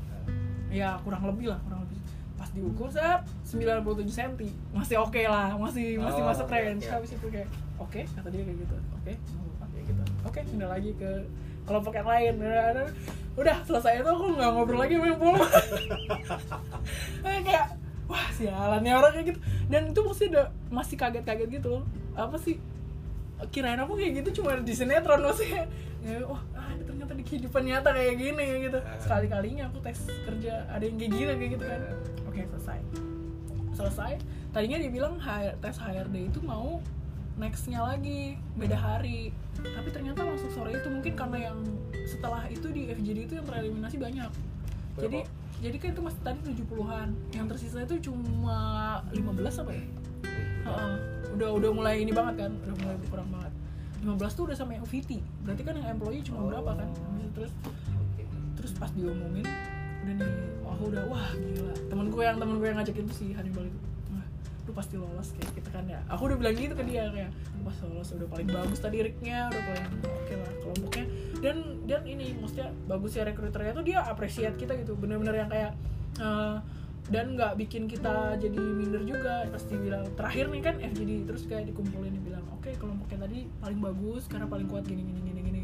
[0.70, 1.96] Ya kurang lebih lah kurang lebih.
[2.36, 4.32] Pas diukur set 97 cm
[4.72, 6.84] masih oke lah masih masih Oh, masuk oke, range.
[6.84, 6.94] oke.
[6.94, 8.76] habis itu kayak oke kata dia kayak gitu.
[8.94, 9.14] Oke
[9.70, 10.02] kayak gitu.
[10.24, 11.12] Oke pindah lagi ke
[11.70, 12.34] kelompok yang lain.
[12.42, 12.90] Udah,
[13.38, 15.46] udah selesai itu aku nggak ngobrol lagi sama yang polo.
[17.20, 17.78] Eh, kayak
[18.10, 19.40] wah sialan ya orang kayak gitu.
[19.70, 21.84] Dan itu mesti udah masih kaget-kaget gitu loh.
[22.18, 22.58] Apa sih?
[23.54, 25.70] Kirain aku kayak gitu cuma di sinetron maksudnya.
[26.00, 28.80] Ya, wah ah, ternyata di kehidupan nyata kayak gini gitu.
[28.98, 31.82] Sekali kalinya aku tes kerja ada yang kayak gini kayak gitu kan.
[32.26, 32.80] Oke selesai.
[33.78, 34.12] Selesai.
[34.50, 36.82] Tadinya dia bilang HR tes HRD itu mau
[37.40, 39.32] nextnya lagi beda hari
[39.64, 41.58] tapi ternyata masuk sore itu mungkin karena yang
[42.08, 44.32] setelah itu di FGD itu yang tereliminasi banyak.
[45.00, 45.20] Jadi
[45.60, 48.60] jadi kan itu masih tadi 70-an yang tersisa itu cuma
[49.12, 49.86] 15 apa ya?
[50.60, 50.94] Heeh.
[51.40, 52.52] udah udah mulai ini banget kan?
[52.68, 53.52] Udah mulai berkurang banget.
[54.00, 56.90] 15 tuh udah sama yang VT berarti kan yang employee cuma berapa kan?
[57.20, 57.52] Itu terus
[58.56, 59.48] terus pas diomongin
[60.00, 60.32] udah nih
[60.64, 61.76] aku udah wah gila.
[61.92, 63.89] Temen gue yang temen gue yang ngajakin tuh si Hannibal itu
[64.70, 66.00] lu pasti lolos kayak gitu kan ya.
[66.14, 67.34] Aku udah bilang gitu ke dia kayak
[67.66, 71.06] wah lolos udah paling bagus tadi Ricknya udah paling oke lah kelompoknya
[71.42, 71.58] dan
[71.90, 74.94] dan ini maksudnya bagus ya rekruternya tuh dia appreciate kita gitu.
[74.94, 75.72] Bener-bener yang kayak
[76.22, 76.58] eh,
[77.10, 79.50] dan nggak bikin kita jadi minder juga.
[79.50, 84.30] Pasti bilang terakhir nih kan FGD terus kayak dikumpulin dibilang oke kelompoknya tadi paling bagus
[84.30, 85.59] karena paling kuat gini gini gini gini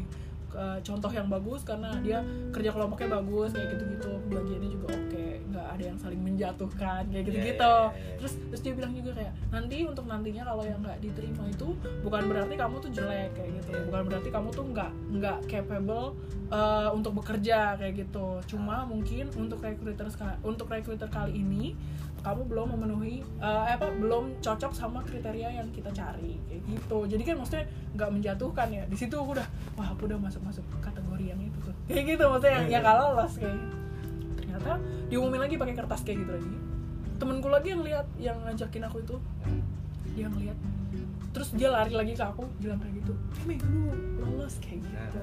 [0.56, 5.26] Ke- contoh yang bagus karena dia kerja kelompoknya bagus kayak gitu gitu pembagiannya juga oke
[5.46, 8.16] nggak ada yang saling menjatuhkan kayak Iya, gitu iya, iya, iya.
[8.16, 11.68] terus terus dia bilang juga kayak nanti untuk nantinya kalau yang nggak diterima itu
[12.00, 13.82] bukan berarti kamu tuh jelek kayak gitu Iya.
[13.84, 16.06] bukan berarti kamu tuh nggak nggak capable
[16.48, 20.08] uh, untuk bekerja kayak gitu cuma mungkin untuk recruiter
[20.40, 21.76] untuk recruiter kali ini
[22.26, 26.98] kamu belum memenuhi uh, apa belum cocok sama kriteria yang kita cari kayak gitu.
[27.06, 27.64] Jadi kan maksudnya
[27.94, 28.82] nggak menjatuhkan ya.
[28.90, 29.46] Di situ aku udah
[29.78, 31.74] wah aku udah masuk masuk kategori yang itu tuh.
[31.86, 33.54] Kayak gitu maksudnya yang, yang kalah lolos kayak
[34.42, 34.72] ternyata
[35.06, 36.54] diumumin lagi pakai kertas kayak gitu lagi.
[37.22, 39.16] Temenku lagi yang lihat yang ngajakin aku itu
[40.18, 40.58] dia ngeliat.
[41.30, 43.86] Terus dia lari lagi ke aku bilang kayak gitu eh Mei, lu
[44.18, 45.22] lolos kayak gitu.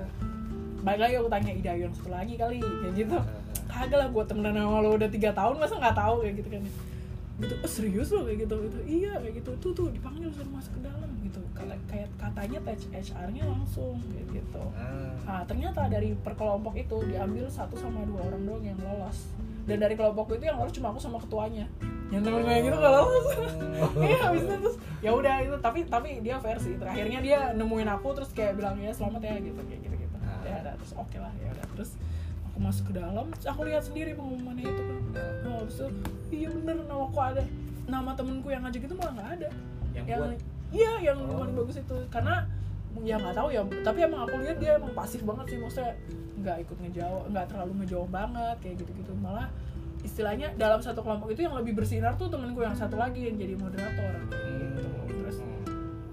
[0.88, 2.64] Balik lagi aku tanya ide yang satu lagi kali?
[2.64, 3.18] Kayak gitu.
[3.68, 6.24] Kagak lah gue temenan sama lo udah tiga tahun masa nggak tahu?
[6.24, 6.64] Kayak gitu kan
[7.44, 10.72] gitu oh, serius lo kayak gitu gitu iya kayak gitu tuh tuh dipanggil suruh masuk
[10.80, 15.14] ke dalam gitu kata kayak katanya tes HR-nya langsung kayak gitu Ah.
[15.24, 19.32] Nah, ternyata dari per kelompok itu diambil satu sama dua orang doang yang lolos.
[19.64, 21.66] Dan dari kelompok itu yang lolos cuma aku sama ketuanya.
[22.12, 23.28] Yang temen gue gitu gak lolos.
[24.04, 26.76] Iya, habis itu terus ya udah itu tapi tapi dia versi.
[26.76, 30.16] Terakhirnya dia nemuin aku terus kayak bilang ya selamat ya gitu kayak gitu gitu.
[30.22, 30.44] Ah.
[30.44, 31.91] Ya udah terus oke lah ya udah terus
[32.54, 35.01] aku masuk ke dalam terus aku lihat sendiri pengumumannya itu kan.
[35.49, 35.86] Oh, itu
[36.30, 37.41] iya bener nama aku ada.
[37.89, 39.49] Nama temenku yang ngajak itu malah nggak ada.
[39.97, 40.22] Yang yang
[40.70, 41.41] iya yang Oh.
[41.41, 41.97] paling bagus itu.
[42.14, 42.45] Karena
[43.01, 45.97] ya nggak tahu ya tapi emang aku lihat dia emang pasif banget sih maksudnya
[46.45, 49.49] nggak ikut ngejawab nggak terlalu ngejawab banget kayak gitu gitu malah
[50.06, 53.58] istilahnya dalam satu kelompok itu yang lebih bersinar tuh temenku yang satu lagi yang jadi
[53.58, 54.14] moderator.
[54.30, 55.38] Gitu terus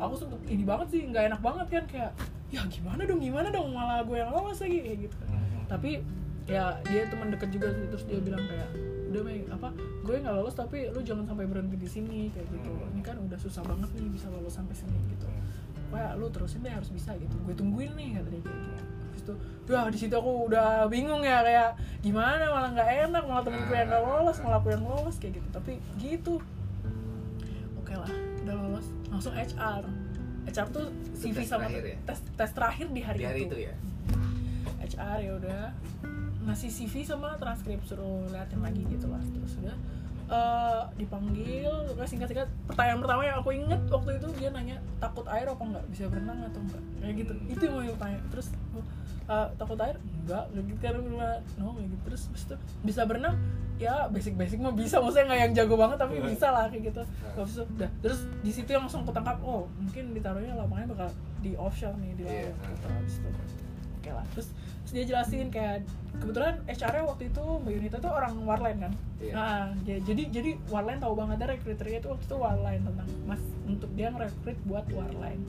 [0.00, 2.12] aku sempet ini banget sih nggak enak banget kan kayak
[2.48, 5.16] ya gimana dong gimana dong malah gue yang lolos lagi kayak gitu
[5.70, 6.02] tapi
[6.50, 8.68] ya dia teman deket juga sih terus dia bilang kayak
[9.10, 9.70] udah Mei apa
[10.06, 12.70] gue nggak lolos tapi lu jangan sampai berhenti di sini kayak gitu.
[12.94, 15.26] Ini kan udah susah banget nih bisa lolos sampai sini gitu.
[15.90, 17.34] Wah, lu terusin deh harus bisa gitu.
[17.42, 18.82] Gue tungguin nih kata dia kayak gitu.
[19.10, 19.36] Terus tuh,
[19.74, 23.76] wah di situ aku udah bingung ya kayak gimana malah nggak enak malah temen gue
[23.76, 25.48] yang nggak lolos malah aku yang lolos kayak gitu.
[25.50, 26.34] Tapi gitu.
[27.82, 28.10] Oke lah
[28.46, 28.86] udah lolos.
[29.10, 29.82] Langsung HR
[30.50, 31.98] HR tuh CV sama ya?
[32.06, 33.56] tes tes terakhir di hari, di hari itu.
[33.58, 33.74] ya?
[34.80, 35.62] HR ya udah
[36.40, 39.20] ngasih CV sama transkrip suruh liatin lagi gitu lah.
[39.20, 39.76] Terus udah
[40.30, 45.26] eh, dipanggil terus singkat singkat pertanyaan pertama yang aku inget waktu itu dia nanya takut
[45.28, 45.84] air apa enggak?
[45.92, 46.82] Bisa berenang atau enggak?
[47.02, 47.32] Kayak gitu.
[47.50, 48.18] Itu yang mau tanya.
[48.32, 48.46] Terus
[49.28, 49.96] eh, takut air?
[50.00, 50.44] Enggak.
[50.54, 50.94] Kayak gitu kan
[51.60, 52.02] no kayak gitu.
[52.08, 52.54] Terus itu
[52.86, 53.36] bisa berenang?
[53.80, 55.00] Ya basic basic mah bisa.
[55.00, 57.02] Maksudnya nggak yang jago banget tapi bisa lah kayak gitu.
[57.36, 57.90] Itu udah.
[58.00, 61.08] Terus di situ yang langsung ketangkap oh mungkin ditaruhnya lapangannya bakal
[61.40, 62.86] di offshore nih di laut gitu.
[62.88, 63.28] Habis itu
[64.00, 64.24] oke lah.
[64.32, 64.48] Terus,
[64.90, 65.86] terus dia jelasin kayak
[66.18, 68.92] kebetulan HR-nya waktu itu Mbak Yunita tuh orang Warline kan?
[69.22, 69.32] Iya.
[69.38, 73.86] nah jadi jadi Warline tahu banget ada rekruternya itu waktu itu Warline tentang mas untuk
[73.94, 75.46] dia ngerekrut buat Warline.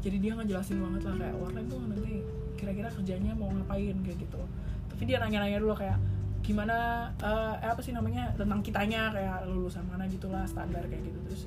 [0.00, 2.12] Jadi dia ngejelasin banget lah kayak Warline tuh nanti
[2.56, 4.40] kira-kira kerjanya mau ngapain kayak gitu.
[4.88, 6.00] Tapi dia nanya-nanya dulu kayak
[6.40, 11.18] gimana eh, apa sih namanya tentang kitanya kayak lulusan mana gitulah standar kayak gitu.
[11.28, 11.42] Terus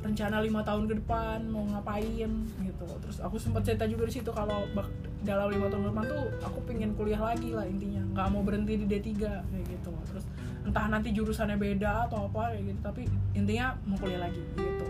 [0.00, 2.86] rencana lima tahun ke depan mau ngapain gitu.
[3.00, 4.88] Terus aku sempat cerita juga di situ kalau bak-
[5.20, 8.00] dalam lima tahun ke depan tuh aku pengen kuliah lagi lah intinya.
[8.10, 9.92] Nggak mau berhenti di D3 kayak gitu.
[10.08, 10.24] Terus
[10.62, 12.80] entah nanti jurusannya beda atau apa kayak gitu.
[12.82, 13.02] Tapi
[13.34, 14.86] intinya mau kuliah lagi gitu.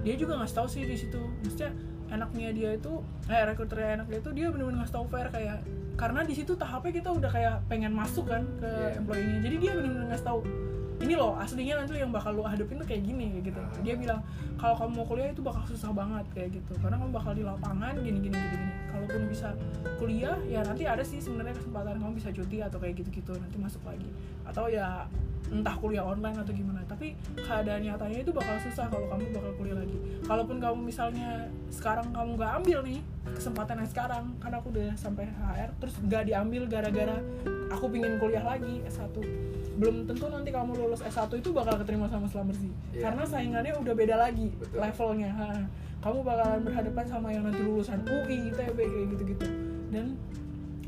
[0.00, 1.20] Dia juga ngasih tahu sih di situ.
[1.42, 1.70] Maksudnya
[2.08, 2.92] enaknya dia itu
[3.28, 5.60] eh rekruternya enak dia itu dia bener-bener ngasih tahu fair kayak
[5.92, 8.96] karena di situ tahapnya kita udah kayak pengen masuk kan ke Iya.
[8.96, 9.38] employee-nya.
[9.44, 10.40] Jadi dia bener-bener ngasih tahu
[10.98, 13.60] ini loh aslinya nanti yang bakal lo hadapin tuh kayak gini kayak gitu.
[13.86, 14.20] Dia bilang
[14.58, 16.72] kalau kamu mau kuliah itu bakal susah banget kayak gitu.
[16.82, 18.68] Karena kamu bakal di lapangan gini gini gini gini.
[18.90, 19.48] Kalaupun bisa
[20.02, 23.56] kuliah ya nanti ada sih sebenarnya kesempatan kamu bisa cuti atau kayak gitu gitu nanti
[23.62, 24.10] masuk lagi.
[24.42, 25.06] Atau ya
[25.48, 26.82] entah kuliah online atau gimana.
[26.90, 29.96] Tapi keadaan nyatanya itu bakal susah kalau kamu bakal kuliah lagi.
[30.26, 33.00] Kalaupun kamu misalnya sekarang kamu nggak ambil nih
[33.38, 37.20] kesempatan yang sekarang karena aku udah sampai HR terus nggak diambil gara-gara
[37.68, 39.14] aku pingin kuliah lagi S1
[39.78, 43.02] belum tentu nanti kamu lulus S1 itu bakal keterima sama Islam Bersih Iya.
[43.06, 44.78] karena saingannya udah beda lagi Betul.
[44.82, 45.46] levelnya ha.
[45.98, 49.46] kamu bakalan berhadapan sama yang nanti lulusan UI, ITB kayak gitu-gitu
[49.88, 50.06] dan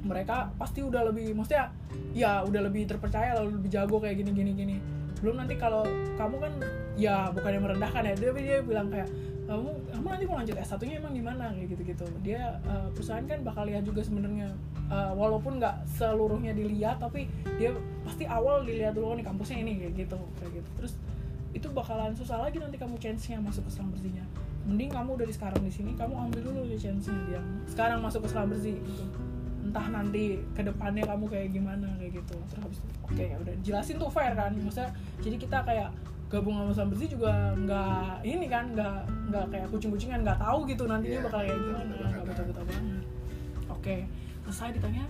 [0.01, 1.71] mereka pasti udah lebih maksudnya
[2.11, 4.77] ya udah lebih terpercaya lalu lebih jago kayak gini gini gini
[5.21, 5.85] belum nanti kalau
[6.17, 6.53] kamu kan
[6.97, 9.07] ya bukan yang merendahkan ya dia dia bilang kayak
[9.51, 11.51] kamu kamu nanti mau lanjut S1 nya emang di mana?
[11.51, 14.55] Kayak gitu gitu dia eh, perusahaan kan bakal lihat juga sebenarnya.
[14.87, 17.27] Eh, walaupun nggak seluruhnya dilihat tapi
[17.59, 17.75] dia
[18.07, 20.71] pasti awal dilihat dulu oh, nih kampusnya ini kayak gitu kayak gitu.
[20.79, 20.93] Terus
[21.51, 24.23] itu bakalan susah lagi nanti kamu chance-nya masuk ke selam bersihnya.
[24.71, 28.29] Mending kamu dari sekarang di sini kamu ambil dulu di chance-nya yang sekarang masuk ke
[28.31, 29.05] selam bersih gitu.
[29.67, 32.39] Entah nanti ke depannya kamu kayak gimana kayak gitu.
[32.55, 34.55] Terus habis oke ya udah jelasin tuh fair kan.
[34.55, 35.91] Maksudnya jadi kita kayak
[36.31, 38.97] gabung sama bersih juga nggak ini kan nggak
[39.29, 41.83] nggak kayak kucing-kucingan nggak tahu gitu nantinya Iya, bakal kayak betul, gimana.
[41.91, 42.27] nggak banget.
[42.31, 43.05] betul-betul banget.
[43.67, 43.97] Oke
[44.47, 45.05] selesai ditanya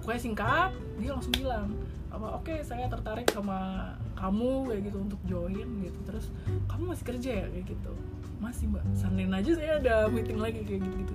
[0.00, 0.70] pokoknya singkat.
[0.96, 1.66] Dia langsung bilang
[2.08, 5.98] apa oke saya tertarik sama kamu kayak gitu untuk join gitu.
[6.08, 6.32] Terus
[6.64, 7.46] kamu masih kerja ya?
[7.52, 7.92] Kayak gitu.
[8.40, 8.84] Masih mbak.
[8.96, 11.14] Senin aja saya ada meeting lagi kayak gitu gitu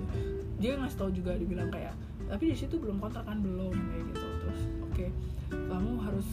[0.54, 1.92] dia ngasih tahu juga dibilang kayak
[2.24, 3.42] tapi di situ belum kontrak kan?
[3.42, 4.26] Belum kayak gitu.
[4.46, 5.06] Terus oke
[5.50, 6.26] kamu harus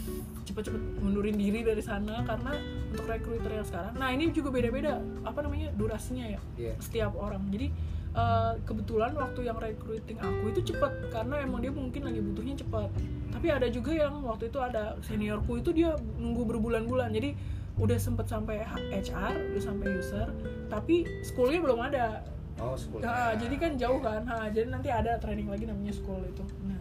[0.43, 2.51] cepet-cepet mundurin diri dari sana karena
[2.91, 3.93] untuk recruiter yang sekarang.
[3.95, 6.73] Nah ini juga beda-beda apa namanya durasinya ya Iya.
[6.79, 7.47] setiap orang.
[7.49, 7.71] Jadi
[8.11, 12.89] eh, kebetulan waktu yang recruiting aku itu cepet karena emang dia mungkin lagi butuhnya cepet.
[13.31, 17.15] Tapi ada juga yang waktu itu ada seniorku itu dia nunggu berbulan-bulan.
[17.15, 17.31] Jadi
[17.79, 18.59] udah sempet sampai
[18.91, 20.27] HR udah sampai user
[20.67, 22.19] tapi schoolnya belum ada.
[22.59, 22.99] Oh, school.
[23.01, 24.21] Nah, jadi kan jauh kan.
[24.27, 26.43] Nah, jadi nanti ada training lagi namanya school itu.
[26.67, 26.80] Nah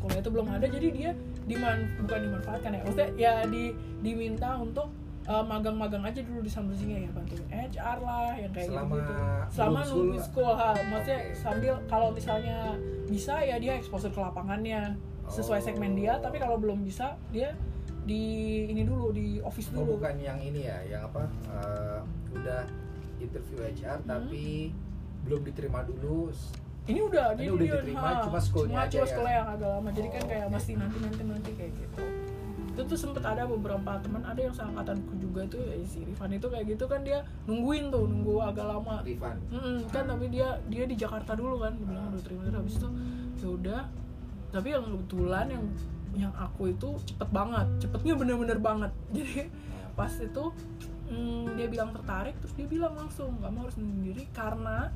[0.00, 1.10] sekolah itu belum ada jadi dia
[1.44, 3.64] diman bukan dimanfaatkan ya maksudnya ya di
[4.00, 4.88] diminta untuk
[5.22, 9.12] eh, magang-magang aja dulu di Sambersinya ya bantuin HR lah yang kayak Selama gitu
[9.52, 11.36] selama nunggu school ha, maksudnya Oke.
[11.36, 12.56] sambil kalau misalnya
[13.04, 14.96] bisa ya dia exposure ke lapangannya
[15.28, 16.22] sesuai segmen dia Oh.
[16.22, 17.52] tapi kalau belum bisa dia
[18.00, 18.24] di
[18.66, 21.28] ini dulu di office Oh, dulu bukan yang ini ya, yang apa?
[21.52, 22.00] eh,
[22.32, 22.64] udah
[23.20, 24.08] interview HR Hmm.
[24.08, 24.72] tapi
[25.20, 26.32] belum diterima dulu.
[26.90, 29.10] Ini udah Ini dia- udah dia- diterima, ha, cuma schoolnya cuma aja cuma ya?
[29.10, 29.88] sekolah yang agak lama.
[29.90, 30.52] Jadi kan Oh, kayak oke.
[30.52, 32.02] masih nanti nanti nanti kayak gitu.
[32.70, 36.46] Itu tuh sempet ada beberapa teman ada yang seangkatanku juga tuh ya si Rifan itu
[36.46, 39.02] kayak gitu kan dia nungguin tuh nunggu agak lama.
[39.02, 39.36] Rifan.
[39.48, 42.74] Mm-mm, kan tapi dia dia di Jakarta dulu kan dia bilang udah terima terus habis
[42.76, 42.88] itu
[43.36, 43.80] ya udah.
[44.50, 45.64] Tapi yang kebetulan yang
[46.10, 48.90] yang aku itu cepet banget cepetnya bener-bener banget.
[49.14, 49.46] Jadi
[49.92, 50.44] pas itu
[51.06, 54.88] mm, dia bilang tertarik terus dia bilang langsung kamu harus sendiri karena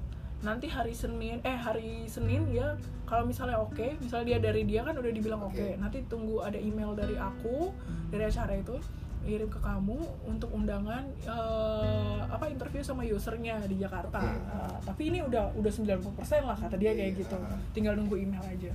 [0.45, 4.93] nanti hari Senin eh hari Senin ya kalau misalnya oke misalnya dia dari dia kan
[4.93, 5.75] udah dibilang oke Oke.
[5.77, 7.73] nanti tunggu ada email dari aku
[8.09, 8.77] dari acara itu
[9.25, 14.37] kirim ke kamu untuk undangan eh, apa interview sama usernya di Jakarta Oke.
[14.37, 16.05] Eh, tapi ini udah udah 90%
[16.45, 17.21] lah kata dia kayak Iya.
[17.25, 17.37] gitu
[17.73, 18.73] tinggal nunggu email aja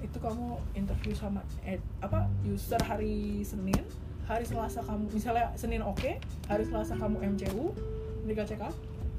[0.00, 3.84] itu kamu interview sama ed, apa user hari Senin
[4.24, 6.16] hari Selasa kamu misalnya Senin oke
[6.48, 7.70] hari Selasa kamu MCU
[8.24, 8.72] Mega check up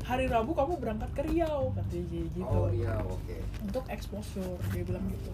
[0.03, 2.43] hari Rabu kamu berangkat ke Riau katanya gitu.
[2.43, 3.35] Oh, iya, oke.
[3.63, 5.31] untuk exposure dia bilang gitu.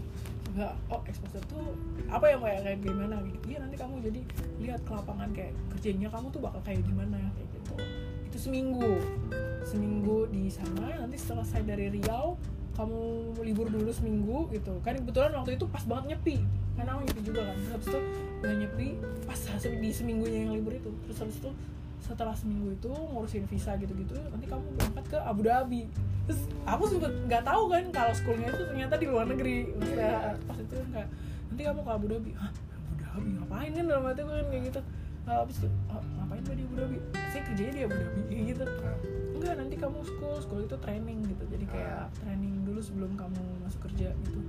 [0.54, 1.74] Nggak oh exposure tuh
[2.10, 3.38] apa ya kayak kayak gimana gitu.
[3.50, 4.22] Iya nanti kamu jadi
[4.62, 7.74] lihat ke lapangan kayak kerjanya kamu tuh bakal kayak gimana kayak gitu.
[8.30, 8.94] Itu seminggu.
[9.66, 12.38] Seminggu di sana nanti selesai dari Riau
[12.78, 14.78] kamu libur dulu seminggu gitu.
[14.86, 16.38] Kan kebetulan waktu itu pas banget nyepi.
[16.78, 17.56] Karena aku nyepi juga kan.
[17.58, 18.00] Terus habis itu
[18.40, 18.88] udah nyepi
[19.26, 20.94] pas di seminggunya yang libur itu.
[21.10, 21.52] Terus habis itu
[22.00, 25.84] setelah seminggu itu ngurusin visa gitu-gitu nanti kamu berangkat ke Abu Dhabi.
[26.26, 29.56] Terus aku sempet nggak tahu kan kalau sekolahnya itu ternyata di luar negeri.
[29.78, 31.10] Maksudnya pas itu kan kayak
[31.50, 32.32] nanti kamu ke Abu Dhabi.
[32.38, 33.30] Hah Abu Dhabi?
[33.40, 34.82] Ngapain kan dalam hati gue kan kayak gitu.
[35.28, 36.98] Nah, habis itu "Ah, ngapain mbak di Abu Dhabi?
[37.30, 38.64] Saya kerjanya di Abu Dhabi kayak gitu.
[39.40, 41.44] Enggak nanti kamu school school itu training gitu.
[41.48, 44.40] Jadi kayak training dulu sebelum kamu masuk kerja gitu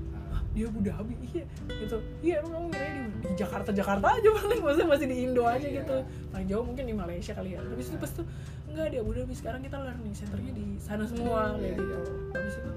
[0.50, 1.96] di Abu Dhabi iya gitu.
[2.20, 5.62] Iya emang kamu kira di, di Jakarta Jakarta aja paling maksudnya masih di Indo aja
[5.62, 5.80] Iya.
[5.80, 5.96] gitu.
[6.28, 7.60] Paling jauh mungkin di Malaysia kali ya.
[7.60, 8.26] Habis itu pas tuh
[8.66, 11.94] enggak di Abu Dhabi sekarang kita learning centernya di sana semua Iya, kayak gitu.
[11.94, 12.10] Iya.
[12.34, 12.70] habis itu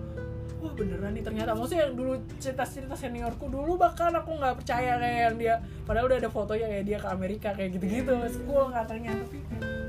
[0.59, 1.49] wah beneran nih ternyata.
[1.51, 6.17] Maksudnya yang dulu cerita-cerita seniorku dulu bahkan aku nggak percaya kayak yang dia padahal udah
[6.19, 8.13] ada fotonya kayak dia ke Amerika kayak gitu-gitu.
[8.31, 9.37] School katanya tapi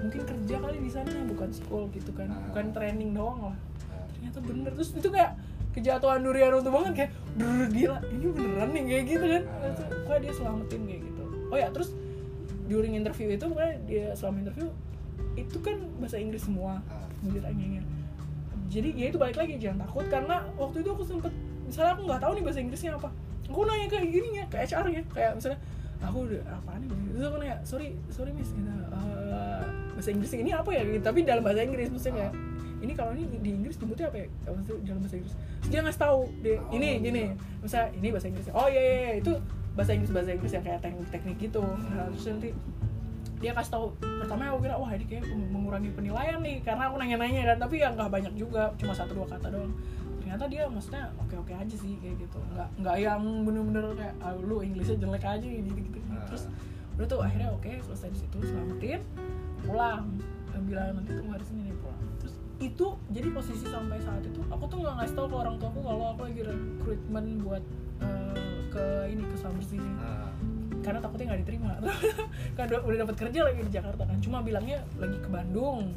[0.01, 2.27] mungkin kerja kali di sana bukan school gitu kan.
[2.27, 2.40] Ah.
[2.48, 3.56] bukan training doang lah.
[3.86, 4.70] Nah, ternyata bener.
[4.73, 5.32] Terus itu kayak
[5.75, 9.43] kejatuhan durian itu banget kayak "Brr, gila ini beneran nih kayak gitu kan.
[10.07, 11.23] Kok dia selamatin kayak gitu.
[11.51, 11.91] Oh ya terus
[12.69, 14.69] during interview itu pokoknya dia selama interview
[15.35, 16.81] itu kan bahasa Inggris semua
[17.25, 17.83] ditanyanya
[18.73, 21.33] jadi ya itu balik lagi jangan takut karena waktu itu aku sempet
[21.69, 23.09] misalnya aku nggak tahu nih bahasa Inggrisnya apa
[23.45, 25.61] aku nanya ke gini ya ke HR nya kayak misalnya
[26.05, 26.89] aku udah apa nih?
[27.17, 29.65] Terus aku nanya sorry sorry miss gitu, "Eh,
[29.97, 30.85] bahasa Inggris ini apa ya?
[30.85, 31.01] Gitu.
[31.01, 32.33] tapi dalam bahasa Inggris maksudnya kayak
[32.85, 34.27] ini kalau ini di Inggris nyebutnya apa ya?
[34.52, 35.35] Maksudnya dalam bahasa Inggris.
[35.35, 37.23] Terus dia ngasih tahu dia Oh, ini gini
[37.65, 38.47] misalnya ini bahasa Inggris.
[38.52, 39.32] Oh iya iya, iya, itu
[39.74, 41.65] bahasa Inggris bahasa Inggris yang kayak teknik-teknik gitu.
[41.65, 42.51] Nah, terus nanti
[43.43, 47.43] dia kasih tahu pertama aku kira wah ini kayak mengurangi penilaian nih karena aku nanya-nanya
[47.52, 49.73] kan tapi ya nggak banyak juga cuma satu dua kata doang.
[50.23, 52.39] Ternyata dia maksudnya oke oke aja sih kayak gitu.
[52.55, 56.48] Nggak nggak yang bener-bener kayak ah, lu Inggrisnya jelek aja gitu gitu terus
[56.94, 59.01] udah tuh akhirnya oke selesai di situ selamatin
[59.66, 60.06] pulang.
[60.65, 61.74] Bilang nanti tunggu hari Senin ya
[62.62, 66.05] itu jadi posisi sampai saat itu aku tuh nggak ngasih tahu ke orang tuaku kalau
[66.14, 67.64] aku lagi recruitment buat
[68.02, 69.90] eh, ke ini ke Summer sini.
[70.02, 70.31] Ah,
[70.82, 71.70] karena takutnya nggak diterima.
[72.59, 74.18] Kan udah, dapat kerja lagi di Jakarta kan.
[74.20, 75.94] Cuma bilangnya lagi ke Bandung.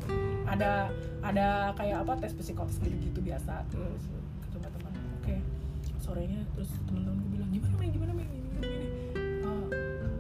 [0.48, 0.90] Ada
[1.22, 3.66] ada kayak apa tes psikotes gitu gitu biasa.
[3.70, 4.02] Terus
[4.48, 4.94] ketemu teman.
[5.22, 5.36] Oke
[6.08, 8.88] sorenya terus teman-teman gue bilang gimana main gimana main gini gini gini
[9.44, 9.68] "Ah,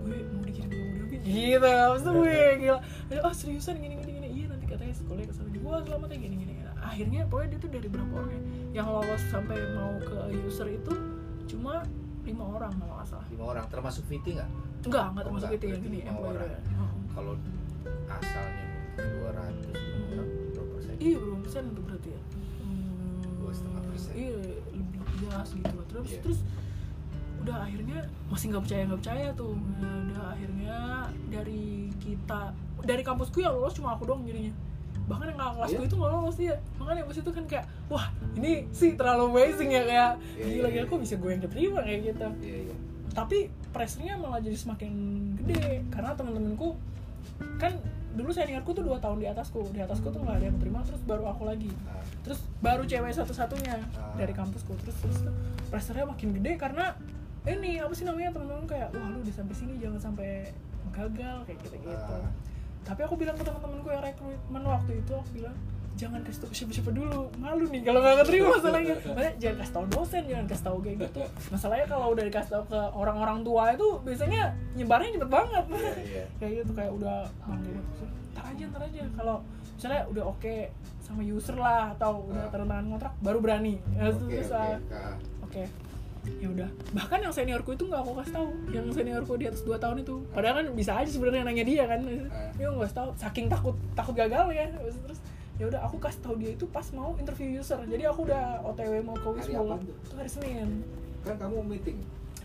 [0.03, 1.23] gue mau dikirim ke Abu Dhabi gitu.
[1.95, 2.80] Itu gue gila.
[3.23, 3.80] Oh seriusan?
[3.80, 4.27] Gini gini gini.
[4.27, 5.34] Iya nanti katanya sekolah ke
[5.68, 8.41] wah selamat ya gini gini akhirnya pokoknya dia tuh dari berapa orang ya
[8.73, 10.94] yang lolos sampai mau ke user itu
[11.45, 11.84] cuma
[12.23, 15.65] lima orang kalau nggak salah lima orang termasuk VT nggak Enggak, enggak Oh, termasuk itu
[15.68, 16.38] yang lima employer.
[16.38, 16.64] orang.
[16.64, 16.91] Heeh.
[17.11, 17.34] kalau
[18.07, 18.65] asalnya
[18.95, 19.77] dua ratus
[20.07, 22.22] orang berapa persen Iya, berapa persen itu berarti ya?
[22.61, 24.11] Hmm, Dua setengah persen.
[24.14, 24.35] Iya,
[24.72, 24.99] lebih
[25.44, 25.85] segitu lah.
[25.88, 26.22] Terus Iya.
[26.22, 26.39] terus
[27.38, 29.53] udah akhirnya masih nggak percaya nggak percaya tuh.
[29.77, 30.76] Nah, udah akhirnya
[31.27, 31.64] dari
[31.98, 32.41] kita
[32.81, 34.53] dari kampusku yang lolos cuma aku doang jadinya.
[35.08, 35.88] Bahkan yang kakak kelasku Iya?
[35.88, 36.56] itu nggak lolos dia.
[36.78, 38.06] Makanya pas itu kan kayak wah
[38.36, 40.82] ini sih terlalu amazing ya kayak gila iya, gila iya.
[40.86, 42.76] kok bisa gue yang keterima kayak gitu iya iya
[43.10, 44.94] tapi pressure-nya malah jadi semakin
[45.38, 46.78] gede karena teman-temanku
[47.58, 47.74] kan
[48.14, 51.02] dulu seniorku tuh dua tahun di atasku di atasku tuh nggak ada yang terima terus
[51.02, 54.14] baru aku lagi Nah, terus baru cewek satu-satunya Ah.
[54.14, 55.20] dari kampusku terus terus
[55.66, 56.94] pressure-nya makin gede karena
[57.44, 60.54] ini apa sih namanya teman-teman kayak wah lu udah sampai sini jangan sampai
[60.92, 62.30] gagal kayak gitu-gitu Ah.
[62.84, 65.56] Tapi aku bilang ke teman-temanku yang rekrutmen waktu itu aku bilang
[65.98, 68.94] jangan kasih tau siapa-siapa dulu malu nih kalau nggak keterima masalahnya.
[68.94, 71.22] Maksudnya jangan kasih tau dosen jangan kasih tau kayak gitu.
[71.49, 74.41] Masalahnya kalau udah dikasih tau ke orang-orang tua itu biasanya
[74.78, 75.64] nyebarnya cepet banget.
[75.74, 76.24] Iya iya.
[76.38, 77.82] Kayak gitu kayak udah manggil
[78.30, 79.02] ntar aja ntar aja.
[79.18, 79.36] Kalau
[79.74, 80.56] misalnya udah oke
[81.02, 82.52] sama user lah atau udah Ah.
[82.54, 83.76] tanda tangan kontrak baru berani.
[83.98, 85.64] Ya, oke terus, oke Ah, oke
[86.38, 86.70] ya udah.
[86.94, 88.49] Bahkan yang seniorku itu nggak aku kasih tahu.
[88.70, 90.16] Yang seniorku di atas 2 tahun itu.
[90.32, 91.99] Padahal kan bisa aja sebenarnya nanya dia kan.
[92.04, 92.52] Ah.
[92.54, 93.10] dia nggak tahu.
[93.16, 94.66] Saking takut takut gagal ya.
[94.70, 95.24] Terus-
[95.58, 97.82] ya udah aku kasih tahu dia itu pas mau interview user.
[97.82, 99.28] Jadi aku udah otw mau ke
[99.58, 99.90] apa tuh?
[99.90, 100.70] itu hari Senin.
[101.26, 101.98] Kan kamu meeting?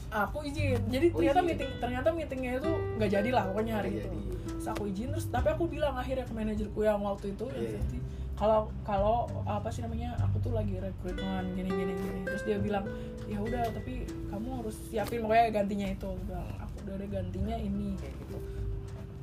[0.08, 0.80] Aku izin.
[0.88, 1.48] Jadi Oh, ternyata izin.
[1.48, 4.08] meeting ternyata meetingnya itu nggak jadi lah pokoknya hari itu.
[4.08, 4.20] jadi.
[4.48, 5.08] terus aku izin.
[5.12, 7.72] Terus tapi aku bilang akhirnya ke manajerku yang waktu itu yang Iya.
[7.80, 7.98] safety
[8.32, 12.20] kalau kalau apa sih namanya aku tuh lagi rekrutmen gini gini gini.
[12.24, 12.84] Terus dia bilang
[13.30, 16.10] ya udah tapi kamu harus siapin pokoknya gantinya itu.
[16.26, 18.36] Bilang aku udah ada gantinya ini kayak gitu.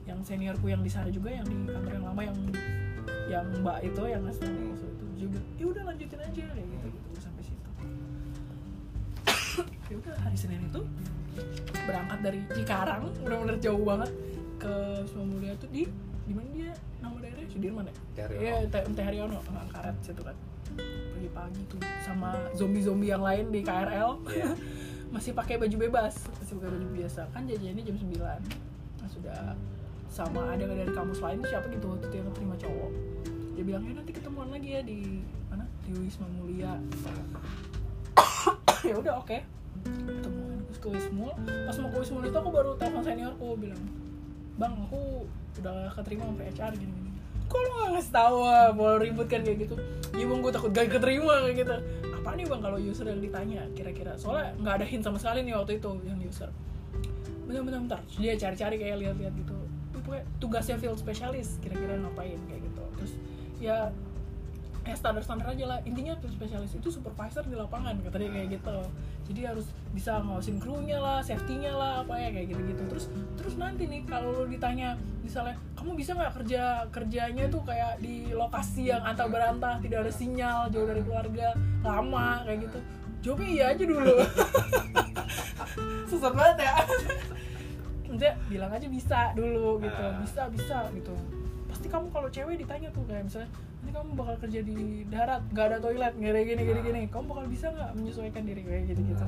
[0.09, 2.38] Yang seniorku yang di sana juga yang di kantor yang lama yang
[3.30, 4.34] yang mbak itu yang Hmm.
[4.73, 7.69] itu juga ya udah lanjutin aja kayak gitu gitu sampai situ.
[9.89, 10.81] Ya udah hari Senin itu
[11.85, 14.11] berangkat dari Cikarang benar-benar jauh banget
[14.59, 14.73] ke
[15.17, 15.88] Mulia tuh di
[16.27, 16.71] di mana dia
[17.60, 17.95] Sudirman ya?
[18.40, 19.44] Iya Teh Haryono
[19.76, 20.31] karet situ kan.
[20.80, 24.56] Pagi-pagi tuh sama zombie-zombie yang lain di KRL Iya.
[25.14, 27.22] masih pakai baju bebas masih pakai baju biasa.
[27.36, 29.40] Kan jajannya jam 9 nah, sudah
[30.07, 32.91] sama ada dari kampus lain siapa gitu waktu itu yang terima cowok.
[33.60, 35.19] Dia bilang ya nanti ketemuan lagi ya di
[35.52, 35.68] mana?
[35.84, 36.80] Di Wisma Mulia.
[38.80, 39.44] Ya udah oke.
[39.84, 41.36] Ketemuan terus ke Wismul
[41.68, 43.84] pas mau ke Wismul itu aku baru telepon seniorku bilang
[44.56, 45.27] bang aku
[45.60, 47.18] udah keterima sampai HR gini gini
[47.49, 48.38] kok lu gak ngasih tau
[48.77, 49.76] mau ribut kan kayak gitu?
[50.13, 51.76] Iya bang gue takut gak keterima kayak gitu.
[52.21, 54.13] Apa nih bang kalau user yang ditanya kira-kira?
[54.15, 56.49] Soalnya nggak ada hint sama sekali nih waktu itu yang user.
[57.49, 58.01] Bentar bentar bentar.
[58.21, 59.57] Dia cari-cari kayak lihat-lihat gitu.
[59.97, 62.84] Pokoknya tugasnya field specialist kira-kira ngapain kayak gitu.
[63.01, 63.13] Terus
[63.57, 63.89] ya
[64.90, 65.80] ya standar standar aja lah.
[65.86, 68.78] Intinya field specialist itu supervisor di lapangan kata dia kayak gitu.
[69.30, 73.56] Jadi harus bisa ngawasin krunya lah safety-nya lah apa ya kayak gitu gitu terus terus
[73.57, 74.94] nanti nih kalau lu ditanya
[75.26, 80.14] misalnya kamu bisa nggak kerja kerjanya tuh kayak di lokasi yang antah berantah tidak ada
[80.14, 82.80] sinyal jauh dari keluarga lama kayak gitu.
[83.20, 84.16] Jawabnya iya aja dulu.
[86.10, 86.74] Susah banget ya.
[88.06, 90.03] Maksudnya bilang aja bisa dulu gitu.
[90.06, 90.18] Ah.
[90.22, 91.14] bisa bisa gitu.
[91.68, 93.49] Pasti kamu kalau cewek ditanya tuh kayak misalnya
[93.91, 96.80] kamu bakal kerja di darat nggak ada toilet nggak ada gini gini.
[96.86, 99.26] Gini kamu bakal bisa nggak menyesuaikan diri kayak gitu gitu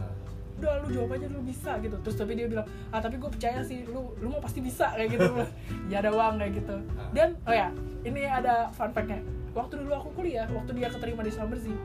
[0.62, 1.98] udah lu jawab aja lu bisa gitu.
[2.06, 5.18] Terus tapi dia bilang ah tapi gue percaya sih lu lu mau pasti bisa kayak
[5.18, 5.26] gitu.
[5.92, 6.76] Ya ada uang kayak gitu.
[7.18, 7.74] Dan oh ya
[8.06, 9.26] ini ada fun fact-nya.
[9.58, 11.76] Waktu dulu aku kuliah waktu dia keterima di Islam Bersih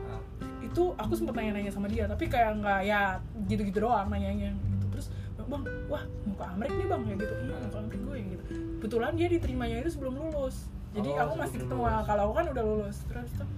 [0.61, 3.17] itu aku sempet nanya-nanya sama dia tapi kayak nggak ya
[3.49, 4.85] gitu-gitu doang nanyanya gitu.
[4.93, 5.07] Terus
[5.47, 7.33] bang wah mau ke Amerika nih bang kayak gitu.
[7.33, 8.43] Iya mau ke Amerika gue gitu.
[8.77, 12.63] Kebetulan dia diterimanya itu sebelum lulus jadi Oh, aku masih ketemu kalau aku kan udah
[12.63, 13.49] lulus terus tuh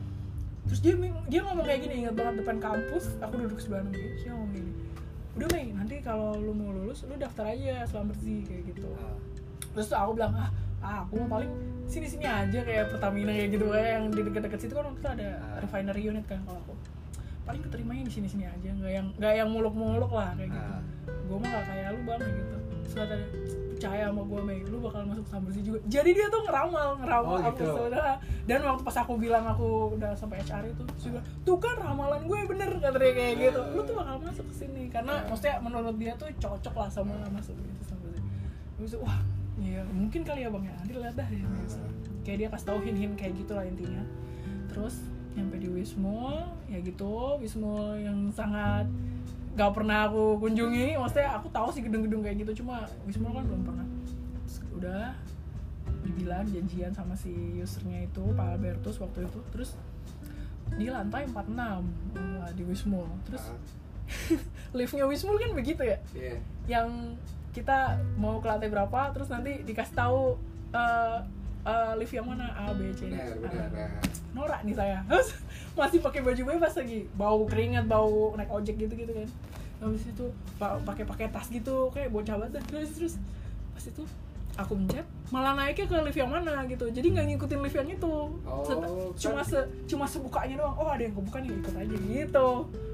[0.66, 0.94] terus dia
[1.26, 4.72] dia ngomong kayak gini ingat banget depan kampus aku duduk sebelah dia dia ngomong gini
[5.34, 8.92] udah Mei nanti kalau lu mau lulus lu daftar aja selam bersih kayak gitu.
[9.72, 10.50] Terus tuh aku bilang ah
[10.84, 11.48] ah aku mau paling
[11.88, 15.10] sini sini aja kayak Pertamina kayak gitu kayak yang di dekat-dekat situ kan waktu itu
[15.10, 15.58] ada Ah.
[15.64, 16.74] refinery unit kan kalau aku.
[17.48, 20.70] Paling keterimanya di sini sini aja nggak yang nggak yang muluk-muluk lah kayak gitu.
[20.76, 20.82] Ah.
[21.08, 22.58] gue mah gak kayak lu bang kayak gitu.
[22.84, 23.26] Terus kata dia,
[23.80, 24.60] percaya sama gue Mei.
[24.68, 25.80] Lu bakal masuk saham bersih juga.
[25.88, 27.72] Jadi dia tuh ngeramal ngeramal Oh, aku gitu.
[27.80, 32.28] saudara dan waktu pas aku bilang aku udah sampai HR itu bilang tuh kan ramalan
[32.28, 33.62] gue bener kata dia kayak gitu.
[33.72, 37.56] Lu tuh bakal masuk ke sini karena maksudnya menurut dia tuh cocok lah sama masuk
[37.56, 38.24] gitu saham bersih.
[38.76, 39.18] Terus wah
[39.64, 40.76] iya mungkin kali ya bang ya.
[40.76, 41.48] Nanti lihat dah ya
[42.28, 44.04] kayak dia kasih tau hin-hin kayak gitu lah intinya.
[44.68, 45.08] Terus
[45.40, 46.36] nyampe di Wismo
[46.68, 47.40] ya gitu.
[47.40, 48.92] Wismo yang sangat
[49.60, 50.96] gak pernah aku kunjungi.
[50.96, 53.86] Maksudnya aku tahu sih gedung-gedung kayak gitu cuma Wismo kan belum pernah.
[54.48, 55.12] Terus udah
[56.08, 59.40] dibilang janjian sama si usernya itu Pak Albertus waktu itu.
[59.52, 59.76] Terus
[60.78, 61.34] di lantai 46
[62.38, 63.44] wah, di Wismo terus
[64.78, 65.98] liftnya Wismo kan begitu ya?
[66.14, 66.38] Iya.
[66.70, 67.18] yang
[67.50, 70.38] kita mau ke lantai berapa terus nanti dikasih tahu
[70.74, 71.18] eh,
[71.62, 73.14] eh, lift yang mana A B C D.
[73.14, 73.90] Benar, benar.
[73.92, 75.04] Ah, norak nih saya.
[75.06, 75.36] Terus
[75.74, 77.08] masih pakai baju bebas lagi.
[77.14, 79.28] Bau keringat bau naik ojek gitu gitu kan.
[79.80, 80.26] Habis itu
[80.56, 82.64] pa- pakai pakai tas gitu kayak bocah banget dah.
[82.66, 83.14] terus terus.
[83.72, 84.04] Pas itu
[84.56, 86.86] aku mencet malah naiknya ke lift yang mana gitu.
[86.86, 88.14] Jadi nggak ngikutin lift yang itu
[88.44, 90.76] Oh, cuma kan- se cuma sebukanya doang.
[90.76, 92.50] Oh ada yang kebuka nih ikut aja gitu.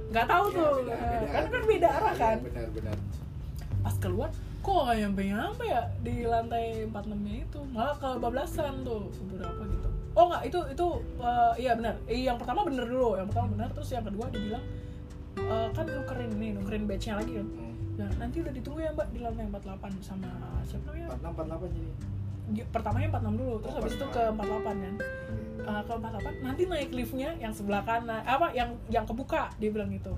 [0.05, 0.71] Nggak tahu Iya, tuh.
[0.77, 1.27] beda- beda.
[1.27, 2.37] kan kan beda arah Iya, kan.
[2.43, 2.97] Benar, benar.
[3.81, 4.29] pas keluar
[4.65, 7.59] kok nggak nyampe nyampe ya di lantai 46 nya itu?
[7.69, 9.89] Malah kebablasan tuh beberapa gitu.
[10.17, 10.87] Oh nggak itu itu
[11.21, 11.95] eh, iya benar.
[12.09, 14.63] Eh, yang pertama bener dulu yang pertama benar terus yang kedua dibilang
[15.37, 17.47] eh, kan nukerin nih nukerin batch nya lagi kan.
[17.47, 17.73] Hmm.
[17.95, 20.27] nah nanti udah ditunggu ya mbak di lantai 48 sama
[20.67, 21.15] siapa namanya?
[21.15, 21.91] 46 48 jadi.
[22.45, 24.95] Di- pertamanya 46 dulu terus Oh, habis itu ke 48 kan.
[25.65, 29.93] Eh, ke 48 nanti naik liftnya yang sebelah kanan apa yang yang kebuka dia bilang
[29.93, 30.11] gitu.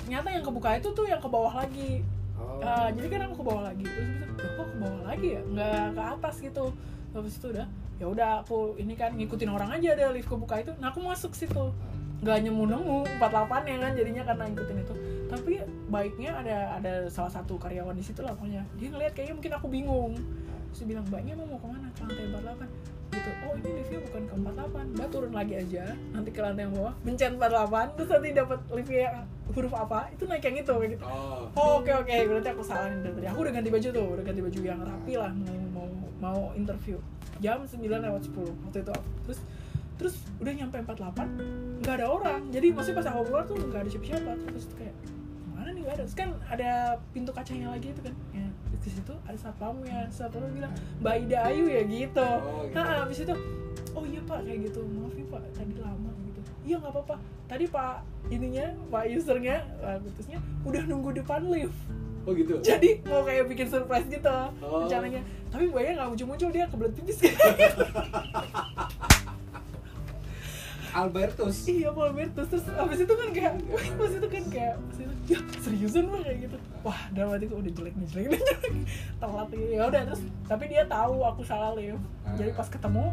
[0.00, 2.00] Ternyata yang kebuka itu tuh yang ke bawah lagi
[2.40, 2.64] Oh.
[2.64, 3.84] Ah, jadi kan aku ke bawah lagi.
[3.84, 4.08] Terus
[4.40, 5.42] loh kok ke bawah lagi ya?
[5.44, 6.66] Nggak ke atas gitu.
[7.12, 7.66] Habis itu udah
[8.00, 10.72] ya udah aku ini kan ngikutin orang aja ada lift kebuka itu.
[10.80, 11.72] Nah aku masuk situ.
[12.24, 14.94] Nggak nemu nemu 48 ya kan jadinya karena ngikutin itu.
[15.28, 15.52] Tapi
[15.92, 18.64] baiknya ada ada salah satu karyawan di situ lah pokoknya.
[18.80, 20.12] Dia ngeliat kayaknya mungkin aku bingung.
[20.72, 22.24] Terus dia bilang mbaknya mau mau ke mana ke lantai
[22.64, 25.84] 48 gitu oh ini liftnya bukan ke 48 mbak turun lagi aja
[26.14, 29.18] nanti ke lantai yang bawah mencet 48 terus nanti dapat liftnya yang
[29.50, 31.04] huruf apa itu naik yang itu kayak gitu.
[31.04, 31.50] Oh.
[31.58, 33.26] Oh, oke oke berarti aku salah nih dari tadi.
[33.34, 35.88] Aku udah ganti baju tuh udah ganti baju yang rapi lah mau mau
[36.20, 36.96] mau interview.
[37.42, 38.94] Jam 9 lewat 10 waktu itu.
[39.26, 39.38] Terus
[40.00, 42.40] terus udah nyampe 48 nggak ada orang.
[42.54, 44.32] Jadi maksudnya pas aku keluar tuh nggak ada siapa-siapa.
[44.38, 44.94] Terus kayak
[45.50, 46.02] mana nih nggak ada.
[46.06, 46.70] Terus kan ada
[47.10, 48.14] pintu kacanya lagi itu kan.
[48.30, 48.46] Ya
[48.80, 50.08] di situ ada satpamnya.
[50.08, 52.24] Satpamnya bilang Mbak Ida Ayu ya gitu.
[52.24, 52.74] Oh, gitu.
[52.74, 53.34] nah habis itu
[53.92, 54.80] oh iya pak kayak gitu.
[54.88, 56.40] Maaf ya pak tadi lama gitu.
[56.64, 57.16] Iya nggak apa-apa.
[57.46, 57.94] Tadi pak
[58.30, 61.76] ininya pak usernya uh, putusnya udah nunggu depan lift.
[62.24, 62.60] Oh gitu.
[62.68, 64.28] jadi mau kayak bikin surprise gitu
[64.64, 64.84] Oh.
[64.84, 65.20] rencananya.
[65.50, 67.18] Tapi mbaknya nggak muncul-muncul dia kebelet pipis.
[67.20, 67.32] kan
[70.90, 71.56] Albertus.
[71.66, 75.38] Iya Paul Bertus terus abis itu kan kayak abis itu kan kayak abis itu, ya
[75.62, 76.56] seriusan mah kayak gitu.
[76.82, 78.42] Wah dalam hatiku udah jelek nih jelek nih
[79.18, 79.68] telat nih.
[79.76, 82.00] Ya udah terus tapi dia tahu aku salah live
[82.38, 83.04] jadi pas ketemu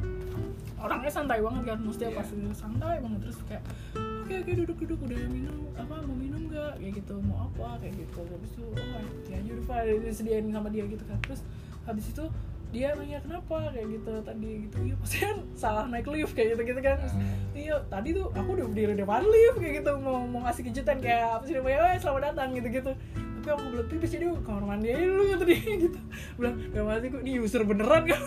[0.77, 1.77] orangnya santai banget kan.
[1.81, 2.17] Maksudnya Iya.
[2.21, 3.63] pas itu santai banget terus kayak
[3.95, 6.73] oke oke duduk duduk udah minum apa mau minum nggak?
[6.81, 7.77] Kayak gitu mau apa?
[7.81, 8.21] Kayak gitu.
[8.25, 9.79] Habis itu oh ya aja udah Pak.
[10.05, 11.17] Disediain sama dia gitu kan.
[11.25, 11.41] Terus
[11.87, 12.25] habis itu
[12.67, 13.71] dia nanya kenapa?
[13.71, 14.75] Kayak gitu tadi gitu.
[14.83, 16.97] Iya pasti kan salah naik lift kayak gitu gitu kan.
[16.99, 17.15] Terus,
[17.55, 19.91] iya tadi tuh aku udah berdiri di depan lift kayak gitu.
[19.97, 22.91] Mau mau ngasih kejutan kayak apa sih namanya "Eh, selamat datang gitu gitu
[23.37, 25.55] tapi aku belum pipis jadi aku kamar mandi aja dulu tadi
[25.87, 25.99] gitu.
[26.35, 28.21] Bilang gak mati kok ini user beneran kan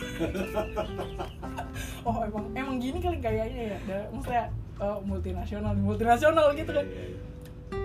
[2.09, 3.79] oh emang emang gini kali kayaknya ya.
[3.85, 4.49] Da- maksudnya
[4.81, 6.87] eh, multinasional multinasional gitu kan.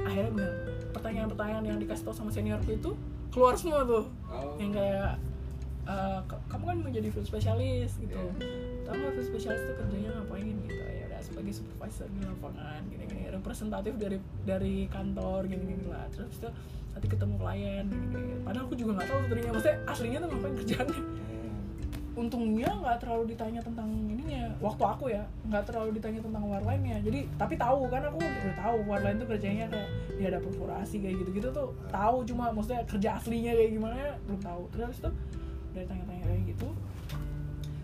[0.07, 0.55] Akhirnya bilang
[0.95, 2.95] pertanyaan-pertanyaan yang dikasih tau sama seniorku itu
[3.35, 4.07] keluar semua tuh.
[4.31, 4.55] Oh.
[4.55, 5.19] yang kayak
[5.85, 8.17] "Ka- kamu kan mau jadi food specialist gitu.
[8.17, 8.83] Iya.
[8.85, 10.45] tahu nggak food specialist itu kerjanya ngapain?
[10.65, 10.81] Gitu.
[10.81, 13.29] Ya udah sebagai supervisor di lapangan gini-gini.
[13.29, 16.05] Representatif dari dari kantor gini-gini lah.
[16.09, 16.49] Terus itu
[16.93, 18.33] nanti ketemu klien gini-gini.
[18.41, 21.01] Padahal aku juga nggak tahu tuh tadinya maksudnya aslinya tuh ngapain kerjaannya?
[22.15, 24.47] Untungnya nggak terlalu ditanya tentang ininya.
[24.63, 28.77] Waktu aku ya nggak terlalu ditanya tentang warline-nya jadi tapi tahu kan aku udah tahu
[28.87, 32.23] warline tuh kerjanya kayak ya ada perforasi kayak gitu-gitu tuh tahu.
[32.23, 34.63] Cuma maksudnya kerja aslinya kayak gimana belum tahu.
[34.71, 35.13] Terus tuh
[35.75, 36.67] udah tanya-tanya kayak gitu.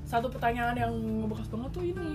[0.07, 2.11] Satu pertanyaan yang ngebekas banget tuh ini.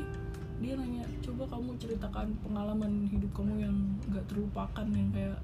[0.57, 3.77] Dia nanya coba kamu ceritakan pengalaman hidup kamu yang
[4.09, 5.37] nggak terlupakan yang kayak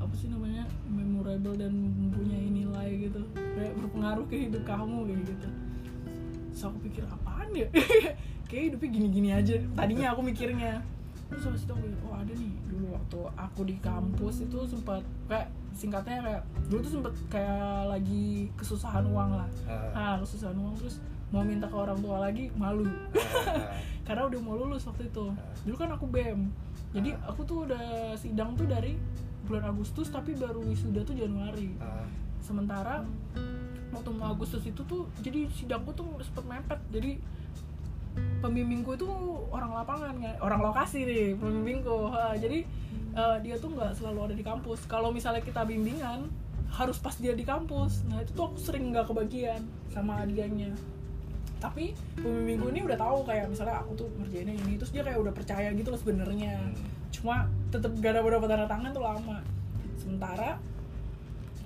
[0.00, 3.20] apa sih namanya memorable dan mempunyai nilai gitu.
[3.36, 5.48] Kayak berpengaruh ke hidup kamu kayak gitu.
[6.56, 7.68] Terus aku pikir apaan ya?
[8.48, 9.60] Kayak hidupnya gini-gini aja.
[9.76, 10.80] Tadinya aku mikirnya
[11.28, 12.52] terus habis itu aku oh ada nih.
[12.68, 18.48] Dulu waktu aku di kampus itu sempat kayak singkatnya kayak dulu tuh sempet kayak lagi
[18.56, 19.48] kesusahan uang lah.
[19.68, 20.16] Ah.
[20.24, 20.98] Kesusahan uang terus
[21.28, 22.88] mau minta ke orang tua lagi malu.
[24.08, 25.28] Karena udah mau lulus waktu itu.
[25.68, 26.48] Dulu kan aku bem
[26.92, 28.96] jadi aku tuh udah sidang tuh dari
[29.44, 31.76] bulan Agustus tapi baru wisuda tuh Januari.
[32.40, 33.04] Sementara
[33.92, 36.80] waktu mau Agustus itu tuh jadi sidangku tuh sempet mepet.
[36.88, 37.20] Jadi
[38.40, 39.08] pembimbingku itu
[39.50, 42.64] orang lapangan ya orang lokasi nih pembimbingku Ha, jadi
[43.16, 44.86] eh, dia tuh nggak selalu ada di kampus.
[44.86, 46.30] Kalau misalnya kita bimbingan
[46.68, 48.06] harus pas dia di kampus.
[48.06, 50.72] Nah itu tuh aku sering nggak kebagian sama dianya
[51.58, 55.34] tapi pembimbingku ini udah tahu kayak misalnya aku tuh ngerjainnya ini terus dia kayak udah
[55.34, 56.54] percaya gitu loh sebenarnya.
[57.10, 59.42] Cuma tetap gak ada beberapa tanda tangan tuh lama.
[59.98, 60.62] Sementara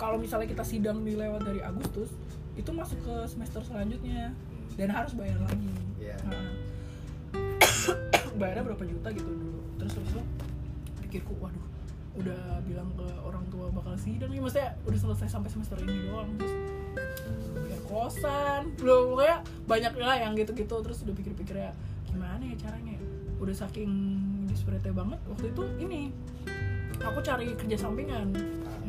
[0.00, 2.08] kalau misalnya kita sidang dilewat dari Agustus
[2.56, 4.32] itu masuk ke semester selanjutnya.
[4.72, 5.91] Dan harus bayar lagi
[6.26, 6.46] Nah,
[8.40, 9.60] bayarnya berapa juta gitu dulu.
[9.80, 10.22] Terus terus itu
[11.06, 11.66] pikirku waduh
[12.12, 16.30] udah bilang ke orang tua bakal sidang nih maksudnya udah selesai sampai semester ini doang.
[16.36, 18.62] Terus bayar kosan.
[18.76, 20.76] Belum kayak banyak lah yang gitu-gitu.
[20.84, 21.72] Terus udah pikir-pikir ya
[22.08, 23.00] gimana ya caranya?
[23.40, 23.90] Udah saking
[24.46, 26.12] disperete banget waktu itu ini
[27.00, 28.36] aku cari kerja sampingan.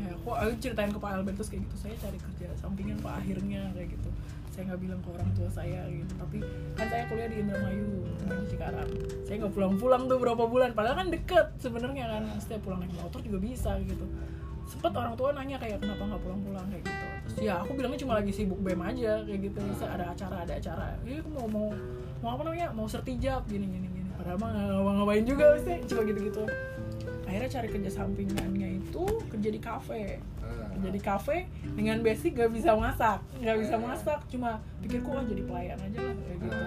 [0.03, 3.71] Ya aku, aku ceritain ke Pak Albertus kayak gitu saya cari kerja sampingan Pak akhirnya
[3.71, 4.09] kayak gitu
[4.53, 6.13] saya nggak bilang ke orang tua saya gitu.
[6.13, 6.37] Tapi
[6.77, 8.89] kan saya kuliah di Indramayu di Cikarang.
[9.25, 10.69] Saya nggak pulang-pulang tuh berapa bulan.
[10.77, 12.23] Padahal kan deket sebenarnya kan.
[12.37, 14.05] Setiap pulang naik motor juga bisa gitu.
[14.69, 16.65] Sempet orang tua nanya kayak kenapa nggak pulang-pulang?
[16.69, 17.05] Kayak gitu.
[17.33, 19.59] Terus ya aku bilangnya cuma lagi sibuk bem aja kayak gitu.
[19.73, 20.85] Bisa ada acara ada acara.
[21.01, 21.67] Ya aku mau mau
[22.21, 22.69] mau apa namanya?
[22.77, 24.09] Mau sertijab gini gini gini.
[24.21, 26.45] Padahal mah nggak ngapa ngapain juga pasti cuma gitu gitu
[27.33, 29.03] akhirnya cari kerja sampingannya itu
[29.33, 30.21] kerja di kafe
[30.83, 31.37] kerja di kafe
[31.79, 33.23] dengan basic gak bisa masak.
[33.39, 36.65] Nggak bisa masak cuma pikirku ah jadi pelayan aja lah kayak gitu.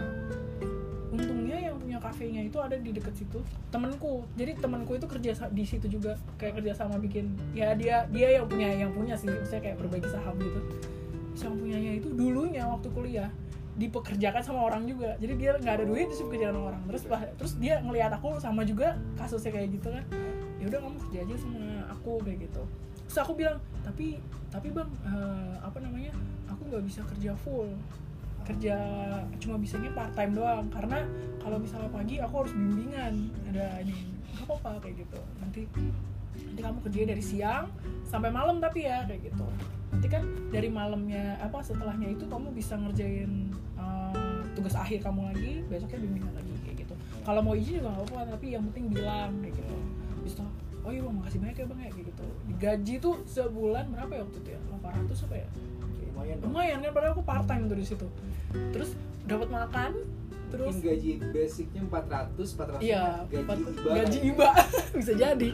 [1.13, 5.65] Untungnya yang punya kafenya itu ada di deket situ temenku jadi temenku itu kerja di
[5.69, 9.61] situ juga kayak kerja sama bikin ya dia dia yang punya yang punya sih saya
[9.61, 10.61] kayak berbagi saham gitu.
[11.37, 13.29] Yang punyanya itu dulunya waktu kuliah
[13.77, 15.21] dipekerjakan sama orang juga.
[15.21, 16.83] Jadi dia nggak ada duit terus dipekerjakan sama orang.
[16.89, 20.05] Terus bah- terus dia ngelihat aku sama juga kasusnya kayak gitu kan.
[20.57, 21.61] Ya udah kamu kerja aja sama
[21.93, 22.65] aku kayak gitu
[23.07, 23.57] terus aku bilang
[23.87, 24.19] tapi
[24.51, 26.13] tapi bang eh, apa namanya
[26.51, 27.71] aku nggak bisa kerja full.
[28.47, 28.77] Kerja
[29.43, 30.67] cuma bisanya part time doang.
[30.71, 31.03] Karena
[31.43, 33.31] kalau misalnya pagi aku harus bimbingan.
[33.51, 33.97] Ada ini
[34.37, 35.21] nggak apa-apa kayak gitu.
[35.43, 35.61] Nanti
[36.37, 37.67] nanti kamu kerja dari siang
[38.07, 39.47] sampai malam tapi ya kayak gitu.
[39.93, 45.53] Nanti kan dari malamnya apa setelahnya itu kamu bisa ngerjain eh, tugas akhir kamu lagi
[45.67, 46.95] besoknya bimbingan lagi kayak gitu.
[47.27, 49.77] Kalau mau izin juga nggak apa-apa tapi yang penting bilang kayak gitu
[50.87, 52.25] oh iya bang makasih banyak ya bang ya kayak gitu
[52.57, 55.49] gaji tuh sebulan berapa ya waktu itu ya 800 apa ya
[56.07, 58.07] lumayan dong lumayan kan padahal aku part time tuh di situ
[58.71, 58.91] terus
[59.27, 59.93] dapat makan
[60.47, 63.93] terus Mungkin gaji basicnya 400, 400 Iya, gaji iba.
[63.99, 64.49] gaji iba
[65.03, 65.49] bisa jadi.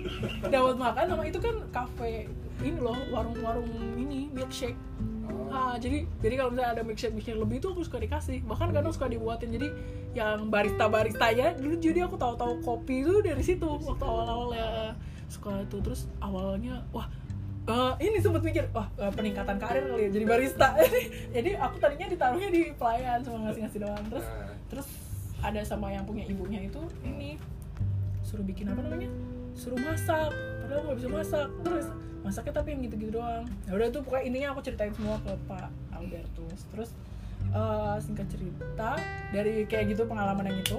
[0.45, 2.29] Dapat makan sama itu kan kafe
[2.61, 3.65] ini loh, warung-warung
[3.97, 4.77] ini milkshake.
[5.25, 5.49] Oh.
[5.49, 8.45] Ah, jadi jadi kalau misalnya ada milkshake milkshake lebih itu aku suka dikasih.
[8.45, 9.49] Bahkan kadang suka dibuatin.
[9.49, 9.73] Jadi
[10.13, 14.93] yang barista baristanya dulu jadi aku tahu-tahu kopi itu dari situ waktu awal-awal ya
[15.33, 17.09] suka itu terus awalnya wah
[17.65, 20.69] eh, ini sempat mikir wah eh, peningkatan karir kali ya jadi barista.
[21.37, 24.05] Jadi aku tadinya ditaruhnya di pelayan cuma ngasih-ngasih doang.
[24.13, 24.89] Terus Nah, terus
[25.43, 27.41] ada sama yang punya ibunya itu ini
[28.23, 29.11] suruh bikin apa namanya?
[29.57, 30.31] Suruh masak
[30.63, 31.49] padahal nggak bisa masak.
[31.65, 31.87] Terus
[32.23, 33.45] masaknya tapi yang gitu-gitu doang.
[33.65, 36.61] Ya udah tuh pokoknya intinya aku ceritain semua ke Pak Albertus.
[36.75, 36.91] Terus
[37.55, 38.91] eh, singkat cerita
[39.31, 40.79] dari kayak gitu pengalaman yang itu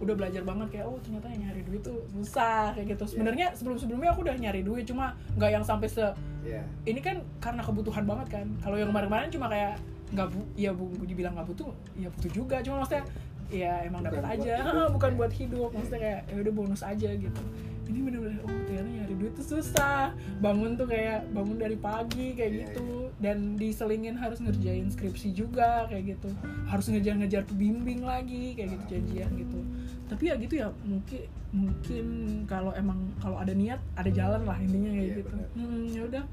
[0.00, 3.04] udah belajar banget kayak oh ternyata yang nyari duit tuh susah kayak gitu.
[3.04, 6.04] Sebenarnya sebelum sebelumnya aku udah nyari duit cuma nggak yang sampai se
[6.40, 6.64] Iya.
[6.88, 8.46] ini kan karena kebutuhan banget kan.
[8.64, 9.76] Kalau yang kemarin-kemarin cuma kayak
[10.10, 11.70] nggak bu ya bu dibilang nggak butuh
[12.00, 12.56] ya butuh juga.
[12.64, 13.04] Cuma maksudnya
[13.52, 14.54] ya emang dapat aja.
[14.96, 15.68] bukan buat hidup.
[15.76, 17.42] Maksudnya kayak ya udah bonus aja gitu
[17.90, 20.14] ini bener-bener oh ternyata nyari duit tuh susah.
[20.38, 23.10] Bangun tuh kayak bangun dari pagi kayak Iya, gitu.
[23.18, 26.30] dan diselingin harus ngerjain skripsi juga kayak gitu.
[26.64, 29.58] Harus ngejar-ngejar pembimbing lagi kayak gitu janjian gitu.
[30.06, 32.06] Tapi ya gitu ya mungkin mungkin
[32.44, 35.30] kalau emang kalau ada niat ada jalan lah intinya kayak Iya, gitu.
[35.56, 36.24] hmm, ya udah.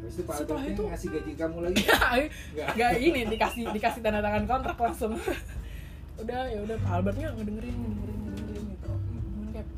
[0.00, 1.82] Habis itu Pak Setelah itu- ngasih gaji kamu lagi.
[2.76, 2.90] Nggak.
[2.98, 5.16] Ini dikasih dikasih tanda tangan kontrak langsung.
[6.20, 8.90] Udah ya udah Pak Albertnya ngedengerin ngedengerin ngedengerin gitu.
[8.92, 9.68] Cuman kayak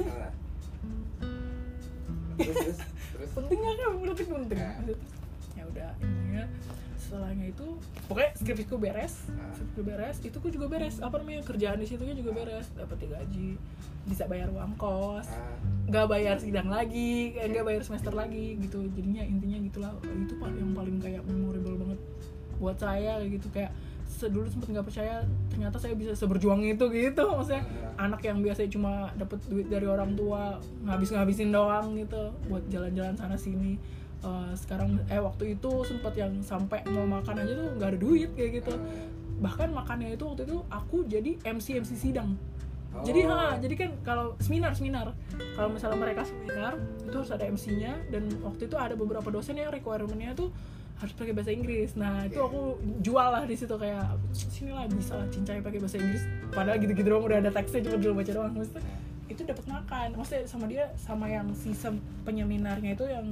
[0.00, 0.32] Nah.
[2.38, 2.78] Terus terus
[3.14, 3.30] terus.
[3.34, 4.58] penting nggak kan berarti penting.
[4.58, 4.74] Nah.
[5.54, 6.44] ya udah intinya
[6.98, 7.66] setelahnya itu
[8.10, 9.14] pokoknya skripsiku beres.
[9.30, 9.52] Nah.
[9.54, 10.98] skripsiku beres itu ku juga beres.
[10.98, 12.66] Apa namanya kerjaan di situnya juga beres.
[12.74, 13.48] Dapat gaji
[14.04, 15.28] bisa bayar uang kos.
[15.30, 15.56] Ah,
[15.88, 18.82] nggak bayar sidang lagi eh, nggak bayar semester lagi gitu.
[18.98, 19.92] Jadinya intinya gitulah.
[20.02, 22.00] Itu pak yang paling kayak memorable banget
[22.58, 23.48] buat saya kayak gitu.
[23.54, 23.72] Kayak
[24.06, 27.64] sedulu sempet nggak percaya ternyata saya bisa seberjuang itu gitu maksudnya
[27.94, 28.04] Ah.
[28.04, 33.14] anak yang biasanya cuma dapet duit dari orang tua ngabis ngabisin doang gitu buat jalan-jalan
[33.14, 33.76] sana sini
[34.24, 38.32] Eh, sekarang eh waktu itu sempat yang sampai mau makan aja tuh nggak ada duit
[38.32, 38.72] kayak gitu
[39.36, 42.32] bahkan makannya itu waktu itu aku jadi MC MC sidang
[42.88, 43.02] Oh.
[43.02, 45.12] jadi ha, jadi kan kalau seminar seminar
[45.52, 46.72] kalau misalnya mereka seminar
[47.04, 50.48] itu harus ada MC-nya dan waktu itu ada beberapa dosen yang requirement-nya tuh
[50.94, 51.90] harus pakai bahasa Inggris.
[51.98, 56.22] Nah itu aku jual lah di situ kayak sinilah bisa lah cincai pakai bahasa Inggris.
[56.54, 58.52] Padahal gitu-gitu doang udah ada teksnya cuma dulu baca doang.
[58.54, 58.82] Maksudnya
[59.26, 60.08] itu dapat makan.
[60.14, 63.26] Maksudnya sama dia sama yang sistem penyeminarnya itu yang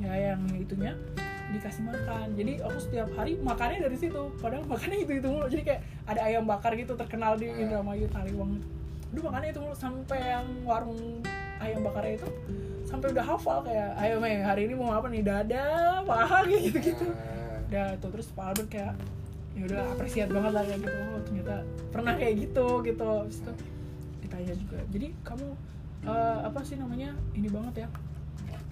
[0.00, 0.92] ya yang itunya
[1.52, 2.26] dikasih makan.
[2.36, 4.22] Jadi aku setiap hari makannya dari situ.
[4.40, 5.46] Padahal makannya itu itu mulu.
[5.48, 8.60] Jadi kayak ada ayam bakar gitu terkenal di Indramayu Taliwang
[9.12, 9.76] Aduh makannya itu mulu.
[9.76, 11.24] Sampai yang warung
[11.60, 12.28] ayam bakarnya itu
[12.92, 15.24] sampai udah hafal kayak ayo Mei hari ini mau apa nih?
[15.24, 15.64] Dada
[16.04, 18.92] paha kayak gitu gitu Ah, udah tuh terus Pak Albert kayak
[19.56, 20.98] ya udah apresiat banget lah kayak gitu.
[21.00, 21.54] Oh ternyata
[21.88, 23.08] pernah kayak gitu gitu.
[23.24, 23.52] Habis itu
[24.20, 25.46] ditanya juga jadi kamu
[26.04, 27.88] eh, apa sih namanya ini banget ya?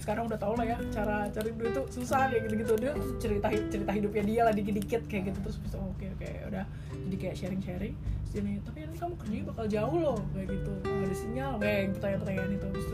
[0.00, 3.48] Sekarang udah tau lah ya cara cari duit tuh susah kayak gitu gitu dia cerita
[3.68, 5.48] cerita hidupnya dia lah dikit dikit kayak gitu.
[5.48, 6.64] Terus oh, oke oke udah.
[7.08, 7.96] Jadi kayak sharing sharing
[8.30, 10.72] nanya, tapi nanti kamu kerjanya bakal jauh loh kayak gitu.
[10.86, 12.88] Nggak ada sinyal kayak pertanyaan pertanyaan itu terus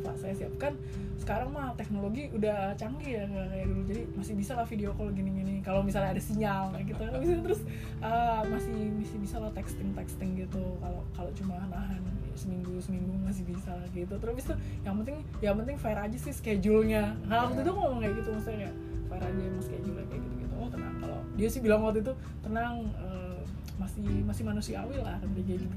[0.00, 0.74] pak saya siap kan
[1.18, 3.82] sekarang mah teknologi udah canggih ya kayak dulu.
[3.90, 7.02] Jadi masih bisa lah video call gini gini kalau misalnya ada sinyal kayak gitu.
[7.04, 7.60] Itu terus
[8.00, 10.62] ah, masih masih bisa lah texting texting gitu.
[10.80, 12.00] Kalau kalau cuma nahan
[12.38, 14.14] seminggu seminggu masih bisa gitu.
[14.16, 14.54] Terus itu
[14.86, 17.18] yang penting yang penting fair aja sih schedule-nya.
[17.26, 18.74] Nah waktu itu aku ngomong kayak gitu maksudnya kayak
[19.10, 20.94] fair aja emang schedule kayak gitu gitu oh tenang.
[21.02, 22.12] Kalau dia sih bilang waktu itu
[22.46, 23.38] tenang eh,
[23.76, 25.76] masih masih manusiawi lah kan kayak gitu.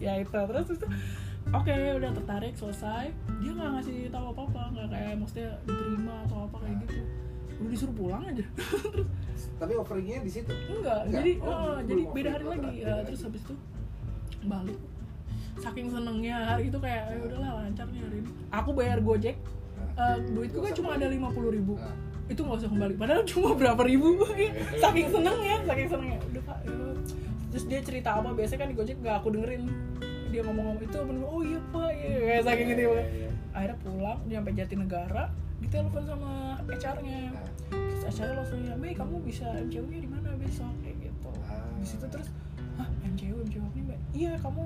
[0.00, 0.32] Ya itu.
[0.32, 0.80] Terus terus
[1.50, 3.04] oke udah tertarik selesai.
[3.40, 6.98] Dia nggak ngasih tahu apa apa nggak kayak maksudnya diterima atau apa kayak gitu.
[7.60, 8.44] Udah disuruh pulang aja.
[8.56, 10.48] Terus Tapi offeringnya di situ.
[10.48, 11.12] enggak, Enggak?
[11.12, 12.70] jadi Oh, belum jadi beda hari lagi.
[12.80, 13.54] Ya, terus habis itu
[14.42, 14.78] balik.
[15.60, 18.30] Saking senengnya hari itu kayak ya udahlah lancar nih hari ini.
[18.48, 19.36] Aku bayar gojek.
[20.00, 21.76] Eh, duitku kan cuma ada lima puluh ribu.
[21.76, 21.92] Nah,
[22.26, 22.94] itu nggak usah kembali.
[22.96, 24.24] Padahal cuma berapa ribu.
[24.80, 26.18] Saking senengnya saking senengnya.
[26.24, 26.72] Udah pak ya.
[27.50, 29.66] terus dia cerita apa biasanya kan di gojek nggak aku dengerin
[30.30, 32.16] dia ngomong-ngomong itu bener oh iya pak iya.
[32.22, 33.30] Kayak saking gitu iya, ya iya.
[33.50, 35.24] akhirnya pulang dia sampai Jatinegara
[35.60, 37.36] ditelepon sama HR-nya.
[37.36, 41.30] Nah, terus HR-nya langsung nanya Mei kamu bisa MCU-nya di mana besok kayak gitu.
[41.46, 41.68] Ah.
[41.76, 42.28] di situ terus
[42.80, 44.64] hah MCU MCU apa nih mbak iya kamu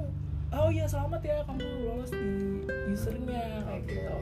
[0.55, 2.63] oh iya selamat ya kamu lolos di
[2.93, 3.91] usernya kayak Oke.
[3.91, 4.17] gitu.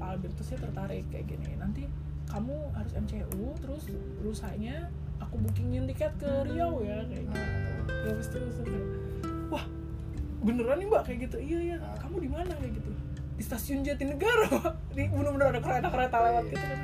[0.00, 1.50] Pak Albertusnya tertarik kayak gini.
[1.60, 1.82] Nanti
[2.26, 3.82] kamu harus MCU terus
[4.22, 4.90] lusanya
[5.20, 7.38] aku bookingin tiket ke Riau ya kayak gitu.
[7.38, 8.08] Ah.
[8.08, 8.86] Terus langsung kayak,
[9.52, 9.64] wah
[10.40, 11.02] beneran nih mbak?
[11.04, 11.36] Kayak gitu.
[11.40, 11.76] Iya iya.
[12.00, 12.52] Kamu di mana?
[12.56, 12.90] Kayak gitu.
[13.36, 14.72] Di stasiun Jatinegara Pak.
[14.96, 16.52] di bener-bener ada kereta-kereta lewat Iya.
[16.52, 16.80] gitu kan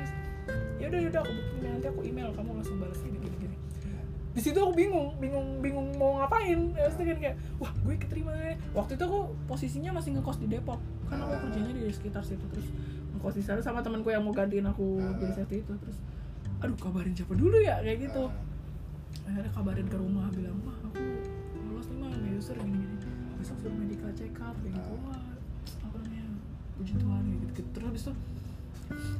[0.77, 1.61] ya udah ya udah aku booking.
[1.73, 2.29] Nanti aku email.
[2.37, 3.55] Kamu langsung balas gini gini gini.
[4.37, 5.09] Di situ aku bingung.
[5.17, 6.59] Bingung bingung mau ngapain.
[6.77, 8.55] Ya pasti kan kayak wah gue keterima ya.
[8.73, 9.19] waktu itu aku
[9.49, 10.79] posisinya masih ngekos di Depok.
[11.09, 12.45] Kan aku kerjanya di sekitar situ.
[12.53, 12.69] Terus
[13.17, 15.73] ngekos di sana sama temanku yang mau gantiin aku jadi safety itu.
[15.81, 15.97] Terus
[16.57, 17.81] aduh kabarin siapa dulu ya?
[17.81, 18.29] Kayak gitu.
[19.25, 21.01] Akhirnya kabarin ke rumah bilang wah aku
[21.67, 22.96] lolos nih mah user gini gini
[23.57, 25.21] suruh medical check up kayak gitu wah
[25.83, 26.27] apa namanya
[26.77, 27.69] puji Tuhan gitu, gitu.
[27.73, 28.13] terus habis itu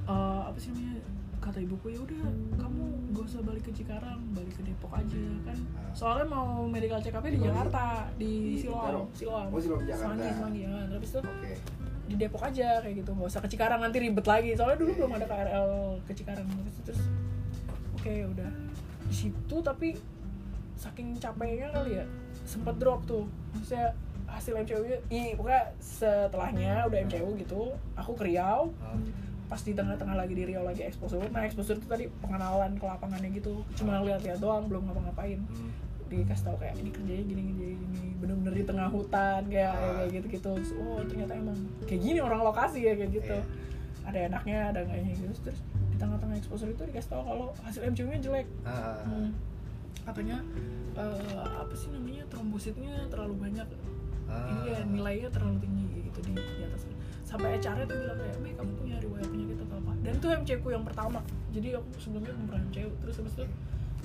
[0.07, 0.95] eh, apa sih namanya
[1.37, 2.27] kata ibuku ya udah
[2.59, 2.83] kamu
[3.13, 5.57] gak usah balik ke Cikarang balik ke Depok aja kan.
[5.93, 7.45] Soalnya mau medical check upnya di Di?
[7.47, 7.83] Jakarta
[8.19, 8.81] di Di Siloam.
[8.83, 9.01] Bintaro?
[9.15, 9.47] Siloam.
[9.53, 10.11] Oh, Siloam, Jakarta.
[10.17, 10.71] Semanggi Semanggi ya.
[10.91, 11.51] Terus itu oke.
[12.07, 13.11] di Depok aja kayak gitu.
[13.15, 14.49] Nggak usah ke Cikarang nanti ribet lagi.
[14.57, 15.17] Soalnya dulu Iya, belum iya.
[15.21, 15.71] ada KRL
[16.03, 16.47] ke Cikarang.
[16.51, 17.01] Terus, terus
[17.95, 18.51] oke udah.
[19.07, 19.89] Di situ tapi
[20.75, 22.05] saking capeknya kali ya
[22.43, 23.23] sempet drop tuh.
[23.55, 23.93] Maksudnya
[24.27, 27.61] hasil MCU nya i pokoknya setelahnya udah MCU gitu
[27.93, 28.69] aku ke Riau.
[28.77, 28.95] Ah,
[29.47, 31.23] pas di tengah-tengah lagi di Riau lagi exposure.
[31.25, 33.63] Nah exposure itu tadi pengenalan ke lapangannya gitu.
[33.73, 35.39] Cuma lihat-lihat doang belum ngapa-ngapain.
[35.43, 35.71] Hmm.
[36.07, 39.99] dikasih tahu kayak ini kerjanya gini gini gini bener-bener di tengah hutan kayak Ah.
[39.99, 43.35] kayak gitu gitu Terus, oh ternyata emang kayak gini orang lokasi ya kayak gitu.
[43.35, 43.43] Iya.
[44.07, 45.35] ada enaknya ada enggaknya gitu.
[45.43, 48.47] Terus di tengah-tengah exposure itu dikasih tahu kalau hasil MCU nya jelek.
[48.63, 49.35] Ah, Hmm.
[50.01, 50.37] katanya
[50.95, 51.19] eh,
[51.59, 53.67] apa sih namanya trombositnya terlalu banyak
[54.27, 54.47] ah.
[54.51, 56.83] ini ya nilainya terlalu tinggi gitu di, di atas.
[57.27, 59.91] Sampai HR tuh bilang kayak Mei kamu punya riwayat penyakit atau apa?
[59.99, 61.19] Dan itu MCU ku yang pertama.
[61.51, 63.45] Jadi aku sebelumnya belum pernah MCU terus habis itu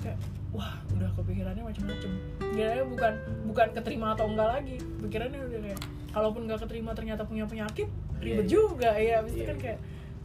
[0.03, 0.17] kayak
[0.51, 2.11] wah udah kepikirannya macam-macam
[2.59, 3.13] ya bukan
[3.47, 4.75] bukan keterima atau enggak lagi.
[4.99, 5.79] Pikirannya udah kayak
[6.11, 7.87] kalaupun nggak keterima ternyata punya penyakit
[8.19, 8.51] ribet Iya, iya.
[8.51, 8.89] juga.
[8.99, 9.63] Ya habis itu Iya, kan iya.
[9.63, 9.79] kayak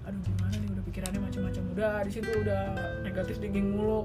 [0.08, 2.62] aduh gimana nih udah pikirannya macam-macam udah di situ udah
[3.06, 4.00] negatif thinking mulu.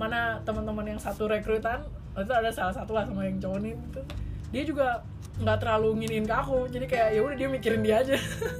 [0.00, 1.84] Mana teman-teman yang satu rekrutan
[2.16, 4.02] itu ada salah satu lah sama yang cowok ini itu
[4.48, 5.06] dia juga
[5.38, 6.66] nggak terlalu nginin ke aku.
[6.72, 8.16] Jadi kayak ya udah dia mikirin dia aja.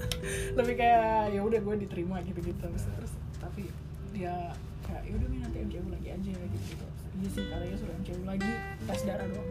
[0.59, 3.71] Lebih kayak ya udah gue diterima gitu gitu terus, terus tapi
[4.13, 4.53] dia
[4.85, 6.87] kayak ya udah nanti MCU lagi aja gitu gitu
[7.19, 8.51] iya sih katanya suruh MCU lagi
[8.87, 9.51] tes darah doang.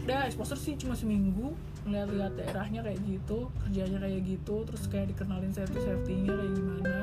[0.00, 1.52] Udah exposure sih cuma seminggu
[1.84, 6.98] ngeliat-lihat daerahnya kayak gitu kerjanya kayak gitu terus kayak dikenalin safety safety-nya kayak gimana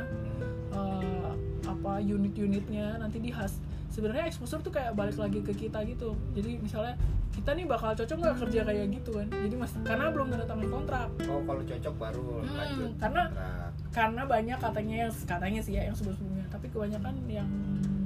[0.73, 1.29] eh,
[1.65, 3.57] apa unit-unitnya nanti di has
[3.97, 6.13] sebenarnya exposure tuh kayak balik lagi ke kita gitu.
[6.31, 6.93] Jadi misalnya
[7.33, 9.25] kita nih bakal cocok nggak kerja kayak gitu kan?
[9.27, 11.07] Jadi mas karena belum tanda tangan kontrak.
[11.25, 13.69] Oh kalau cocok baru Hmm, lanjut karena- kontrak.
[13.89, 17.49] karena banyak katanya yang katanya sih ya yang sebelum sebelumnya tapi kebanyakan yang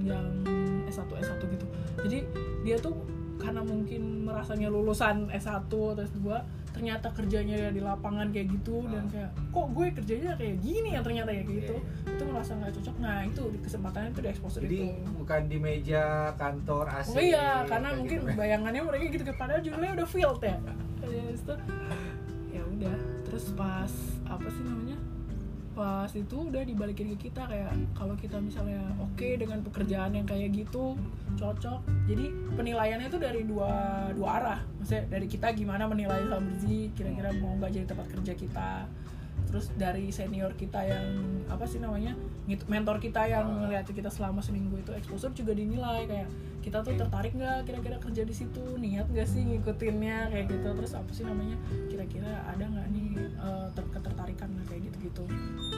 [0.01, 0.23] yang
[0.87, 1.65] S1 S1 gitu.
[2.01, 2.17] Jadi
[2.63, 2.95] dia tuh
[3.41, 6.29] karena mungkin merasanya lulusan S1 atau S2
[6.71, 9.11] ternyata kerjanya ya di lapangan kayak gitu dan Ah.
[9.11, 12.71] kayak kok gue kerjanya kayak gini ya ternyata ya kayak gitu Iya, itu merasa nggak
[12.73, 16.03] cocok nah itu di kesempatannya itu di exposure jadi itu bukan di meja
[16.33, 18.37] kantor AC Oh iya, karena kayak mungkin gitu.
[18.37, 20.57] bayangannya mereka gitu kan padahal judulnya udah field ya.
[22.51, 23.91] Ya udah, terus pas
[24.25, 24.90] apa sih namanya?
[25.81, 30.53] Pas itu udah dibalikin ke kita kayak kalau kita misalnya oke dengan pekerjaan yang kayak
[30.53, 30.93] gitu
[31.33, 31.81] cocok.
[32.05, 33.73] Jadi penilaiannya itu dari dua
[34.13, 34.59] dua arah.
[34.77, 38.71] Maksudnya dari kita gimana menilai Samberzi, kira-kira mau nggak jadi tempat kerja kita.
[39.49, 41.05] Terus dari senior kita yang
[41.49, 42.13] apa sih namanya?
[42.67, 43.57] mentor kita yang Ah.
[43.63, 46.27] ngeliat kita selama seminggu itu exposure juga dinilai kayak
[46.59, 50.91] kita tuh tertarik nggak kira-kira kerja di situ niat nggak sih ngikutinnya kayak gitu terus
[50.91, 51.55] apa sih namanya
[51.87, 53.07] kira-kira ada nggak nih
[53.71, 55.23] ter- ketertarikan kayak gitu-gitu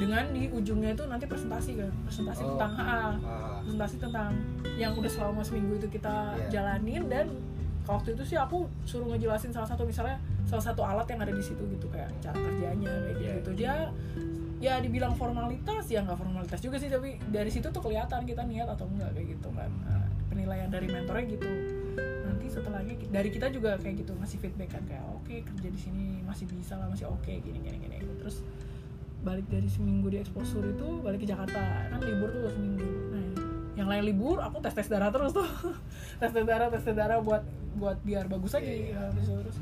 [0.04, 2.50] dengan di ujungnya itu nanti presentasi kan presentasi Oh.
[2.54, 3.10] tentang HA Ah,
[3.62, 4.30] presentasi tentang
[4.76, 6.48] yang udah selama seminggu itu kita Iya.
[6.52, 7.26] jalanin dan
[7.84, 11.40] waktu itu sih aku suruh ngejelasin salah satu misalnya salah satu alat yang ada di
[11.40, 13.32] situ gitu kayak cara kerjanya kayak Iya.
[13.40, 13.74] gitu dia
[14.60, 18.68] ya dibilang formalitas ya nggak formalitas juga sih tapi dari situ tuh kelihatan kita niat
[18.70, 21.48] atau enggak kayak gitu kan Nah, penilaian dari mentornya gitu
[22.24, 26.06] nanti setelahnya dari kita juga kayak gitu ngasih feedback kan kayak oke kerja di sini
[26.22, 28.40] masih bisa lah masih oke gini gini gini terus
[29.24, 31.88] balik dari seminggu di exposure itu balik ke Jakarta.
[31.90, 32.88] Kan libur tuh seminggu.
[33.10, 33.24] Nah
[33.74, 35.48] yang lain libur aku tes tes darah terus tuh.
[36.22, 37.41] Tes tes darah tes tes darah buat
[37.80, 38.94] buat biar bagus lagi.
[38.94, 39.02] Iya, iya.
[39.10, 39.58] Nah, terus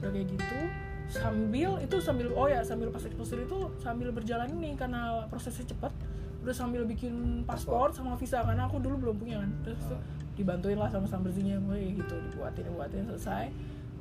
[0.00, 0.58] udah kayak gitu
[1.04, 5.92] sambil itu sambil oh ya sambil pas exposure itu sambil berjalan ini karena prosesnya cepat
[6.40, 9.50] udah sambil bikin paspor sama visa karena aku dulu belum punya kan.
[9.66, 10.00] Terus tuh
[10.34, 13.52] dibantuin lah sama samberzinya gue gitu dibuatin dibuatin selesai.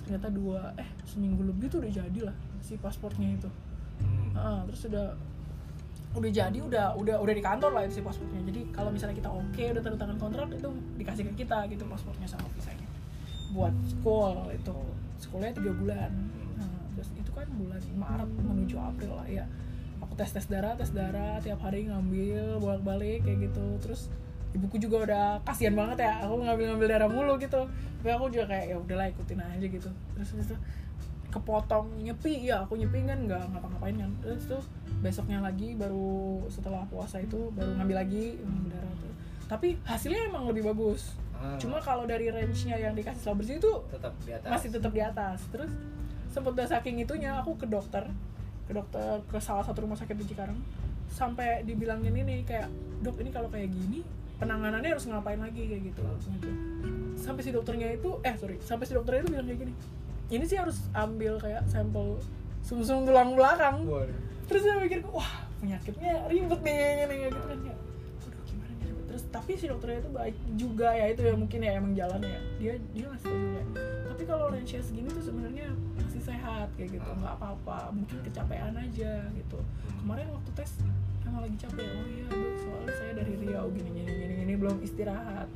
[0.07, 3.51] Ternyata dua eh seminggu lebih tuh udah jadi lah si pasportnya itu
[4.33, 5.07] Ah, terus udah
[6.13, 9.33] udah jadi udah udah udah di kantor lah itu si pasportnya jadi kalau misalnya kita
[9.33, 10.69] oke udah tanda tangan kontrak itu
[11.01, 12.85] dikasih ke kita gitu pasportnya sama visanya
[13.53, 14.77] buat school itu
[15.21, 16.11] sekolahnya tiga bulan.
[16.57, 19.45] Nah, terus itu kan bulan Maret menuju April lah ya.
[20.03, 23.65] Aku tes tes darah tes darah tiap hari ngambil bolak balik kayak gitu.
[23.79, 24.09] Terus
[24.53, 27.61] ibuku juga udah kasihan banget ya aku ngambil ngambil darah mulu gitu.
[28.03, 29.89] Tapi aku juga kayak ya udahlah ikutin aja gitu.
[30.17, 30.59] Terus terus
[31.33, 34.11] kepotong nyepi ya aku nyepi kan nggak ngapa-ngapain kan.
[34.21, 34.63] Terus tuh
[35.01, 38.37] besoknya lagi baru setelah puasa itu baru ngambil lagi
[38.69, 39.13] darah tuh.
[39.49, 41.17] Tapi hasilnya emang lebih bagus.
[41.33, 41.59] Ah.
[41.59, 44.47] cuma kalau dari range-nya yang dikasih setelah bersih itu tetap di atas.
[44.53, 45.39] masih tetap di atas.
[45.49, 45.71] Terus
[46.31, 48.07] sempet udah saking itunya aku ke dokter
[48.63, 50.55] ke dokter ke salah satu rumah sakit di Cikarang.
[51.11, 52.71] Sampai dibilangin ini kayak
[53.03, 54.05] dok ini kalau kayak gini
[54.39, 55.67] penanganannya harus ngapain lagi?
[55.67, 56.01] Kayak gitu
[56.37, 56.49] gitu
[57.23, 59.73] sampai si dokternya itu eh sorry sampai si dokternya itu bilang kayak gini
[60.33, 62.17] ini sih harus ambil kayak sampel
[62.65, 63.85] sumsum tulang belakang.
[63.85, 64.17] Waduh.
[64.43, 67.75] terus saya mikir wah penyakitnya ribet nih kayaknya nih gitu kan ya
[68.27, 69.05] aduh gimana nih ribet.
[69.13, 72.39] Terus tapi si dokternya itu baik juga ya itu ya mungkin ya emang jalan ya.
[72.59, 73.61] Dia dia ngasih tau juga.
[74.09, 77.09] Tapi kalau range segini tuh sebenarnya masih sehat kayak gitu.
[77.13, 77.17] Ah.
[77.21, 79.59] nggak apa-apa mungkin kecapean aja gitu.
[80.01, 80.71] Kemarin waktu tes
[81.23, 81.87] emang lagi capek.
[81.87, 85.47] Oh iya dok soalnya saya dari Riau gini gini gini gini belum istirahat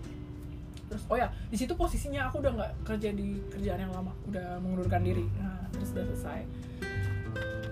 [0.88, 4.58] terus oh ya di situ posisinya aku udah nggak kerja di kerjaan yang lama udah
[4.64, 5.28] mengundurkan diri.
[5.38, 6.40] Nah terus udah selesai.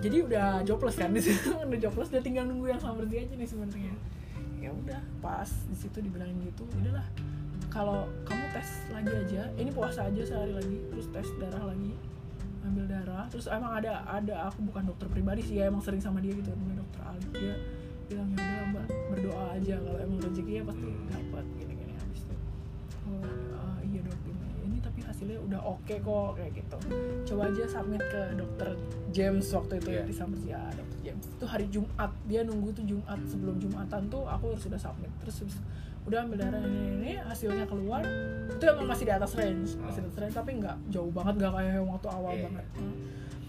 [0.04, 3.34] Jadi udah jobless kan di situ udah jobless udah tinggal nunggu yang sama berarti aja
[3.34, 3.94] nih sebenarnya.
[4.60, 7.06] Ya udah pas di situ dibilangin gitu udahlah
[7.70, 11.92] kalau kamu tes lagi aja ini puasa aja sehari lagi terus tes darah lagi
[12.66, 13.26] ambil darah.
[13.30, 16.50] Terus emang ada ada aku bukan dokter pribadi sih ya emang sering sama dia gitu
[16.52, 17.56] namanya dokter Ali dia
[18.06, 21.10] bilang ya udah mbak berdoa aja kalau emang rezekinya pasti Hmm.
[21.10, 21.75] dapat gini gini habis itu
[23.52, 26.78] ah, iya dok ini ini tapi hasilnya udah oke kok kayak gitu.
[27.26, 28.70] Coba aja submit ke dokter
[29.10, 30.04] James waktu itu ya Iya.
[30.04, 31.24] di Samers ya dokter James.
[31.28, 35.12] Itu hari Jumat dia nunggu tuh Jumat sebelum Jumatan tuh aku harus sudah submit.
[35.24, 35.46] Terus
[36.06, 38.06] udah ambil darah ini, ini, hasilnya keluar
[38.46, 41.54] itu emang masih di atas range masih di atas range tapi nggak jauh banget nggak
[41.58, 42.66] kayak yang waktu awal Iya, banget.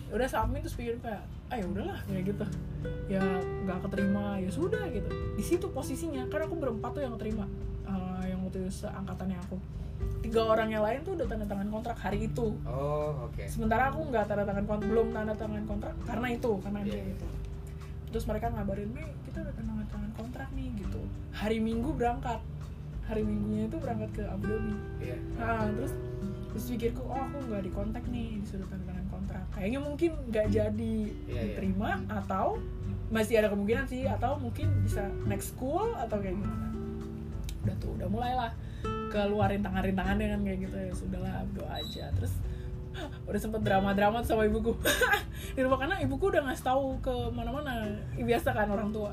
[0.09, 2.45] Udah submit terus pikir kayak ah ya udahlah kayak gitu.
[3.13, 3.21] Ya
[3.61, 5.11] nggak keterima ya sudah gitu.
[5.37, 7.45] Di situ posisinya kan aku berempat tuh yang keterima.
[7.85, 8.06] Eh, yang
[8.47, 9.57] waktu itu seangkatannya aku.
[10.21, 12.53] Tiga orang yang lain tuh udah tanda tangan kontrak hari itu.
[12.63, 13.45] Oh oke.
[13.49, 16.89] Sementara aku nggak tanda tangan kontrak belum tanda tangan kontrak karena itu karena Iya.
[16.93, 17.27] dia itu.
[18.07, 21.01] Terus mereka ngabarin Mei kita udah tanda tangan kontrak nih gitu.
[21.33, 22.41] Hari minggu berangkat.
[23.07, 24.75] Hari minggunya itu berangkat ke Abu Dhabi.
[25.01, 25.17] Iya.
[25.39, 25.93] Nah terus
[26.51, 29.45] terus pikirku oh aku nggak dikontak nih disuruh tanda tangan kontrak.
[29.55, 30.95] Kayaknya mungkin nggak jadi
[31.25, 31.43] Iya, iya.
[31.57, 32.61] diterima atau
[33.07, 36.67] masih ada kemungkinan sih atau mungkin bisa next school atau kayak gimana
[37.67, 38.51] udah tuh udah mulailah
[39.11, 40.77] keluarin tangan-tangannya kan kayak gitu.
[40.77, 42.05] Ya sudahlah doa aja.
[42.15, 42.33] Terus
[43.29, 44.77] udah sempet drama-drama sama ibuku.
[45.57, 47.87] Di rumah karena ibuku udah ngasih tahu ke mana-mana.
[48.17, 49.13] Biasa kan orang tua.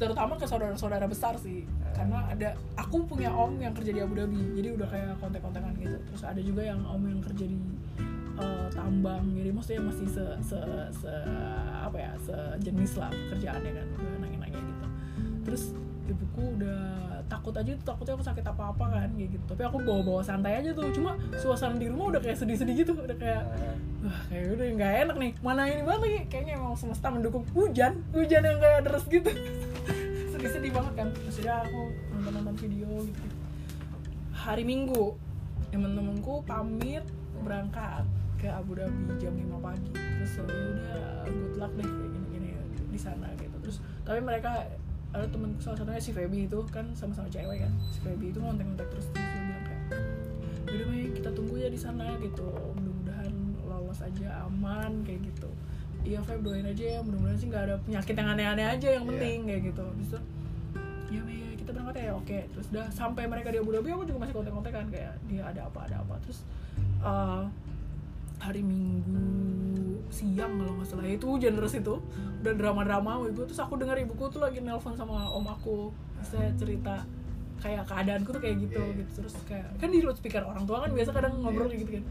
[0.00, 1.68] Terutama ke saudara-saudara besar sih.
[1.92, 4.56] Karena ada aku punya om yang kerja di Abu Dhabi.
[4.56, 5.98] Jadi udah kayak kontak-kontakan gitu.
[6.12, 7.58] Terus ada juga yang om yang kerja di
[8.40, 9.24] eh, tambang.
[9.36, 10.58] Jadi maksudnya masih se, se,
[10.96, 11.12] se
[11.80, 13.86] apa ya sejenis lah kerjaannya kan.
[14.24, 14.86] Nanya-nanya gitu.
[15.44, 15.62] Terus
[16.08, 16.80] ibuku udah
[17.30, 19.44] takut aja tuh takutnya aku sakit apa-apa kan kayak gitu.
[19.50, 23.16] Tapi aku bawa-bawa santai aja tuh cuma suasana di rumah udah kayak sedih-sedih gitu udah
[23.18, 23.42] kayak
[24.00, 27.44] Ah, wah kayak udah nggak enak nih mana ini banget lagi kayaknya emang semesta mendukung
[27.52, 29.30] hujan hujan yang kayak deras gitu.
[30.32, 31.80] Sedih-sedih banget kan maksudnya aku
[32.16, 33.24] nonton-nonton video gitu.
[34.32, 35.14] Hari minggu
[35.70, 37.04] temen-temenku pamit
[37.44, 38.08] berangkat
[38.40, 39.92] ke Abu Dhabi jam 5 pagi.
[39.92, 42.50] Terus ya udah good luck deh kayak gini-gini
[42.88, 43.56] di sana gitu.
[43.60, 44.64] Terus tapi mereka
[45.10, 47.72] ada temenku salah satunya si Feby itu kan sama-sama cewek kan.
[47.90, 49.82] Si Feby itu ngontek-ngontek terus terus dia bilang kayak
[50.70, 52.46] udah Mei kita tunggu ya di sana gitu.
[52.78, 53.32] Mudah-mudahan
[53.64, 55.50] lolos aja aman kayak gitu.
[56.00, 59.10] Iya Feb doain aja ya mudah-mudahan sih nggak ada penyakit yang aneh-aneh aja yang Iya.
[59.10, 59.84] penting kayak gitu.
[59.98, 60.18] Itu
[61.10, 62.38] ya Mei kita berangkat ya oke.
[62.54, 65.90] Terus udah sampai mereka di Abu Dhabi aku juga masih kontak-kontakan kayak dia ada apa
[65.90, 66.14] ada apa.
[66.22, 66.38] Terus
[67.02, 67.42] eh,
[68.40, 71.06] hari Minggu siang kalau nggak salah.
[71.06, 71.94] Itu hujan deras itu.
[72.42, 73.46] Udah drama-drama ibu.
[73.46, 75.94] Terus aku dengar ibuku tuh lagi nelpon sama om aku.
[76.20, 77.04] Saya cerita
[77.60, 78.98] kayak keadaanku tuh kayak gitu Iya.
[79.04, 79.10] gitu.
[79.22, 82.04] Terus kayak kan di loudspeaker orang tua kan biasa kadang ngobrol kayak gitu kan.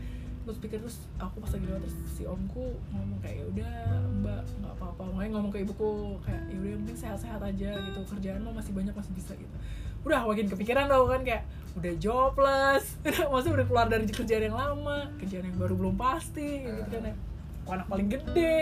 [0.47, 3.73] Loudspeaker terus aku pas lagi lewat terus si omku ngomong kayak "Ya udah
[4.21, 5.03] mbak nggak apa-apa.
[5.11, 5.89] Makanya ngomong ke ibuku
[6.23, 7.99] kayak ya udah yang penting sehat-sehat aja gitu.
[8.07, 9.57] Kerjaan mah masih banyak masih bisa gitu
[10.05, 11.43] udah makin kepikiran tau kan kayak
[11.77, 12.97] udah jobless.
[13.03, 17.11] Udah maksudnya udah keluar dari kerjaan yang lama kerjaan yang baru belum pasti gitu kan
[17.11, 17.15] ya.
[17.69, 18.59] Anak paling gede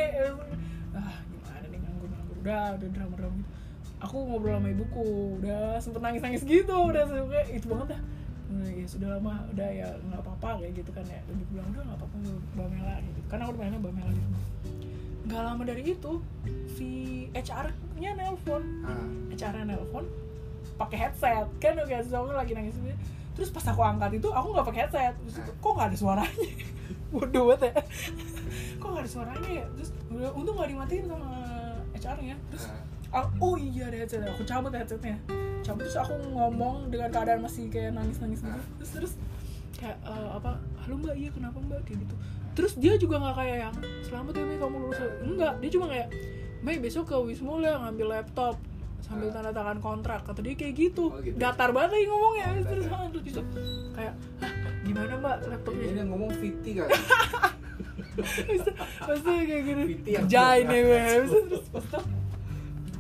[0.91, 2.37] ah gimana nih nganggur nganggur.
[2.43, 3.51] Udah udah drama drama gitu.
[3.97, 5.07] Aku ngobrol sama ibuku
[5.41, 8.01] udah sempet nangis nangis gitu udah kayak itu banget dah.
[8.47, 11.19] Nah, ya sudah lama udah ya nggak apa-apa kayak gitu kan ya.
[11.27, 12.15] Ibu bilang udah nggak apa-apa
[12.55, 13.19] mbak Mela gitu.
[13.27, 14.29] Karena aku mainnya mbak Mela gitu.
[15.27, 16.11] Nggak lama dari itu
[16.71, 16.89] si
[17.35, 20.05] HR-nya nelpon Ah, HR-nya nelpon
[20.77, 21.45] pakai headset.
[21.59, 22.95] Kan oke aku lagi nangis gitu.
[23.37, 25.13] terus pas aku angkat itu aku nggak pakai headset.
[25.21, 25.53] Terus Ah.
[25.61, 26.49] kok nggak ada suaranya?
[27.13, 27.73] Bodoh banget ya.
[28.81, 29.65] Kok nggak ada suaranya ya?
[29.79, 29.89] Terus
[30.35, 31.29] untung nggak dimatiin sama
[31.97, 33.23] HR-nya terus ah.
[33.23, 35.17] aku, oh iya ada headset aku cabut headsetnya.
[35.63, 39.13] Cabut terus aku ngomong dengan keadaan masih kayak nangis nangis gitu terus terus
[39.77, 41.79] kayak eh, apa halo mbak iya kenapa mbak?
[41.87, 42.15] Kayak gitu.
[42.57, 44.99] Terus dia juga nggak kayak yang selamat ya Mei kamu lulus.
[45.23, 46.07] Enggak dia cuma kayak
[46.65, 48.57] Mei besok ke Wismul ya ngambil laptop
[48.99, 49.33] sambil Ah.
[49.35, 50.19] tanda tangan kontrak.
[50.23, 51.35] Kata dia kayak gitu, Oh, gitu.
[51.35, 52.45] datar banget lagi ngomongnya.
[52.47, 53.41] Oh, terus terus bisa
[53.93, 54.51] kayak "Hah,
[54.81, 55.85] gimana mbak laptopnya?
[55.87, 56.89] Ini yang ngomong Viti kan.
[58.99, 59.83] pasti kayak gini.
[60.03, 60.81] Kerjain belum nih
[61.47, 61.85] terus pas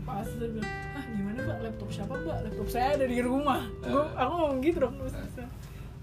[0.07, 1.57] pas itu dia bilang ah gimana mbak?
[1.63, 2.37] Laptop siapa mbak?
[2.43, 3.61] Laptop saya ada di rumah.
[3.81, 4.23] Gua Ah.
[4.23, 5.35] aku ngomong gitu dong terus terus,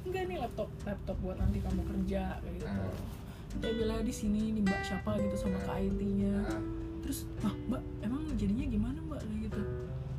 [0.05, 2.69] enggak nih laptop laptop buat nanti kamu kerja kayak gitu.
[2.69, 2.93] Ah.
[3.55, 5.79] dia bilang di sini nih mbak siapa gitu sama Ah.
[5.79, 6.35] ke IT-nya
[7.01, 9.04] terus ah mbak emang jadinya gimana gitu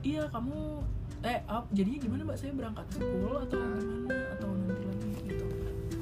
[0.06, 0.86] iya kamu
[1.26, 2.38] eh up jadinya gimana mbak?
[2.38, 3.65] Saya berangkat ke atau Ah.
[3.73, 4.14] gimana?
[4.32, 5.45] Atau nanti lagi gitu.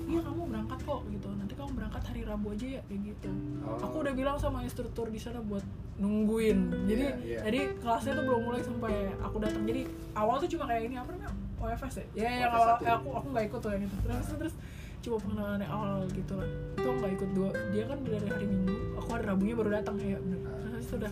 [0.06, 1.28] Iya kamu berangkat kok gitu.
[1.32, 3.30] Nanti kamu berangkat hari Rabu aja ya kayak gitu.
[3.64, 3.80] Oh.
[3.80, 5.64] aku udah bilang sama instruktur di sana buat
[5.96, 6.60] nungguin.
[6.86, 7.40] Jadi Iya, iya.
[7.48, 9.64] jadi kelasnya tuh belum mulai sampai aku datang.
[9.64, 9.82] Jadi
[10.14, 11.32] awal tuh cuma kayak ini apa namanya?
[11.64, 12.06] OFS ya?
[12.12, 13.96] Ya yang awal eh, aku aku nggak ikut tuh yang itu.
[14.04, 14.54] Terus terus
[15.00, 16.50] cuma pengenalan yang awal gitu lah.
[16.76, 17.50] Itu aku nggak ikut dua.
[17.72, 18.76] Dia kan dari hari minggu.
[19.00, 20.20] Aku hari rabunya baru datang ya.
[20.20, 21.12] Bener terus itu udah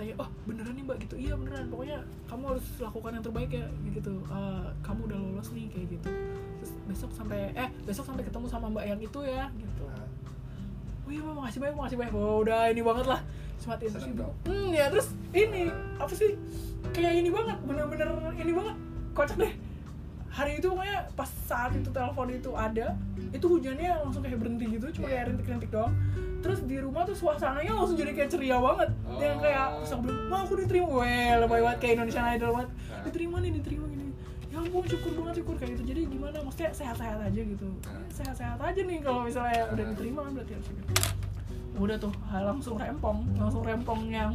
[0.00, 1.14] katanya oh beneran nih mbak gitu.
[1.20, 1.68] Iya beneran.
[1.68, 4.12] Pokoknya kamu harus lakukan yang terbaik ya gitu.
[4.32, 6.08] Eh, kamu udah lolos nih kayak gitu.
[6.56, 9.84] Terus besok sampai eh besok sampai ketemu sama mbak yang itu ya gitu.
[9.92, 10.08] Ah.
[11.04, 12.12] oh iya mbak makasih banyak makasih banyak.
[12.16, 13.20] Oh, udah ini banget lah.
[13.60, 15.68] Sematiin terus ibu hmm ya terus ini
[16.00, 16.32] apa sih?
[16.96, 18.08] Kayak ini banget bener-bener
[18.40, 18.76] ini banget.
[19.12, 19.52] Kocak deh.
[20.32, 22.96] Hari itu pokoknya pas saat itu telepon itu ada
[23.36, 25.12] itu hujannya langsung kayak berhenti gitu cuma Iya.
[25.12, 25.92] kayak rintik-rintik doang
[26.40, 28.88] terus di rumah tuh suasananya langsung jadi kayak ceria banget.
[29.14, 29.40] Yang Oh.
[29.40, 30.88] kayak terus aku bilang mah aku diterima.
[30.96, 32.70] Weh lebay banget kayak Indonesian Idol banget.
[32.86, 33.02] Ah.
[33.02, 34.06] diterima nih diterima gini.
[34.48, 35.54] Ya ampun syukur banget syukur.
[35.54, 35.82] Kayak gitu.
[35.86, 36.36] Jadi gimana?
[36.40, 37.68] Maksudnya sehat-sehat aja gitu.
[37.82, 38.02] Ah.
[38.10, 39.90] sehat-sehat aja nih kalau misalnya udah Ah.
[39.90, 40.92] diterima kan berarti harus gitu.
[41.76, 44.32] Udah tuh langsung rempong langsung rempong yang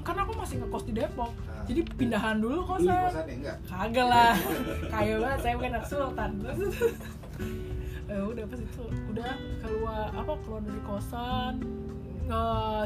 [0.00, 1.32] karena aku masih ngekos di Depok.
[1.44, 1.64] Ah.
[1.64, 2.92] jadi pindahan dulu kosan.
[3.08, 4.36] kosan ya kagak lah.
[4.92, 6.30] Kaya banget saya bukan anak sultan
[8.08, 9.32] eh, udah pas itu udah
[9.64, 11.54] keluar apa keluar dari kosan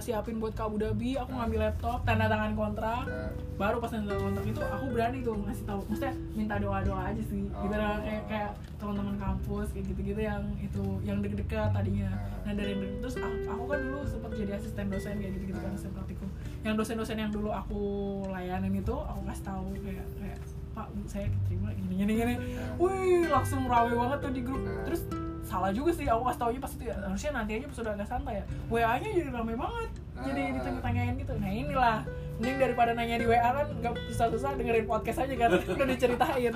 [0.03, 3.07] siapin buat ke Abu Dhabi aku ngambil laptop tanda tangan kontrak.
[3.55, 5.81] Baru pas tanda tangan kontrak itu aku berani tuh ngasih tahu.
[5.87, 7.47] Maksudnya minta doa doa aja sih.
[7.47, 7.79] Gitu Oh.
[7.79, 12.11] lah kayak kayak teman-teman kampus kayak gitu gitu yang itu yang deket-deket tadinya.
[12.11, 12.51] Ah.
[12.51, 15.71] nah dari terus aku, aku kan dulu sempat jadi asisten dosen kayak gitu gitu kan
[15.75, 16.29] asisten praktikum.
[16.67, 17.83] Yang dosen-dosen yang dulu aku
[18.35, 20.39] layanin itu aku kasih tahu kayak kayak
[20.79, 22.35] pak bu saya keterima gini gini gini
[22.79, 24.63] wih langsung rame banget tuh di grup.
[24.63, 24.87] Ah.
[24.87, 25.03] terus
[25.43, 28.07] salah juga sih aku kasih taunya pas itu ya harusnya nanti aja pas udah agak
[28.07, 28.45] santai ya.
[28.69, 29.91] WA nya jadi rame banget.
[30.19, 30.53] Jadi Ah.
[30.55, 31.33] ditanya-tanyain gitu.
[31.35, 31.99] Nah inilah.
[32.39, 35.49] Mending daripada nanya di WA kan nggak susah-susah dengerin podcast aja kan.
[35.75, 36.55] Udah diceritain.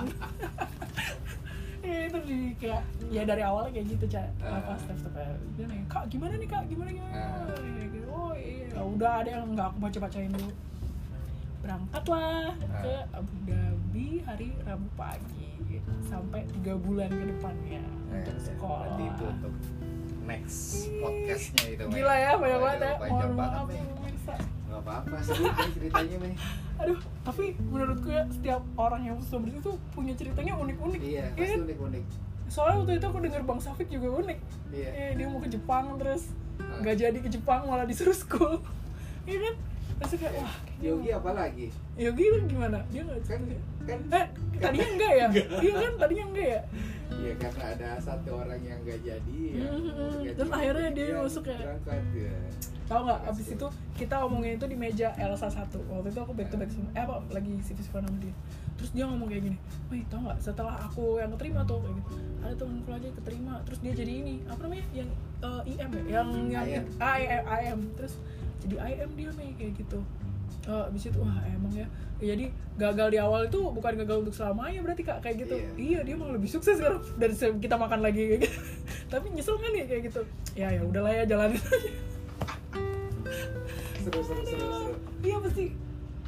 [1.83, 2.79] Ya itu di kayak
[3.09, 4.61] ya dari awalnya kayak gitu cak Ah.
[4.61, 6.63] apa step-stepnya dia nanya kak gimana nih kak?
[6.69, 7.19] Gimana gimana?
[7.83, 8.07] Gitu.
[8.07, 8.77] oh iya.
[8.79, 10.49] Udah ada yang nggak aku baca bacain dulu.
[11.59, 15.53] Berangkatlah ke Abu Dhabi hari Rabu pagi
[16.03, 19.53] sampai tiga bulan ke depannya Eh, untuk sekolah Berarti itu untuk
[20.23, 20.59] next
[20.97, 21.83] podcastnya itu.
[21.87, 24.33] Gila ya banyak banget ya mohon maaf ya pemirsa
[24.63, 25.37] Gak apa-apa nih
[25.71, 26.33] ceritanya Mei.
[26.81, 31.53] aduh tapi menurutku ya setiap orang yang bersumber itu punya ceritanya unik-unik Iya, Iya pasti
[31.53, 31.61] kan?
[31.63, 32.03] unik-unik.
[32.45, 34.39] soalnya waktu itu aku denger Bang Safik juga unik
[34.71, 34.89] Iya.
[34.89, 36.77] Eh, dia mau ke Jepang terus Ah.
[36.79, 38.61] nggak jadi ke Jepang malah disuruh school
[39.25, 39.53] iya kan
[39.95, 41.67] terus kayak wah Yogi apa lagi?
[41.95, 43.41] Yogi itu gimana dia nggak Kan
[43.83, 44.25] kan eh
[44.59, 45.27] tadinya enggak ya
[45.59, 46.61] iya kan tadinya enggak ya
[47.13, 49.69] Iya karena ada satu orang yang gak jadi ya.
[49.69, 49.85] Mhm.
[50.25, 51.59] nggak Terus jadi, akhirnya dia masuk ya.
[51.61, 52.35] Berangkat ya.
[52.83, 56.51] tau nggak abis itu kita ngomongin itu di meja Elsa satu waktu itu aku back
[56.51, 58.33] to back sama eh apa lagi CV sama dia
[58.75, 59.57] terus dia ngomong kayak gini
[59.87, 63.53] wih tau nggak setelah aku yang keterima tuh kayak gitu ada temenku lagi yang keterima
[63.63, 65.09] terus dia jadi ini apa namanya yang
[65.47, 66.83] eh, IM ya yang yang IM.
[66.99, 67.79] IM, IM.
[67.95, 68.13] terus
[68.67, 69.99] jadi IM dia nih kayak gitu
[70.63, 71.87] Eh, abis itu wah emang ya.
[72.23, 75.59] Ya, jadi gagal di awal itu bukan gagal untuk selamanya berarti kak kayak gitu.
[75.75, 78.57] Iya, dia malah lebih sukses sekarang dari kita makan lagi kayak gitu.
[79.11, 80.21] Tapi nyesel kan nih kayak gitu.
[80.55, 81.91] Ya ya udahlah ya jalanin aja.
[84.03, 84.91] Seru seru seru seru.
[85.23, 85.75] iya pasti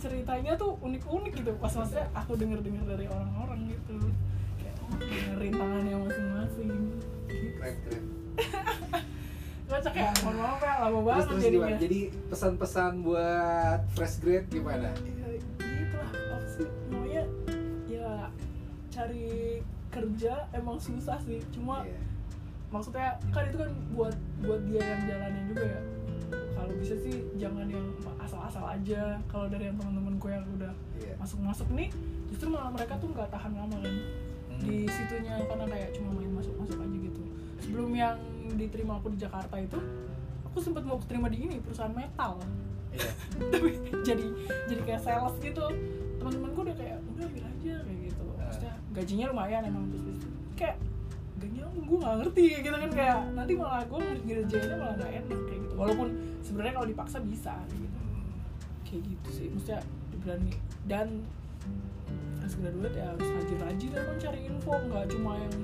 [0.04, 1.52] ceritanya tuh unik-unik gitu.
[1.56, 3.96] Pas maksudnya aku denger-denger dari orang-orang gitu.
[4.60, 6.72] Kayak oh punya rintangannya masing-masing.
[7.32, 7.48] Gitu.
[7.56, 8.04] Keren keren.
[9.66, 11.82] kocak ya mohon maaf ya lama Terus banget terus jadinya gimana?
[11.82, 14.90] Jadi pesan-pesan buat fresh grade gimana?
[14.94, 16.10] ya gitu lah.
[16.14, 16.68] Apa sih?
[16.88, 17.24] Namanya
[17.88, 18.12] ya
[18.90, 19.28] cari
[19.90, 21.42] kerja emang susah sih.
[21.50, 21.98] Cuma Iya.
[22.70, 25.82] maksudnya kan itu kan buat buat dia yang jalanin juga ya.
[26.56, 27.86] Kalau bisa sih jangan yang
[28.18, 29.18] asal-asal aja.
[29.26, 31.14] Kalau dari yang teman-temanku yang udah Iya.
[31.18, 31.90] masuk-masuk nih
[32.30, 33.96] justru malah mereka tuh nggak tahan lama kan.
[34.56, 37.22] Di situnya karena kayak cuma main masuk-masuk aja gitu
[37.66, 38.22] sebelum yang
[38.54, 39.82] diterima aku di Jakarta itu
[40.46, 42.38] aku sempat mau terima di ini perusahaan metal.
[42.94, 43.12] Iya.
[43.52, 43.70] tapi
[44.06, 44.26] jadi
[44.70, 45.66] jadi kayak sales gitu.
[46.22, 48.26] Teman-temanku udah kayak udah ambil aja kayak gitu.
[48.38, 50.20] Maksudnya gajinya lumayan emang terus terus
[50.56, 50.78] kayak
[51.36, 52.92] gajinya gue nggak ngerti kayak gitu kan.
[52.94, 55.74] Kayak nanti malah gue ngerjainnya malah nggak enak kayak gitu.
[55.76, 56.08] Walaupun
[56.46, 58.00] sebenarnya kalau dipaksa bisa kayak gitu.
[58.86, 59.48] Kayak gitu sih.
[59.52, 59.82] Maksudnya
[60.24, 60.54] berani
[60.88, 61.08] dan
[62.40, 64.72] fresh graduate ya harus rajin-rajin emang cari info.
[64.72, 65.56] Nggak cuma yang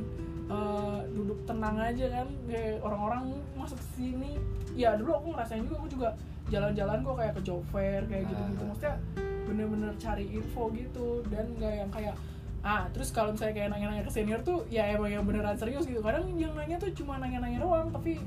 [0.50, 3.24] eh, duduk tenang aja kan kayak orang-orang
[3.54, 4.40] masuk sini.
[4.74, 6.10] Ya dulu aku ngerasain juga aku juga
[6.48, 8.64] jalan-jalan kok kayak ke job fair kayak gitu-gitu.
[8.64, 8.68] Ah.
[8.72, 8.96] maksudnya
[9.48, 12.16] bener-bener cari info gitu dan nggak yang kayak
[12.62, 16.00] ah terus kalau misalnya kayak nanya-nanya ke senior tuh ya emang yang beneran serius gitu.
[16.00, 18.20] Kadang yang nanya tuh cuma nanya-nanya doang tapi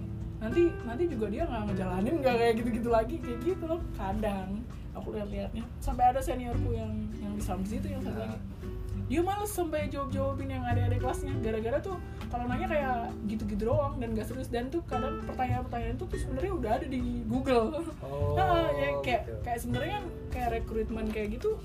[0.42, 3.16] nanti nanti juga dia nggak ngejalanin nggak kayak gitu-gitu lagi.
[3.22, 4.50] Kayak gitu loh kadang.
[4.94, 5.64] Aku lihat-lihatnya.
[5.82, 8.30] Sampai ada seniorku yang yang di Samsi itu yang satu Nah.
[8.30, 8.38] lagi
[9.04, 11.36] dia males sampai jawab-jawabin yang adik-adik kelasnya.
[11.44, 11.96] Gara-gara tuh
[12.32, 12.96] kalau nanya kayak
[13.28, 14.48] gitu-gitu doang dan gak serius.
[14.48, 17.84] Dan tuh kadang pertanyaan-pertanyaan tuh tuh sebenarnya udah ada di Google.
[18.00, 19.32] Oh, Nah, ya kayak gitu.
[19.44, 21.60] kayak sebenarnya kan kayak rekrutmen kayak gitu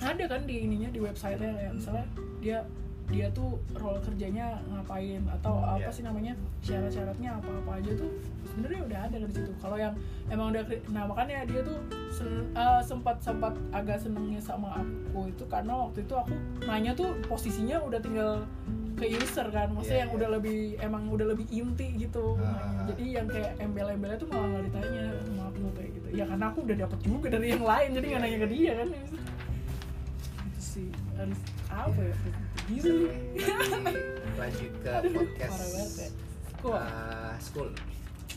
[0.00, 1.52] ada kan di ininya di websitenya.
[1.60, 2.06] Kayak misalnya
[2.40, 2.58] dia
[3.10, 5.90] dia tuh role kerjanya ngapain atau apa Iya.
[5.90, 8.10] sih namanya syarat-syaratnya apa-apa aja tuh
[8.44, 9.94] sebenarnya udah ada dari situ kalau yang
[10.26, 11.78] emang udah nah makanya dia tuh
[12.08, 17.10] sen- eh, sempat sempat agak senengnya sama aku itu karena waktu itu aku nanya tuh
[17.24, 18.46] posisinya udah tinggal
[18.92, 20.18] ke user kan maksudnya Iya, yang iya.
[20.18, 22.62] udah lebih emang udah lebih inti gitu Ah.
[22.62, 22.82] nanya.
[22.88, 26.58] jadi yang kayak embel-embelnya tuh malah nggak ditanya sama aku kayak gitu ya karena aku
[26.62, 29.16] udah dapet juga dari yang lain jadi nggak nanya ke dia kan itu
[30.60, 30.88] sih
[31.20, 32.14] harus apa ya
[32.66, 32.92] gitu
[34.34, 35.58] lanjut ke Aduh, podcast
[35.96, 36.08] ya.
[36.60, 37.68] Ah, school.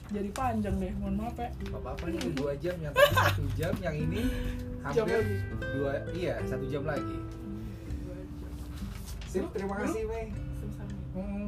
[0.09, 3.73] jadi panjang deh mohon maaf ya Gak apa-apa nih dua jam yang tadi satu jam
[3.79, 4.21] yang ini
[4.91, 5.37] Jam hampir lagi.
[5.73, 7.17] dua iya satu jam lagi.
[9.25, 10.25] Sip, terima kasih Mei
[11.15, 11.42] hmm.